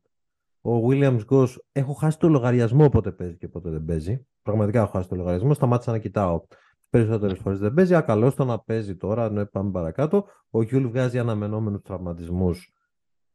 [0.62, 4.28] Ο Williams Goss έχω χάσει το λογαριασμό πότε παίζει και πότε δεν παίζει.
[4.41, 5.53] Πραγματικά έχω χάσει το λογαριασμό.
[5.53, 6.41] Σταμάτησα να κοιτάω
[6.89, 7.95] περισσότερες φορές δεν παίζει.
[7.95, 10.28] Ακαλώ το να παίζει τώρα, ναι, πάμε παρακάτω.
[10.49, 12.74] Ο Γιούλ βγάζει αναμενόμενους τραυματισμούς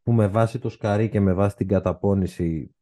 [0.02, 2.74] που με βάση το σκαρί και με βάση την καταπόνηση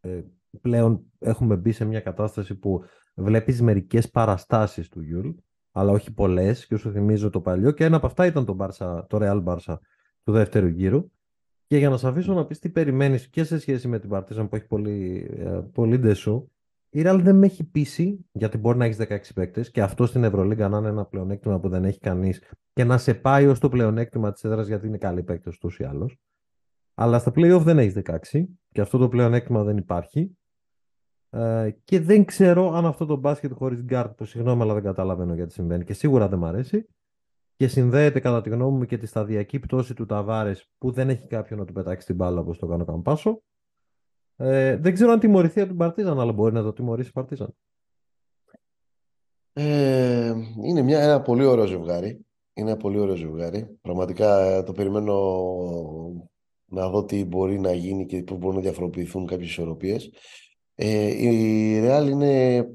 [0.00, 0.22] ε,
[0.60, 5.30] πλέον έχουμε μπει σε μια κατάσταση που βλέπεις μερικές παραστάσεις του Γιουλ
[5.76, 6.66] αλλά όχι πολλές.
[6.66, 7.70] Και σου θυμίζω το παλιό.
[7.70, 9.78] Και ένα από αυτά ήταν το, Barça, το Real Barça
[10.24, 11.10] του δεύτερου γύρου.
[11.66, 14.46] Και για να σε αφήσω να πεις τι περιμένεις και σε σχέση με την Partizan
[14.48, 16.48] που έχει πολύ, ε, πολύ ντεσού,
[16.90, 20.24] η Real δεν με έχει πείσει, γιατί μπορεί να έχεις 16 παίκτες και αυτό στην
[20.24, 23.68] Ευρωλίγκα να είναι ένα πλεονέκτημα που δεν έχει κανείς και να σε πάει ως το
[23.68, 26.18] πλεονέκτημα της έδρας γιατί είναι καλοί παίκτες ούτως ή άλλως.
[26.94, 30.36] Αλλά στα playoff δεν έχεις 16 και αυτό το πλεονέκτημα δεν υπάρχει.
[31.34, 35.34] Ε, και δεν ξέρω αν αυτό το μπάσκετ χωρίς γκαρντ που συγγνώμη αλλά δεν καταλαβαίνω
[35.34, 36.88] γιατί συμβαίνει και σίγουρα δεν μου αρέσει
[37.56, 41.26] και συνδέεται κατά τη γνώμη μου και τη σταδιακή πτώση του Ταβάρες που δεν έχει
[41.26, 43.42] κάποιον να του πετάξει την μπάλα όπως το έκανε ο Καμπάσο.
[44.36, 47.54] Ε, δεν ξέρω αν τιμωρηθεί από την Παρτίζαν, αλλά μπορεί να το τιμωρήσει η Παρτίζαν.
[49.52, 52.26] Ε, είναι μια, ένα πολύ ωραίο ζευγάρι.
[52.54, 53.78] Είναι ένα πολύ ωραίο ζευγάρι.
[53.80, 55.14] Πραγματικά ε, το περιμένω
[56.64, 60.10] να δω τι μπορεί να γίνει και πώς μπορούν να διαφοροποιηθούν κάποιες ισορροπίες.
[60.74, 62.66] Ε, η Real είναι,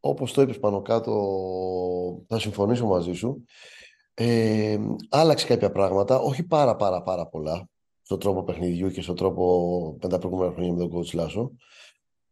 [0.00, 3.44] όπως το είπες πάνω κάτω, θα συμφωνήσω μαζί σου,
[4.14, 4.78] ε,
[5.08, 7.68] άλλαξε κάποια πράγματα, όχι πάρα πάρα πάρα πολλά,
[8.02, 11.50] στον τρόπο παιχνιδιού και στον τρόπο με τα προηγούμενα χρόνια με τον coach Λάσο.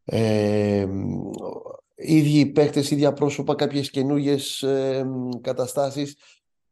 [0.04, 0.86] Ε,
[1.94, 5.06] ίδιοι παίκτες, ίδια πρόσωπα, κάποιες καινούργιες ε,
[5.40, 6.16] καταστάσεις,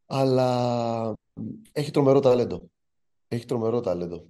[0.06, 1.12] αλλά
[1.72, 2.62] έχει τρομερό ταλέντο.
[3.28, 4.26] Έχει τρομερό ταλέντο.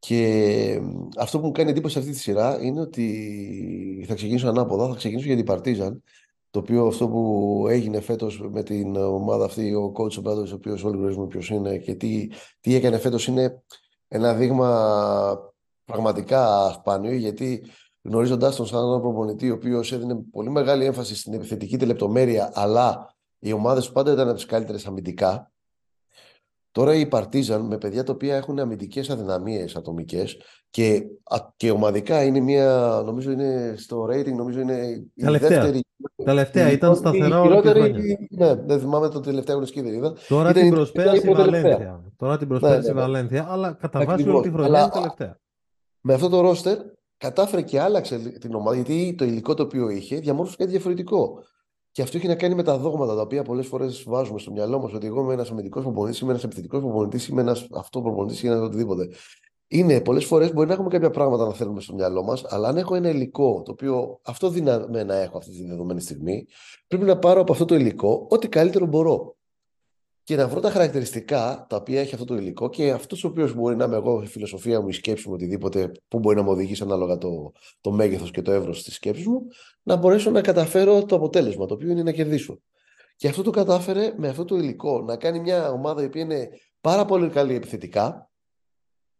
[0.00, 0.80] Και
[1.16, 5.26] αυτό που μου κάνει εντύπωση αυτή τη σειρά είναι ότι θα ξεκινήσω ανάποδα, θα ξεκινήσω
[5.26, 6.02] για την Παρτίζαν,
[6.50, 10.84] το οποίο αυτό που έγινε φέτος με την ομάδα αυτή, ο coach ο ο οποίος
[10.84, 12.28] όλοι γνωρίζουμε ποιος είναι και τι,
[12.60, 13.62] τι έκανε φέτος, είναι
[14.08, 15.38] ένα δείγμα
[15.84, 17.64] πραγματικά σπάνιο, γιατί
[18.02, 22.50] γνωρίζοντα τον σαν έναν προπονητή, ο οποίος έδινε πολύ μεγάλη έμφαση στην επιθετική τη λεπτομέρεια,
[22.54, 25.49] αλλά οι ομάδες του πάντα ήταν από τις καλύτερες αμυντικά.
[26.72, 30.36] Τώρα η Παρτίζαν με παιδιά τα οποία έχουν αμυντικές αδυναμίες ατομικές
[30.70, 31.02] και,
[31.56, 34.76] και ομαδικά είναι μια, νομίζω είναι στο rating, νομίζω είναι
[35.14, 35.48] η Τελευταία.
[35.48, 35.80] δεύτερη.
[36.24, 38.16] Τελευταία, ήταν σταθερά η όλα τη χειρότερη, χρόνια.
[38.30, 40.14] ναι, δεν θυμάμαι το τελευταίο γνωστική δεν είδα.
[40.28, 41.70] Τώρα Ήταν την η- προσπέρασε η ήταν η προτελευταία.
[41.76, 42.12] Βαλένθια.
[42.16, 43.00] Τώρα την προσπέρασε η ναι, ναι.
[43.00, 44.42] Βαλένθια, αλλά κατά βάση όλη Ακριβώς.
[44.42, 45.38] τη χρονιά Αλλά- είναι τελευταία.
[46.00, 46.78] Με αυτό το ρόστερ
[47.16, 51.38] κατάφερε και άλλαξε την ομάδα γιατί το υλικό το οποίο είχε διαμόρφωσε κάτι διαφορετικό.
[51.92, 54.78] Και αυτό έχει να κάνει με τα δόγματα τα οποία πολλές φορές βάζουμε στο μυαλό
[54.78, 58.46] μας ότι εγώ είμαι ένας αμυντικός προπονητής, είμαι ένας επιθετικός προπονητής, είμαι ένας αυτό προπονητή
[58.46, 59.08] ή ένας οτιδήποτε.
[59.68, 62.76] Είναι πολλές φορές μπορεί να έχουμε κάποια πράγματα να θέλουμε στο μυαλό μας, αλλά αν
[62.76, 66.46] έχω ένα υλικό το οποίο αυτό δύναμη να έχω αυτή τη δεδομένη στιγμή,
[66.86, 69.36] πρέπει να πάρω από αυτό το υλικό ό,τι καλύτερο μπορώ.
[70.24, 73.54] Και να βρω τα χαρακτηριστικά τα οποία έχει αυτό το υλικό και αυτός ο οποίος
[73.54, 76.50] μπορεί να είμαι εγώ, η φιλοσοφία μου, η σκέψη μου, οτιδήποτε που μπορεί να μου
[76.50, 79.46] οδηγήσει ανάλογα το, το μέγεθος και το εύρος της σκέψης μου,
[79.82, 82.60] να μπορέσω να καταφέρω το αποτέλεσμα, το οποίο είναι να κερδίσω.
[83.16, 86.48] Και αυτό το κατάφερε με αυτό το υλικό να κάνει μια ομάδα η οποία είναι
[86.80, 88.30] πάρα πολύ καλή επιθετικά,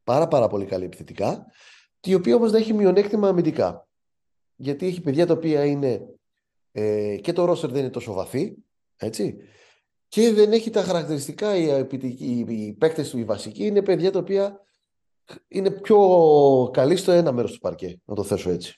[0.05, 1.47] πάρα πάρα πολύ καλή επιθετικά,
[2.01, 3.89] η οποία όμως δεν έχει μειονέκτημα αμυντικά.
[4.57, 6.01] Γιατί έχει παιδιά τα οποία είναι
[6.73, 8.55] ε, και το ρόστερ δεν είναι τόσο βαθύ,
[8.97, 9.37] έτσι,
[10.11, 14.19] και δεν έχει τα χαρακτηριστικά, οι, οι, οι παίκτες του, οι βασικοί, είναι παιδιά τα
[14.19, 14.61] οποία
[15.49, 15.99] είναι πιο
[16.73, 18.75] καλοί στο ένα μέρος του παρκέ, να το θέσω έτσι.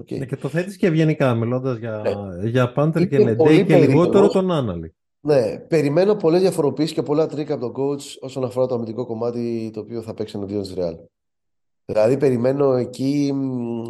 [0.00, 0.18] Okay.
[0.18, 2.02] Ναι, και το θέτεις και ευγενικά, μιλώντας για,
[2.38, 2.48] Ναι.
[2.48, 4.32] για Πάντερ και Είναι Λεντέι πολύ και λιγότερο περίπλοκος.
[4.32, 4.94] τον Άναλη.
[5.20, 9.70] Ναι, περιμένω πολλές διαφοροποιήσεις και πολλά τρίκα από τον coach όσον αφορά το αμυντικό κομμάτι
[9.72, 10.94] το οποίο θα παίξει εναντίον της Real.
[11.84, 13.82] Δηλαδή περιμένω εκεί, μ,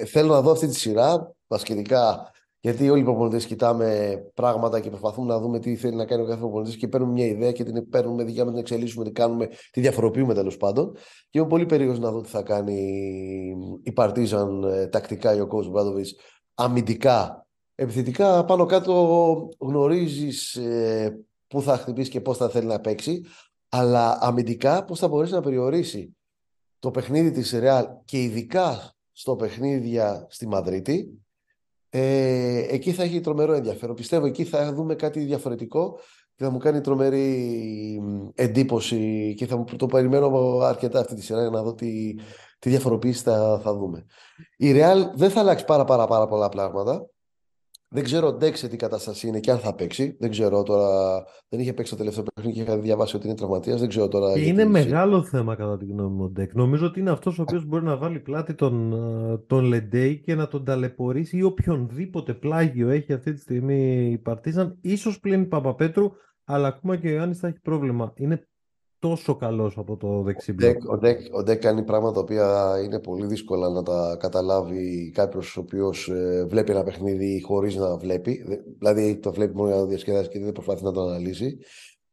[0.00, 2.30] ε, θέλω να δω αυτή τη σειρά, βασιλικά,
[2.64, 6.26] γιατί όλοι οι προπονητές κοιτάμε πράγματα και προσπαθούμε να δούμε τι θέλει να κάνει ο
[6.26, 9.48] κάθε προπονητής και παίρνουμε μια ιδέα και την παίρνουμε δικιά μας, την εξελίσσουμε, την κάνουμε,
[9.70, 10.96] τη διαφοροποιούμε τέλος πάντων.
[11.30, 12.80] Και είμαι πολύ περίεργος να δω τι θα κάνει
[13.82, 16.14] η Partizan ε, τακτικά ή ο coach Μπράντοβιτς
[16.54, 17.46] αμυντικά.
[17.74, 23.24] Επιθετικά πάνω κάτω γνωρίζεις ε, πού θα χτυπήσει και πώς θα θέλει να παίξει,
[23.68, 26.16] αλλά αμυντικά πώς θα μπορέσει να περιορίσει
[26.78, 31.23] το παιχνίδι της Real και ειδικά στο παιχνίδια στη Μαδρίτη,
[31.96, 33.94] ε, εκεί θα έχει τρομερό ενδιαφέρον.
[33.94, 35.98] Πιστεύω εκεί θα δούμε κάτι διαφορετικό
[36.36, 38.00] και θα μου κάνει τρομερή
[38.34, 42.14] εντύπωση και θα μου το περιμένω αρκετά αυτή τη σειρά για να δω τι,
[42.58, 44.06] τι διαφοροποίηση θα, θα δούμε.
[44.56, 47.08] Η Real δεν θα αλλάξει πάρα πάρα πάρα πολλά πράγματα.
[47.94, 50.16] Δεν ξέρω Ντέκ σε τι κατάσταση είναι και αν θα παίξει.
[50.20, 51.22] Δεν ξέρω τώρα.
[51.48, 53.80] Δεν είχε παίξει το τελευταίο παιχνίδι και είχα διαβάσει ότι είναι τραυματίας.
[53.80, 54.32] Δεν ξέρω τώρα.
[54.32, 56.54] Και γιατί- είναι μεγάλο θέμα κατά τη γνώμη μου ο Ντεκ.
[56.54, 60.34] Νομίζω ότι είναι αυτός ο οποίος μπορεί να βάλει πλάτη τον, ε, τον Λεντέι και
[60.34, 64.78] να τον ταλαιπωρήσει ή οποιονδήποτε πλάγιο έχει αυτή τη στιγμή η Παρτίζαν.
[64.80, 66.10] Ίσως πλην του Παπαπέτρου,
[66.44, 68.12] αλλά ακόμα και ο Ιωάννης θα έχει πρόβλημα.
[68.16, 68.48] Είναι
[69.08, 70.70] τόσο καλός από το δεξί Ο μπλοκ.
[70.72, 75.10] Ντεκ, ο, Ντεκ, ο Ντεκ κάνει πράγματα τα οποία είναι πολύ δύσκολα να τα καταλάβει
[75.14, 76.10] κάποιος ο οποίος
[76.46, 78.42] βλέπει ένα παιχνίδι χωρίς να βλέπει.
[78.46, 81.58] Δε- Δηλαδή το βλέπει μόνο για να το διασκεδάσει και δεν προσπαθεί να το αναλύσει.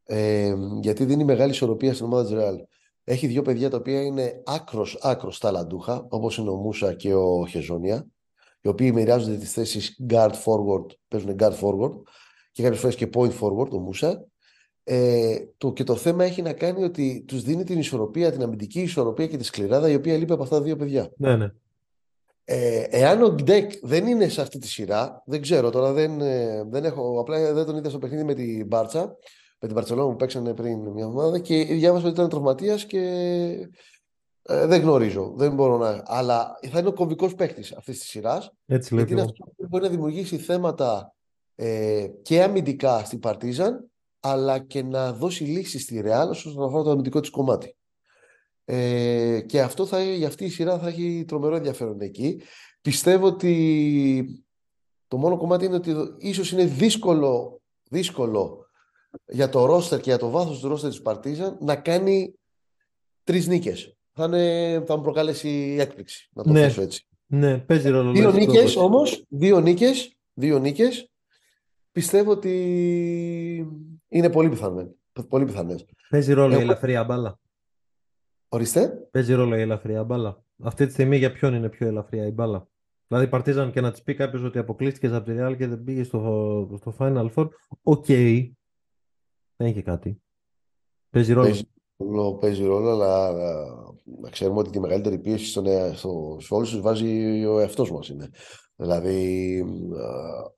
[0.03, 2.55] Ε, γιατί δίνει μεγάλη ισορροπία στην ομάδα της Real.
[3.03, 7.45] Έχει δύο παιδιά τα οποία είναι άκρος άκρος ταλαντούχα, όπως είναι ο Μούσα και ο
[7.47, 8.07] Χεζόνια,
[8.61, 11.91] οι οποίοι μοιράζονται τις θέσεις guard forward, παίζουν guard forward
[12.51, 14.25] και κάποιες φορές και point forward, ο Μούσα.
[14.83, 18.81] Ε, το, και το θέμα έχει να κάνει ότι τους δίνει την ισορροπία, την αμυντική
[18.81, 21.11] ισορροπία και τη σκληράδα η οποία λείπει από αυτά τα δύο παιδιά.
[21.17, 21.51] Ναι, ναι.
[22.43, 26.63] Ε, εάν ο Γκντεκ δεν είναι σε αυτή τη σειρά, δεν ξέρω τώρα, δεν, ε,
[26.69, 29.17] δεν έχω, απλά δεν τον είδα στο παιχνίδι με την Μπάρτσα,
[29.59, 32.99] με την Μπαρσελόνα που παίξανε πριν μια εβδομάδα και διάβασα ότι ήταν τραυματίας και
[34.43, 36.03] ε, δεν γνωρίζω, δεν μπορώ να.
[36.05, 38.51] Αλλά θα είναι ο κομβικός παίκτης αυτής της σειράς.
[38.65, 39.49] Έτσι λέει Γιατί είναι και εγώ.
[39.49, 41.13] αυτός που μπορεί να δημιουργήσει θέματα
[41.55, 43.90] ε, και αμυντικά στην Παρτίζαν,
[44.23, 47.75] αλλά και να δώσει λύσει στη Ρεάλ όσον αφορά το αμυντικό της κομμάτι.
[48.65, 52.41] Ε, και αυτό θα, για αυτή η σειρά θα έχει τρομερό ενδιαφέρον εκεί.
[52.81, 54.45] Πιστεύω ότι
[55.07, 58.65] το μόνο κομμάτι είναι ότι ίσως είναι δύσκολο, δύσκολο
[59.27, 62.33] για το ρόστερ και για το βάθος του ρόστερ της Παρτίζαν να κάνει
[63.23, 63.95] τρεις νίκες.
[64.13, 66.61] Θα, είναι, θα μου προκαλέσει έκπληξη, να το Ναι.
[66.61, 67.07] θέσω έτσι.
[67.25, 68.11] Ναι, παίζει ρόλο.
[68.11, 71.09] Δύο νίκες όμως, δύο νίκες, δύο νίκες,
[71.91, 73.67] πιστεύω ότι
[74.11, 74.87] είναι πολύ πιθανές.
[75.27, 75.85] Πολύ πιθανές.
[76.09, 77.39] Παίζει ρόλο η ελαφριά μπάλα.
[78.49, 79.07] Ορίστε.
[79.11, 80.43] Παίζει ρόλο η ελαφριά μπάλα.
[80.63, 82.67] Αυτή τη στιγμή για ποιον είναι πιο ελαφριά η μπάλα;
[83.07, 86.03] Δηλαδή Παρτίζαν και να της πει κάποιος ότι αποκλείστηκε από τη Real και δεν πήγε
[86.03, 87.47] στο, στο Final Four.
[87.81, 88.05] OK.
[88.07, 88.51] Okay.
[89.55, 90.21] Δεν έχει κάτι.
[91.09, 91.47] Παίζει ρόλο.
[91.47, 91.67] Παίζει
[91.97, 93.31] ρόλο, παίζει ρόλο αλλά
[94.21, 95.65] να ξέρουμε ότι τη μεγαλύτερη πίεση στον,
[95.95, 98.29] στο, σε όλους τους βάζει ο εαυτός μας είναι.
[98.81, 99.63] Δηλαδή,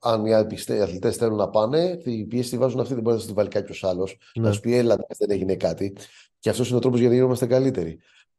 [0.00, 3.32] αν οι αθλητές θέλουν να πάνε, την πίεση τη βάζουν αυτοί, δεν μπορεί να τη
[3.32, 4.18] βάλει κάποιος άλλος.
[4.34, 4.46] Ναι.
[4.46, 5.96] Να σου πει, έλα, δεν έγινε κάτι.
[6.38, 7.98] Και αυτός είναι ο τρόπος για να είμαστε καλύτεροι.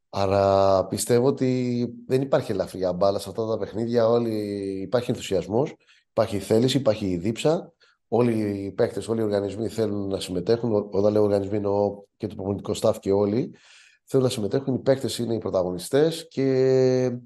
[0.09, 4.07] Άρα πιστεύω ότι δεν υπάρχει ελαφριά μπάλα σε αυτά τα παιχνίδια.
[4.07, 4.33] Όλοι...
[4.81, 5.75] Υπάρχει ενθουσιασμός,
[6.09, 7.73] υπάρχει θέληση, υπάρχει η δίψα.
[8.07, 10.89] Όλοι οι παίκτες, όλοι οι οργανισμοί θέλουν να συμμετέχουν.
[10.91, 13.55] Όταν λέω οργανισμοί, εννοώ και το προπονητικό staff και όλοι.
[14.03, 14.73] Θέλουν να συμμετέχουν.
[14.73, 17.17] Οι παίκτες είναι οι πρωταγωνιστές και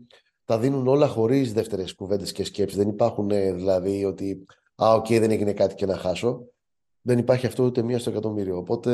[0.50, 2.78] τα δίνουν όλα χωρίς δεύτερες κουβέντες και σκέψεις.
[2.78, 4.46] Δεν υπάρχουν ε, δηλαδή ότι,
[4.76, 6.46] Α, οκ, δεν έγινε κάτι και να χάσω.
[7.02, 8.58] Δεν υπάρχει αυτό ούτε μία στο εκατομμύριο.
[8.58, 8.92] Οπότε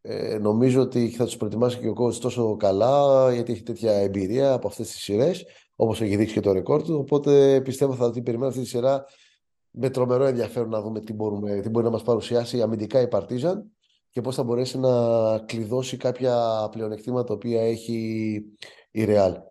[0.00, 4.52] ε, νομίζω ότι θα τους προετοιμάσει και ο coach τόσο καλά, γιατί έχει τέτοια εμπειρία
[4.52, 5.44] από αυτές τις σειρές,
[5.76, 6.94] όπως έχει δείξει και το ρεκόρ του.
[6.98, 9.04] Οπότε πιστεύω θα την περιμένω αυτή τη σειρά
[9.70, 13.70] με τρομερό ενδιαφέρον να δούμε τι, μπορούμε, τι μπορεί να μας παρουσιάσει αμυντικά η Παρτίζαν
[14.10, 14.90] και πώς θα μπορέσει να
[15.38, 18.34] κλειδώσει κάποια πλεονεκτήματα τα οποία έχει
[18.90, 19.47] η Real.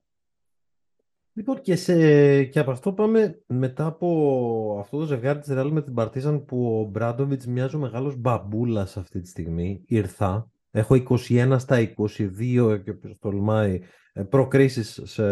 [1.38, 5.81] Λοιπόν, και, σε, και από αυτό πάμε μετά από αυτό το ζευγάρι της Ρεάλ με
[5.81, 9.84] την Παρτίζαν που ο Μπράντοβιτς μοιάζει ο μεγάλος μπαμπούλας αυτή τη στιγμή.
[9.85, 10.51] Ήρθα.
[10.72, 13.81] Έχω 21 στα 22 και τολμάει
[14.14, 15.23] ε, προκρίσεις σε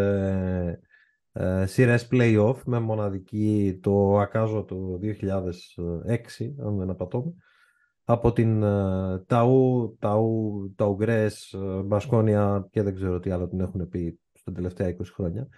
[1.32, 7.32] ε, σειρές play-off με μοναδική το Ακάζο το 2006, αν δεν απατώμε.
[8.04, 13.88] Από την ε, Ταού, Ταού, Ταουγκρές, ε, Μπασκόνια και δεν ξέρω τι άλλο την έχουν
[13.88, 15.48] πει στα τελευταία 20 χρόνια.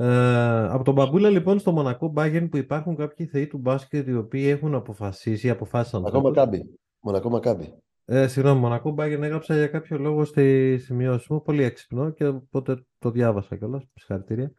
[0.00, 4.14] Ε, από τον Μπαμπούλα λοιπόν στο Μονακό Μπάγεν που υπάρχουν κάποιοι θεοί του μπάσκετ οι
[4.14, 6.00] οποίοι έχουν αποφασίσει, αποφάσισαν.
[6.00, 6.78] Μονακό Μακάμπι.
[7.00, 7.74] Μονακό Μακάμπι.
[8.04, 11.42] Ε, συγγνώμη, Μονακό Μπάγεν έγραψα για κάποιο λόγο στη σημειώση μου.
[11.42, 13.84] Πολύ έξυπνο και οπότε το διάβασα κιόλας.
[13.94, 14.52] Συγχαρητήρια.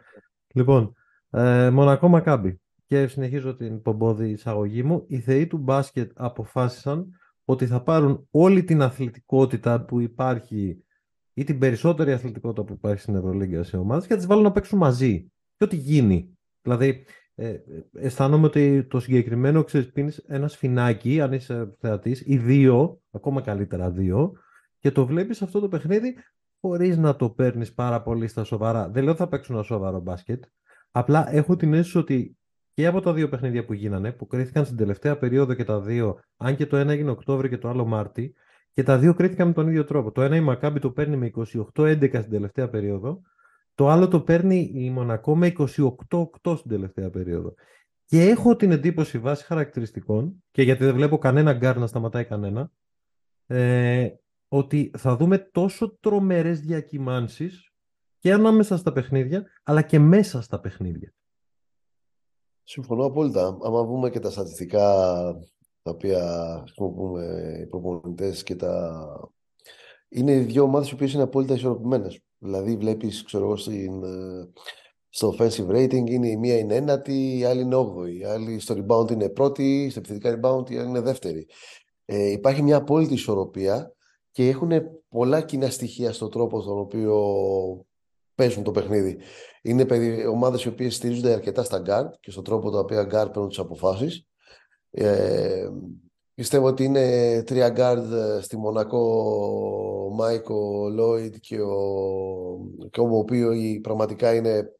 [0.53, 0.94] Λοιπόν,
[1.30, 2.61] ε, Μονακό Μακάμπι.
[2.86, 5.03] Και συνεχίζω την πομπόδη εισαγωγή μου.
[5.07, 7.07] Οι θεοί του μπάσκετ αποφάσισαν
[7.45, 10.84] ότι θα πάρουν όλη την αθλητικότητα που υπάρχει
[11.40, 14.52] ή την περισσότερη αθλητικότητα που υπάρχει στην Ευρωλίγκα σε ομάδες και θα τις βάλουν να
[14.52, 15.32] παίξουν μαζί.
[15.57, 16.38] Και ό,τι γίνει.
[16.61, 17.06] Δηλαδή,
[17.36, 17.56] ε,
[17.94, 23.90] αισθάνομαι ότι το συγκεκριμένο ξέρεις, πίνεις ένας σφινάκι, αν είσαι θεατής, ή δύο, ακόμα καλύτερα
[23.90, 24.32] δύο,
[24.80, 26.16] και το βλέπεις αυτό το παιχνίδι
[26.61, 28.90] χωρίς να το παίρνεις πάρα πολύ στα σοβαρά.
[28.90, 30.44] Δεν λέω ότι θα παίξουν ένα σοβαρό μπάσκετ.
[30.91, 32.38] Απλά έχω την αίσθηση ότι
[32.74, 36.20] και από τα δύο παιχνίδια που γίνανε, που κρίθηκαν στην τελευταία περίοδο και τα δύο,
[36.38, 38.34] αν και το ένα έγινε Οκτώβριο και το άλλο Μάρτη,
[38.74, 40.12] και τα δύο κρίθηκαν με τον ίδιο τρόπο.
[40.12, 41.32] Το ένα η Μακάμπι το παίρνει με
[41.74, 43.22] 28-11 στην τελευταία περίοδο.
[43.76, 47.54] Το άλλο το παίρνει η Μονακό με 28-8 στην τελευταία περίοδο.
[48.06, 52.72] Και έχω την εντύπωση βάσει χαρακτηριστικών, και γιατί δεν βλέπω κανένα γκαρντ να σταματάει κανένα,
[53.46, 54.10] ε,
[54.48, 57.74] ότι θα δούμε τόσο τρομερές διακυμάνσεις
[58.20, 61.14] και ανάμεσα στα παιχνίδια, αλλά και μέσα στα παιχνίδια.
[62.64, 63.58] Συμφωνώ απόλυτα.
[63.64, 65.16] Άμα δούμε και τα στατιστικά
[65.81, 69.06] τα οποία χρησιμοποιούμε οι προπονητές και τα.
[70.10, 72.19] Είναι δύο ομάδες οι οποίες είναι απόλυτα ισορροπημένες.
[72.38, 74.49] Δηλαδή, βλέπεις, ξέρω εγώ, στην, ε,
[75.10, 78.18] στο offensive rating είναι η μία είναι ένατη, η άλλη είναι όγδοη.
[78.18, 81.47] Η άλλη στο rebound είναι πρώτη, στο επιθετικά rebound η άλλη είναι δεύτερη.
[82.06, 83.93] Ε, υπάρχει μια απόλυτη ισορροπία
[84.31, 84.72] και έχουν
[85.10, 87.15] πολλά κοινά στοιχεία στον τρόπο στον οποίο
[88.35, 89.18] παίζουν το παιχνίδι.
[89.61, 89.85] Είναι
[90.31, 93.60] ομάδες οι οποίες στηρίζονται αρκετά στα guard και στον τρόπο τον οποίο guard παίρνουν τις
[93.60, 94.28] αποφάσεις.
[94.91, 95.70] Ε,
[96.34, 98.99] πιστεύω ότι είναι τρία γκαρντ ε, στη Μονακό
[100.10, 101.78] ο Μάικ, ο Λόιντ και ο,
[102.91, 103.52] και ο Οκόμπο
[103.82, 104.74] πραγματικά είναι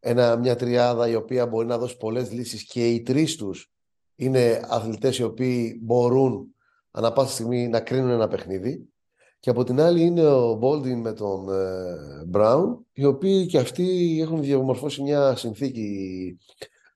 [0.00, 3.72] ένα, μια τριάδα η οποία μπορεί να δώσει πολλές λύσεις και οι τρεις τους
[4.16, 6.54] είναι αθλητές οι οποίοι μπορούν
[6.90, 8.86] ανά πάσα στιγμή να κρίνουν ένα παιχνίδι.
[9.40, 11.46] Και από την άλλη είναι ο Μπόλντουιν με τον
[12.26, 16.38] Μπράουν ε, οι οποίοι και αυτοί έχουν διαμορφώσει μια συνθήκη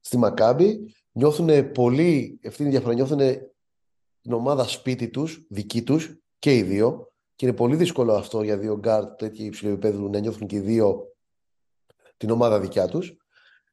[0.01, 3.19] στη Μακάμπι νιώθουν πολύ ευθύνη διαφορά, νιώθουν
[4.21, 8.59] την ομάδα σπίτι τους, δική τους και οι δύο και είναι πολύ δύσκολο αυτό για
[8.59, 11.01] δύο γκαρντ τέτοιου υψηλού επίπεδου να νιώθουν και οι δύο
[12.17, 13.17] την ομάδα δικιά τους.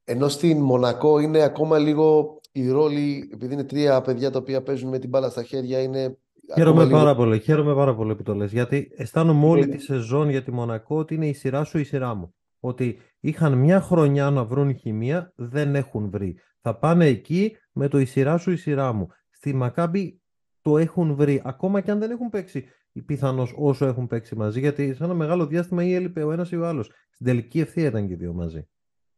[0.03, 4.89] Ενώ στην Μονακό είναι ακόμα λίγο η ρόλη, επειδή είναι τρία παιδιά τα οποία παίζουν
[4.89, 6.17] με την μπάλα στα χέρια, είναι.
[6.55, 6.97] Χαίρομαι λίγο...
[6.97, 10.51] πάρα πολύ, χαίρομαι πάρα πολύ που το λες, γιατί αισθάνομαι όλη τη σεζόν για τη
[10.51, 12.35] Μονακό ότι είναι η σειρά σου η σειρά μου.
[12.59, 16.37] Ότι είχαν μια χρονιά να βρουν χημεία, δεν έχουν βρει.
[16.65, 19.07] Θα πάνε εκεί με το η σειρά σου η σειρά μου.
[19.29, 20.21] Στη Μακάμπη
[20.61, 22.65] το έχουν βρει, ακόμα και αν δεν έχουν παίξει
[23.05, 26.55] πιθανώς όσο έχουν παίξει μαζί, γιατί σε ένα μεγάλο διάστημα ή έλειπε ο ένας ή
[26.55, 26.91] ο άλλος.
[27.11, 28.67] Στην τελική ευθεία ήταν και οι δύο μαζί.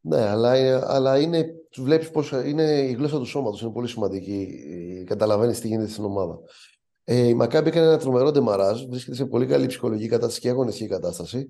[0.02, 0.52] Ναι, αλλά,
[0.88, 4.64] αλλά είναι, τους βλέπεις πώς είναι η γλώσσα του σώματος, είναι πολύ σημαντική.
[5.06, 6.40] Καταλαβαίνεις τι γίνεται στην ομάδα.
[7.04, 10.90] Ε, η Μακάμπι έκανε ένα τρομερό ντεμαράζ, βρίσκεται σε πολύ καλή ψυχολογική κατάσταση και αγωνιστική
[10.90, 11.50] κατάσταση.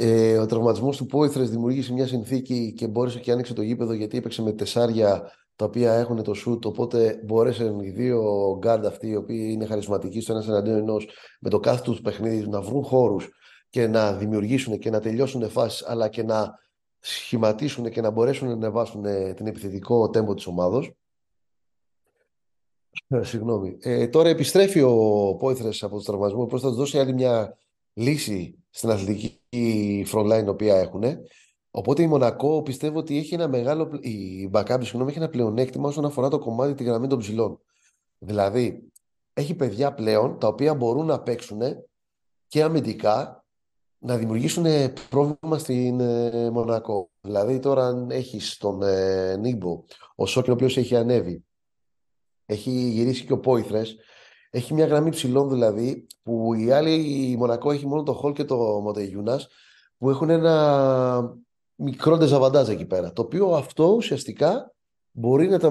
[0.00, 4.16] Ε, ο τραυματισμός του Πόιθρες δημιούργησε μια συνθήκη και μπόρεσε και άνοιξε το γήπεδο γιατί
[4.16, 6.64] έπαιξε με τεσσάρια τα οποία έχουν το σουτ.
[6.66, 8.22] Οπότε μπόρεσαν οι δύο
[8.58, 11.08] γκαρντ αυτοί, οι οποίοι είναι χαρισματικοί στο ένα εναντίον ενός,
[11.40, 13.28] με το κάθε τους παιχνίδι να βρουν χώρους
[13.70, 16.58] και να δημιουργήσουν και να τελειώσουν φάσεις, αλλά και να
[16.98, 20.92] σχηματίσουν και να μπορέσουν να ανεβάσουν ε, την επιθετικό τέμπο της ομάδος.
[23.08, 23.78] Ε, συγγνώμη.
[23.80, 27.56] Ε, τώρα επιστρέφει ο Πόηθρες από το τραυματισμό, πώς θα τους δώσει άλλη μια
[27.92, 31.02] λύση στην αθλητική frontline την οποία έχουν.
[31.70, 33.98] Οπότε η Μονακό πιστεύω ότι έχει ένα μεγάλο.
[34.00, 37.60] Η Μπακάμπη, συγγνώμη, έχει ένα πλεονέκτημα όσον αφορά το κομμάτι τη γραμμή των ψηλών.
[38.18, 38.90] Δηλαδή,
[39.32, 41.60] έχει παιδιά πλέον τα οποία μπορούν να παίξουν
[42.48, 43.44] και αμυντικά
[43.98, 44.66] να δημιουργήσουν
[45.08, 47.10] πρόβλημα στην ε, Μονακό.
[47.20, 49.84] Δηλαδή τώρα αν έχεις τον ε, Νίμπο,
[50.14, 51.44] ο Σόκιν ο οποίος έχει ανέβει,
[52.46, 53.96] έχει γυρίσει και ο Πόηθρες,
[54.50, 58.44] έχει μια γραμμή ψηλών δηλαδή, που η άλλη η Μονακό έχει μόνο το Χολ και
[58.44, 59.48] το Μοντεγιούνας,
[59.98, 61.38] που έχουν ένα
[61.74, 63.12] μικρό ντεζαβαντάζ εκεί πέρα.
[63.12, 64.74] Το οποίο αυτό ουσιαστικά
[65.12, 65.70] μπορεί να τα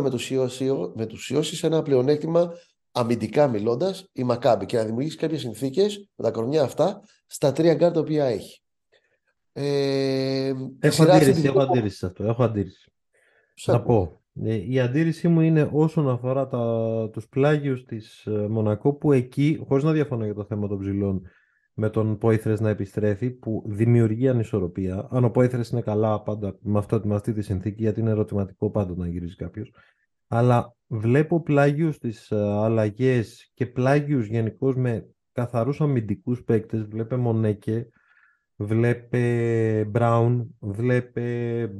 [0.95, 2.51] μετουσιώσει σε ένα πλεονέκτημα
[2.91, 7.73] αμυντικά μιλώντας η Μακάμπι και να δημιουργήσει κάποιες συνθήκες με τα κορμιά αυτά στα τρία
[7.73, 8.61] γκαρντ τα οποία έχει.
[9.53, 12.23] Ε, έχω αντίρρηση, έχω αντίρρηση σε αυτό.
[12.23, 12.91] Έχω αντίρρηση.
[13.55, 14.16] Θα πω.
[14.43, 19.63] Ε, η αντίρρησή μου είναι όσον αφορά τα, τους πλάγιους της ε, Μονακό που εκεί,
[19.67, 21.21] χωρίς να διαφωνώ για το θέμα των ψηλών,
[21.73, 25.07] με τον Πόιθρες να επιστρέφει που δημιουργεί ανισορροπία.
[25.11, 28.69] Αν ο Πόιθρες είναι καλά πάντα με, αυτό, με αυτή τη συνθήκη γιατί είναι ερωτηματικό
[28.71, 29.71] πάντα να γυρίζει κάποιος.
[30.27, 36.85] Αλλά βλέπω πλάγιους στις ε, αλλαγές και πλάγιους γενικώς με καθαρούς αμυντικούς παίκτες.
[36.85, 37.87] Βλέπε Μονέκε,
[38.55, 41.23] βλέπε Μπράουν, βλέπε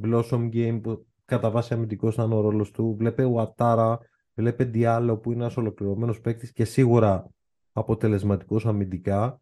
[0.03, 3.99] Blossom Game που κατά βάση αμυντικός ήταν ο ρόλος του, βλέπε Ουατάρα,
[4.33, 7.29] βλέπε Διάλο που είναι ένας ολοκληρωμένος παίκτης και σίγουρα
[7.71, 9.41] αποτελεσματικός αμυντικά.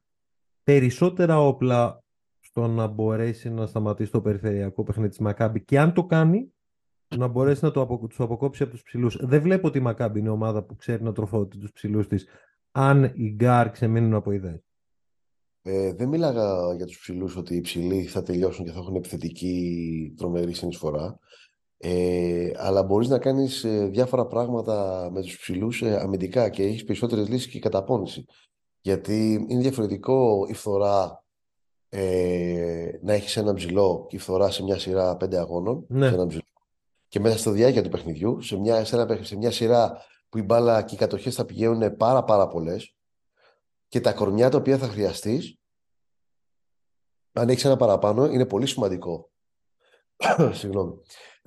[0.64, 2.04] Περισσότερα όπλα
[2.40, 6.54] στο να μπορέσει να σταματήσει το περιφερειακό παιχνίδι της Μακάμπη και αν το κάνει
[7.16, 9.18] να μπορέσει να το απο, τους αποκόψει από τους ψηλούς.
[9.22, 12.26] Δεν βλέπω ότι η Μακάμπι είναι ομάδα που ξέρει να τροφοδοτεί τους ψηλούς της
[12.72, 14.64] αν οι γκαρντ ξεμείνουν από ιδέες.
[15.62, 20.14] Ε, δεν μίλαγα για τους ψηλούς ότι οι ψηλοί θα τελειώσουν και θα έχουν επιθετική
[20.18, 21.20] τρομερή συνεισφορά.
[21.78, 26.84] Ε, αλλά μπορείς να κάνεις ε, διάφορα πράγματα με τους ψηλούς ε, αμυντικά και έχεις
[26.84, 28.26] περισσότερες λύσεις και καταπώνηση.
[28.82, 31.24] Γιατί είναι διαφορετικό η φθορά
[31.90, 35.86] ε, να έχεις ένα ψηλό και η φθορά σε μια σειρά πέντε αγώνων.
[35.88, 36.08] Ναι.
[36.08, 36.44] Σε ένα ψηλό
[37.08, 40.42] και μέσα στη διάρκεια του παιχνιδιού, σε μια, σε, ένα, σε μια σειρά που η
[40.42, 42.96] μπάλα και οι κατοχές θα πηγαίνουν πάρα πάρα πολλές
[43.88, 45.60] και τα κορμιά τα οποία θα χρειαστείς,
[47.34, 49.32] αν έχεις ένα παραπάνω, είναι πολύ σημαντικό.
[50.60, 50.94] Συγγνώμη.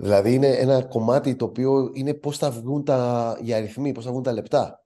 [0.00, 4.10] Δηλαδή είναι ένα κομμάτι το οποίο είναι πώς θα βγουν τα, οι αριθμοί, πώς θα
[4.10, 4.84] βγουν τα λεπτά.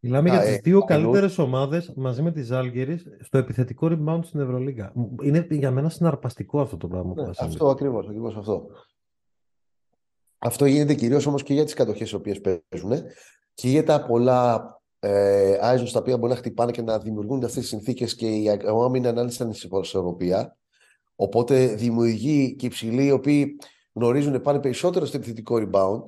[0.00, 4.92] Μιλάμε για τις δύο καλύτερες ομάδες μαζί με τη Ζάλγκερη στο επιθετικό rebound στην Ευρωλίγα.
[5.22, 7.12] Είναι για μένα συναρπαστικό αυτό το πράγμα.
[7.14, 8.66] Ναι, αυτό ακριβώς, ακριβώς αυτό.
[10.38, 12.92] Αυτό γίνεται κυρίως όμως και για τις κατοχές οι οποίες παίζουν
[13.54, 14.68] και για τα πολλά
[14.98, 15.56] ε,
[15.92, 19.20] τα οποία μπορεί να χτυπάνε και να δημιουργούν αυτές τις συνθήκες και η άμυνα να
[19.20, 20.56] είναι στην ισορροπία.
[21.16, 23.56] Οπότε δημιουργεί και οι ψηλοί οι οποίοι
[23.92, 26.02] γνωρίζουν πάνε περισσότερο στο επιθετικό rebound.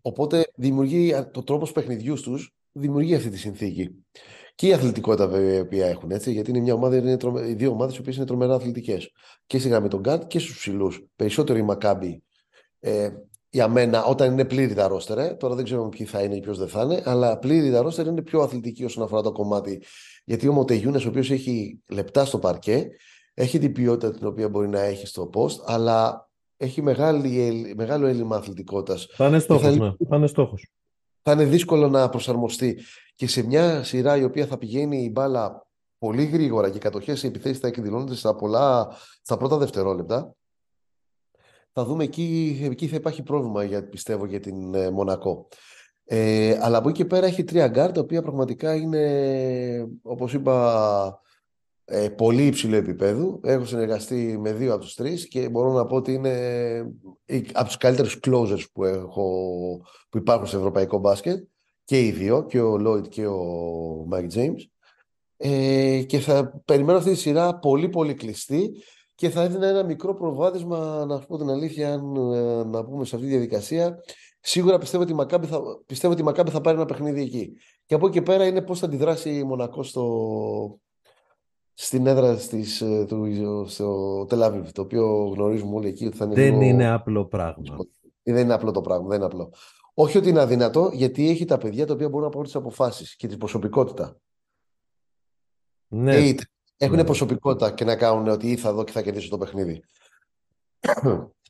[0.00, 4.04] Οπότε δημιουργεί το τρόπος παιχνιδιούς τους, δημιουργεί αυτή τη συνθήκη.
[4.54, 7.48] Και η αθλητικότητα βέβαια που έχουν έτσι, γιατί είναι μια ομάδα, είναι τρομε...
[7.48, 9.10] οι δύο ομάδες οι οποίες είναι τρομερά αθλητικές.
[9.46, 11.06] Και στη γραμμή των Γκάρτ και στους ψηλούς.
[11.16, 12.22] Περισσότερο η Μακάμπη
[12.80, 13.10] ε,
[13.50, 15.36] για μένα όταν είναι πλήρη τα ρόστερ.
[15.36, 18.06] Τώρα δεν ξέρω ποιοι θα είναι ή ποιος δεν θα είναι, αλλά πλήρη τα ρόστερ
[18.06, 19.82] είναι πιο αθλητική όσον αφορά το κομμάτι.
[20.24, 22.88] Γιατί ο Μοτεγιούνε, ο οποίος έχει λεπτά στο παρκέ,
[23.38, 28.36] έχει την ποιότητα την οποία μπορεί να έχει στο post, αλλά έχει μεγάλη, μεγάλο έλλειμμα
[28.36, 29.06] αθλητικότητας.
[29.10, 29.76] Θα είναι στόχος.
[29.76, 29.94] Ναι.
[30.08, 30.72] Θα είναι στόχος.
[31.22, 32.80] Θα είναι δύσκολο να προσαρμοστεί.
[33.14, 35.66] Και σε μια σειρά η οποία θα πηγαίνει η μπάλα
[35.98, 40.36] πολύ γρήγορα και οι κατοχές οι επιθέσεις θα εκδηλώνονται στα, πολλά, στα πρώτα δευτερόλεπτα
[41.78, 45.48] θα δούμε εκεί, εκεί θα υπάρχει πρόβλημα για, πιστεύω για την ε, Μονακό.
[46.04, 51.20] Ε, αλλά από εκεί και πέρα έχει τρία γκαρντ τα οποία πραγματικά είναι όπως είπα
[51.88, 53.40] ε, πολύ υψηλό επίπεδο.
[53.42, 56.30] Έχω συνεργαστεί με δύο από τους τρεις και μπορώ να πω ότι είναι
[57.24, 59.26] ε, από τους καλύτερους closers που, έχω,
[60.08, 61.44] που υπάρχουν σε ευρωπαϊκό μπάσκετ
[61.84, 64.60] και οι δύο, και ο Lloyd και ο Mike James.
[65.36, 68.70] Ε, και θα περιμένω αυτή τη σειρά πολύ πολύ κλειστή
[69.14, 73.04] και θα έδινα ένα μικρό προβάδισμα, να σου πω την αλήθεια, αν, ε, να πούμε
[73.04, 73.98] σε αυτή τη διαδικασία,
[74.48, 77.52] Σίγουρα πιστεύω ότι η Μακάμπη θα, πιστεύω ότι η Μακάμπη θα πάρει ένα παιχνίδι εκεί.
[77.86, 80.80] Και από εκεί και πέρα είναι πώς θα αντιδράσει η Μονακό στο,
[81.78, 86.34] στην έδρα της, ε, του, στο Τελαβίβ, το οποίο γνωρίζουμε όλοι εκεί ότι θα είναι
[86.34, 86.62] Δεν λίγο...
[86.62, 87.76] είναι απλό πράγμα.
[88.22, 89.52] Δεν είναι απλό το πράγμα, δεν είναι απλό.
[89.94, 93.16] Όχι ότι είναι αδύνατο, γιατί έχει τα παιδιά τα οποία μπορούν να πάρουν τις αποφάσεις
[93.16, 94.16] και την προσωπικότητα.
[95.88, 96.38] Ναι, Eight
[96.76, 97.04] έχουν Ναι.
[97.04, 99.82] προσωπικότητα και να κάνουν ότι ή θα δω και θα κερδίσω το παιχνίδι.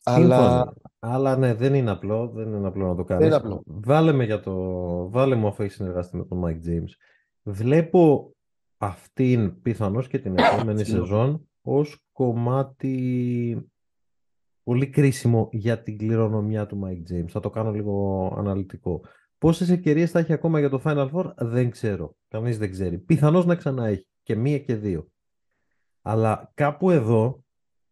[0.02, 0.72] Αλλά σύμφωνο.
[0.98, 2.28] Αλλά ναι, δεν είναι απλό.
[2.34, 3.26] Δεν είναι απλό να το κάνεις.
[3.26, 3.62] είναι απλό.
[3.66, 4.54] Βάλε με για το...
[5.10, 6.90] Βάλε μου αφού έχεις συνεργαστεί με τον Mike James.
[7.42, 8.34] Βλέπω
[8.76, 11.08] αυτήν πιθανώς και την επόμενη Συγγνώμη.
[11.08, 13.70] σεζόν ως κομμάτι
[14.62, 17.28] πολύ κρίσιμο για την κληρονομιά του Mike James.
[17.28, 19.00] Θα το κάνω λίγο αναλυτικό.
[19.38, 22.16] Πόσες ευκαιρίες θα έχει ακόμα για το Final Four δεν ξέρω.
[22.28, 22.98] Κανείς δεν ξέρει.
[22.98, 25.10] Πιθανώς να ξανά έχει και μία και δύο.
[26.02, 27.44] Αλλά κάπου εδώ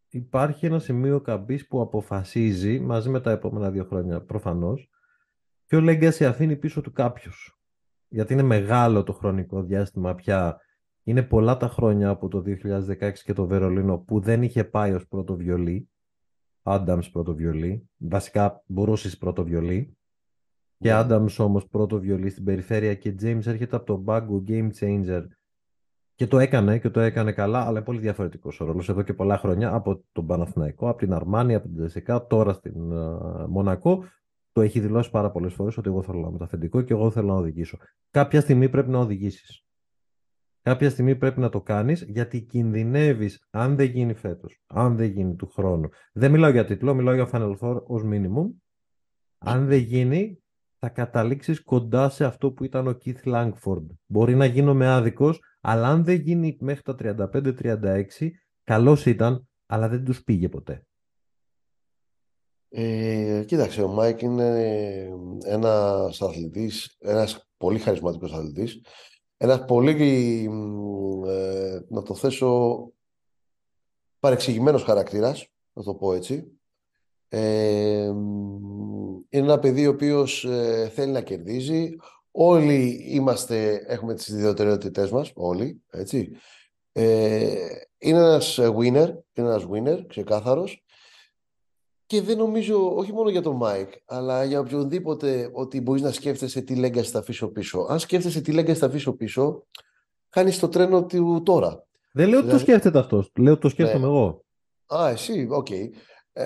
[0.09, 4.89] υπάρχει ένα σημείο καμπής που αποφασίζει μαζί με τα επόμενα δύο χρόνια προφανώς
[5.67, 7.59] ποιο legacy αφήνει πίσω του κάποιος.
[8.09, 10.61] Γιατί είναι μεγάλο το χρονικό διάστημα πια.
[11.05, 15.07] Είναι πολλά τα χρόνια από το 2016 και το Βερολίνο που δεν είχε πάει ως
[15.07, 15.89] πρώτο βιολί.
[16.63, 17.89] Άνταμς πρώτο βιολί.
[17.97, 19.97] Βασικά Μπουρούσης πρώτο βιολί.
[20.79, 20.95] Και Ναι.
[20.95, 25.25] Άνταμς όμως πρώτο βιολί στην περιφέρεια και James έρχεται από τον πάγκο game changer
[26.15, 29.15] και το έκανε και το έκανε καλά, αλλά είναι πολύ διαφορετικός ο ρόλος εδώ και
[29.15, 34.05] πολλά χρόνια από τον Παναθηναϊκό, από την Αρμάνη, από την Τζεσικά, τώρα στην ε, Μονακό.
[34.53, 37.11] Το έχει δηλώσει πάρα πολλές φορές ότι εγώ θέλω να είμαι το αφεντικό και εγώ
[37.11, 37.79] θέλω να οδηγήσω.
[38.11, 39.64] Κάποια στιγμή πρέπει να οδηγήσεις.
[40.65, 45.35] Κάποια στιγμή πρέπει να το κάνεις γιατί κινδυνεύεις αν δεν γίνει φέτος, αν δεν γίνει
[45.35, 45.89] του χρόνου.
[46.13, 48.51] Δεν μιλάω για τίτλο, μιλάω για Final Four ως minimum.
[49.39, 50.43] Αν δεν γίνει,
[50.79, 53.87] θα καταλήξεις κοντά σε αυτό που ήταν ο Keith Langford.
[54.07, 58.31] Μπορεί να γίνομαι άδικος, αλλά αν δεν γίνει μέχρι τα 35-36,
[58.65, 60.87] καλός ήταν, αλλά δεν τους πήγε ποτέ.
[62.69, 64.59] Ε, κοίταξε, ο Μάικ είναι
[65.45, 68.81] ένας αθλητής, ένας πολύ χαρισματικός αθλητής,
[69.45, 72.93] ένας πολύ, μ, ε, να το θέσω,
[74.21, 76.59] παρεξηγημένος χαρακτήρας, να το πω έτσι.
[77.29, 78.55] Ε, μ,
[79.29, 81.97] είναι ένα παιδί ο οποίος ε, θέλει να κερδίζει.
[82.31, 86.31] Όλοι είμαστε, έχουμε τις ιδιαιτερότητές μας, όλοι, έτσι.
[86.93, 87.55] Ε,
[87.99, 90.84] είναι ένας winner, είναι ένας winner, ξεκάθαρος.
[92.15, 96.61] Και δεν νομίζω, όχι μόνο για τον Μάικ, αλλά για οποιονδήποτε ότι μπορείς να σκέφτεσαι
[96.61, 97.87] τι legacy θα αφήσω πίσω.
[97.89, 99.67] Αν σκέφτεσαι τι legacy θα αφήσω πίσω,
[100.29, 101.87] χάνεις το τρένο του τώρα.
[102.13, 104.45] Δεν λέω ότι το Δηλαδή- σκέφτεται αυτός, λέω ότι το σκέφτομαι εγώ.
[104.95, 105.71] Α, εσύ, οκ.
[105.71, 105.91] Ε,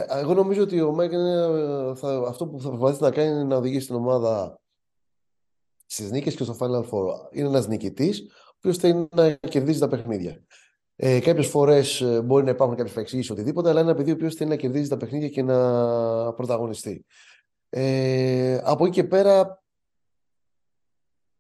[0.08, 3.44] εγώ νομίζω ότι ο Μάικ είναι, ε, θα, αυτό που θα προσπαθήσει να κάνει είναι
[3.44, 4.60] να οδηγήσει την ομάδα
[5.86, 7.14] στις νίκες και στο Final Four.
[7.30, 10.42] Είναι ένας νικητής, ο οποίος θέλει να κερδίζει τα παιχνίδια.
[11.00, 14.34] Ε, Κάποιες φορές μπορεί να υπάρχουν κάποιες παρεξηγήσεις οτιδήποτε, αλλά είναι ένα παιδί ο οποίος
[14.34, 17.04] θέλει να κερδίζει τα παιχνίδια και να πρωταγωνιστεί.
[17.68, 19.62] Ε, από εκεί και πέρα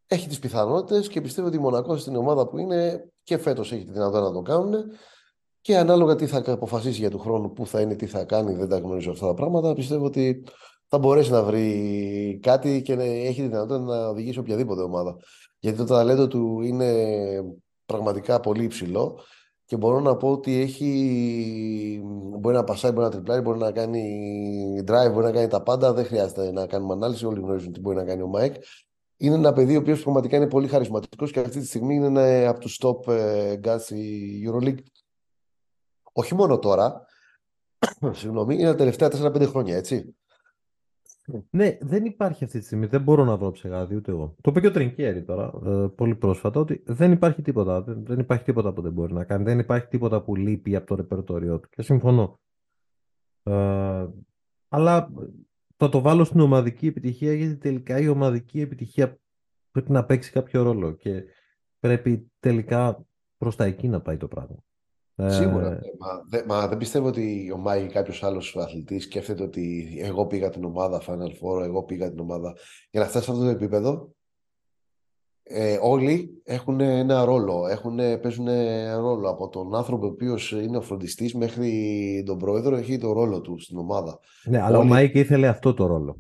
[0.06, 3.84] έχει τις πιθανότητες και πιστεύω ότι η Μονακό στην ομάδα που είναι και φέτος έχει
[3.84, 4.74] τη δυνατότητα να το κάνουν
[5.60, 8.68] και ανάλογα τι θα αποφασίσει για του χρόνου, πού θα είναι, τι θα κάνει, δεν
[8.68, 10.44] τα γνωρίζω αυτά τα πράγματα, πιστεύω ότι
[10.86, 15.16] θα μπορέσει να βρει κάτι και να έχει τη δυνατότητα να οδηγήσει οποιαδήποτε ομάδα.
[15.58, 17.14] Γιατί το ταλέντο του είναι
[17.86, 19.20] πραγματικά πολύ υψηλό
[19.68, 22.00] και μπορώ να πω ότι έχει
[22.38, 25.92] μπορεί να πασάρει, μπορεί να ντριπλάρει, μπορεί να κάνει drive, μπορεί να κάνει τα πάντα,
[25.92, 28.54] δεν χρειάζεται να κάνουμε ανάλυση, όλοι γνωρίζουν τι μπορεί να κάνει ο Μάικ.
[29.16, 32.48] Είναι ένα παιδί ο οποίος πραγματικά είναι πολύ χαρισματικός και αυτή τη στιγμή είναι ένα
[32.48, 34.82] από τους top ε, guys στη EuroLeague.
[36.12, 37.06] Όχι μόνο τώρα,
[38.10, 40.16] συγγνώμη, είναι τα τελευταία 4-5 χρόνια, έτσι.
[41.50, 42.86] Ναι, δεν υπάρχει αυτή τη στιγμή.
[42.86, 44.34] Δεν μπορώ να βρω ψεγάδι ούτε εγώ.
[44.40, 47.82] Το είπε και ο Τρινκέρι τώρα, ε, πολύ πρόσφατα, ότι δεν υπάρχει τίποτα.
[47.82, 49.44] Δεν, δεν υπάρχει τίποτα που δεν μπορεί να κάνει.
[49.44, 51.68] Δεν υπάρχει τίποτα που λείπει από το ρεπερτόριό του.
[51.68, 52.40] Και συμφωνώ.
[53.42, 54.06] Ε,
[54.68, 55.10] αλλά
[55.76, 59.18] θα το βάλω στην ομαδική επιτυχία, γιατί τελικά η ομαδική επιτυχία
[59.70, 61.24] πρέπει να παίξει κάποιο ρόλο και
[61.78, 63.06] πρέπει τελικά
[63.36, 64.56] προς τα εκεί να πάει το πράγμα.
[65.20, 65.68] Ε, Σίγουρα.
[65.70, 65.76] ναι.
[65.98, 70.26] Μα, δε- μα δεν πιστεύω ότι ο Μάικ ή κάποιος άλλος αθλητής σκέφτεται ότι εγώ
[70.26, 72.54] πήγα την ομάδα Final Four, εγώ πήγα την ομάδα.
[72.90, 74.10] Για να φτάσει σε αυτό το επίπεδο,
[75.42, 77.66] ε, όλοι έχουν ένα ρόλο.
[77.68, 79.28] Έχουν, παίζουν ένα ρόλο.
[79.28, 83.58] Από τον άνθρωπο ο οποίος είναι ο φροντιστής μέχρι τον πρόεδρο, έχει το ρόλο του
[83.60, 84.18] στην ομάδα.
[84.44, 86.16] Ναι, αλλά ο Όλοι- Μάικ ήθελε αυτό το ρόλο.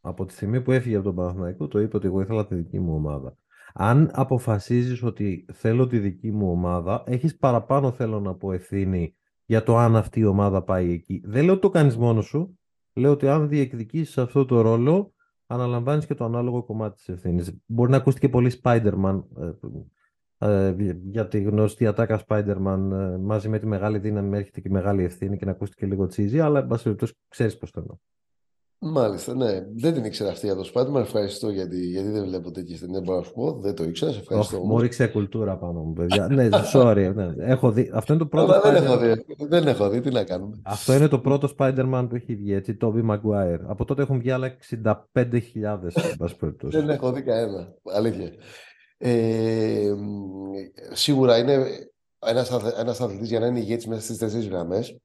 [0.00, 2.78] Από τη στιγμή που έφυγε από τον Παναθηναϊκό, το είπε ότι εγώ ήθελα τη δική
[2.80, 3.36] μου ομάδα.
[3.74, 9.14] Αν αποφασίζεις ότι θέλω τη δική μου ομάδα, έχεις παραπάνω θέλω να πω ευθύνη
[9.44, 11.22] για το αν αυτή η ομάδα πάει εκεί.
[11.24, 12.58] Δεν λέω ότι το κάνεις μόνος σου.
[12.94, 15.14] Λέω ότι αν διεκδικήσεις αυτό το ρόλο,
[15.46, 17.58] αναλαμβάνεις και το ανάλογο κομμάτι της ευθύνης.
[17.66, 19.22] Μπορεί να ακούστηκε πολύ Spider-Man,
[20.38, 24.68] ε, ε, για τη γνωστή ατάκα Spider-Man, ε, μαζί με τη μεγάλη δύναμη έρχεται και
[24.68, 27.80] η μεγάλη ευθύνη και να ακούστηκε λίγο cheesy, αλλά εν πάση περιπτώσει ξέρεις πώς το
[27.80, 27.96] εννοώ.
[28.82, 29.66] Μάλιστα, ναι.
[29.74, 31.00] Δεν την ήξερα αυτή για το Spider-Man.
[31.00, 33.02] Ευχαριστώ γιατί, γιατί δεν βλέπω τέτοιες ταινίες.
[33.02, 33.52] Μπορώ να σου πω.
[33.52, 34.12] Δεν το ήξερα.
[34.12, 34.62] Σε ευχαριστώ.
[34.62, 36.28] Oh, μου ρίξε κουλτούρα πάνω μου, παιδιά.
[36.28, 37.12] ναι, sorry.
[37.14, 37.34] Ναι.
[37.38, 37.90] Έχω δει.
[37.94, 38.52] Αυτό είναι το πρώτο.
[38.52, 39.24] Αλλά δεν, έχω δει.
[39.38, 40.00] δεν έχω δει.
[40.00, 40.60] Τι να κάνουμε.
[40.62, 42.76] Αυτό είναι το πρώτο Spider-Man που έχει βγει, έτσι.
[42.80, 43.60] Tobey Maguire.
[43.66, 44.94] Από τότε έχουν βγει άλλα 65.000.
[46.60, 47.74] δεν έχω δει κανένα.
[47.94, 48.32] Αλήθεια.
[48.98, 49.94] Ε,
[50.92, 51.66] σίγουρα είναι
[52.78, 54.96] ένας αθλητής για να είναι ηγέτης μέσα στις τέσσερις γραμμές.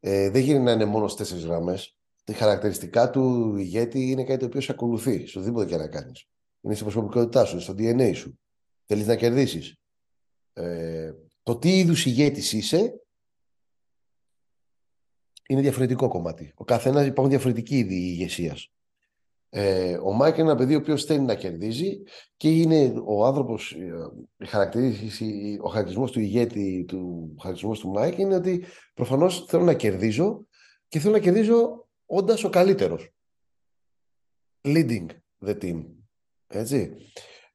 [0.00, 1.99] Ε, δεν γίνεται να είναι μόνος στις τέσσερις γραμμές τα
[2.34, 6.28] χαρακτηριστικά του ηγέτη είναι κάτι το οποίο σε ακολουθεί, στο οτιδήποτε και να κάνεις.
[6.60, 8.38] Είναι στην προσωπικότητά σου, στο DNA σου.
[8.86, 9.76] Θέλεις να κερδίσεις.
[10.52, 11.12] Ε,
[11.42, 13.00] το τι είδους ηγέτης είσαι
[15.48, 16.52] είναι διαφορετικό κομμάτι.
[16.54, 18.70] Ο καθένας υπάρχουν διαφορετικοί είδη ηγεσίας.
[19.52, 22.02] Ε, ο Μάικ είναι ένα παιδί ο οποίος θέλει να κερδίζει
[22.36, 23.92] και είναι ο άνθρωπος, ε,
[25.60, 30.46] ο χαρακτηρισμός του ηγέτη, του χαρακτηρισμός του Μάικ είναι ότι προφανώς θέλω να κερδίζω
[30.88, 33.12] και θέλω να κερδίζω όντας ο καλύτερος.
[34.64, 35.06] Leading
[35.46, 35.84] the team.
[36.46, 36.96] Έτσι.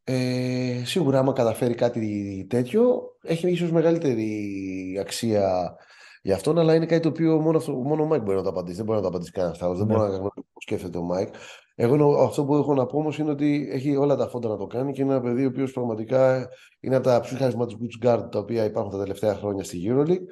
[0.03, 5.75] Ε, σίγουρα, άμα καταφέρει κάτι τέτοιο, έχει ίσως μεγαλύτερη αξία
[6.21, 8.49] για αυτόν, αλλά είναι κάτι το οποίο μόνο, αυτό, μόνο ο Μάικ μπορεί να το
[8.49, 8.75] απαντήσει.
[8.75, 9.75] Δεν μπορεί να το απαντήσει κανένας άλλος.
[9.75, 11.33] Δεν μπορεί να γνωρίζει πώς σκέφτεται ο Μάικ.
[11.75, 14.67] Εγώ αυτό που έχω να πω όμως είναι ότι έχει όλα τα φόντα να το
[14.67, 16.49] κάνει και είναι ένα παιδί ο οποίος πραγματικά
[16.79, 20.25] είναι από τα πιο χαρισματικούς guard τα οποία υπάρχουν τα τελευταία χρόνια στη EuroLeague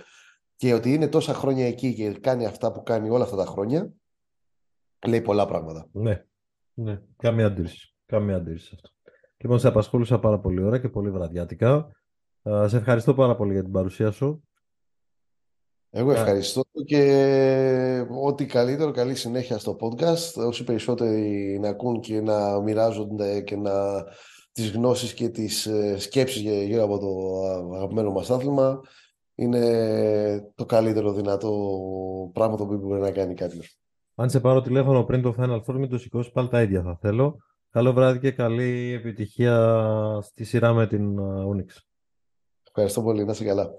[0.55, 3.93] και ότι είναι τόσα χρόνια εκεί και κάνει αυτά που κάνει όλα αυτά τα χρόνια
[5.07, 5.87] λέει πολλά πράγματα.
[5.91, 6.23] Ναι,
[6.73, 7.01] ναι.
[7.17, 7.93] Καμία αντίρρηση.
[8.05, 8.89] Καμία αντίρρηση αυτό.
[9.37, 11.91] Λοιπόν, σε απασχόλησα πάρα πολύ ώρα και πολύ βραδιάτικα.
[12.65, 14.43] Σε ευχαριστώ πάρα πολύ για την παρουσία σου.
[15.89, 20.45] Εγώ ευχαριστώ και ό,τι καλύτερο, καλή συνέχεια στο podcast.
[20.47, 24.05] Όσοι περισσότεροι να ακούν και να μοιράζονται και να
[24.51, 27.41] τις γνώσεις και τις ε, σκέψεις γύρω από το
[27.75, 28.81] αγαπημένο μας άθλημα
[29.35, 31.51] είναι το καλύτερο δυνατό
[32.33, 33.82] πράγμα το οποίο μπορεί να κάνει κάποιος.
[34.15, 36.97] Αν σε πάρω τηλέφωνο πριν το Final Four, μην το σηκώσει πάλι τα ίδια θα
[37.01, 37.37] θέλω.
[37.69, 41.67] Καλό βράδυ και καλή επιτυχία στη σειρά με την Unix.
[42.67, 43.25] Ευχαριστώ πολύ.
[43.25, 43.69] Να είσαι καλά.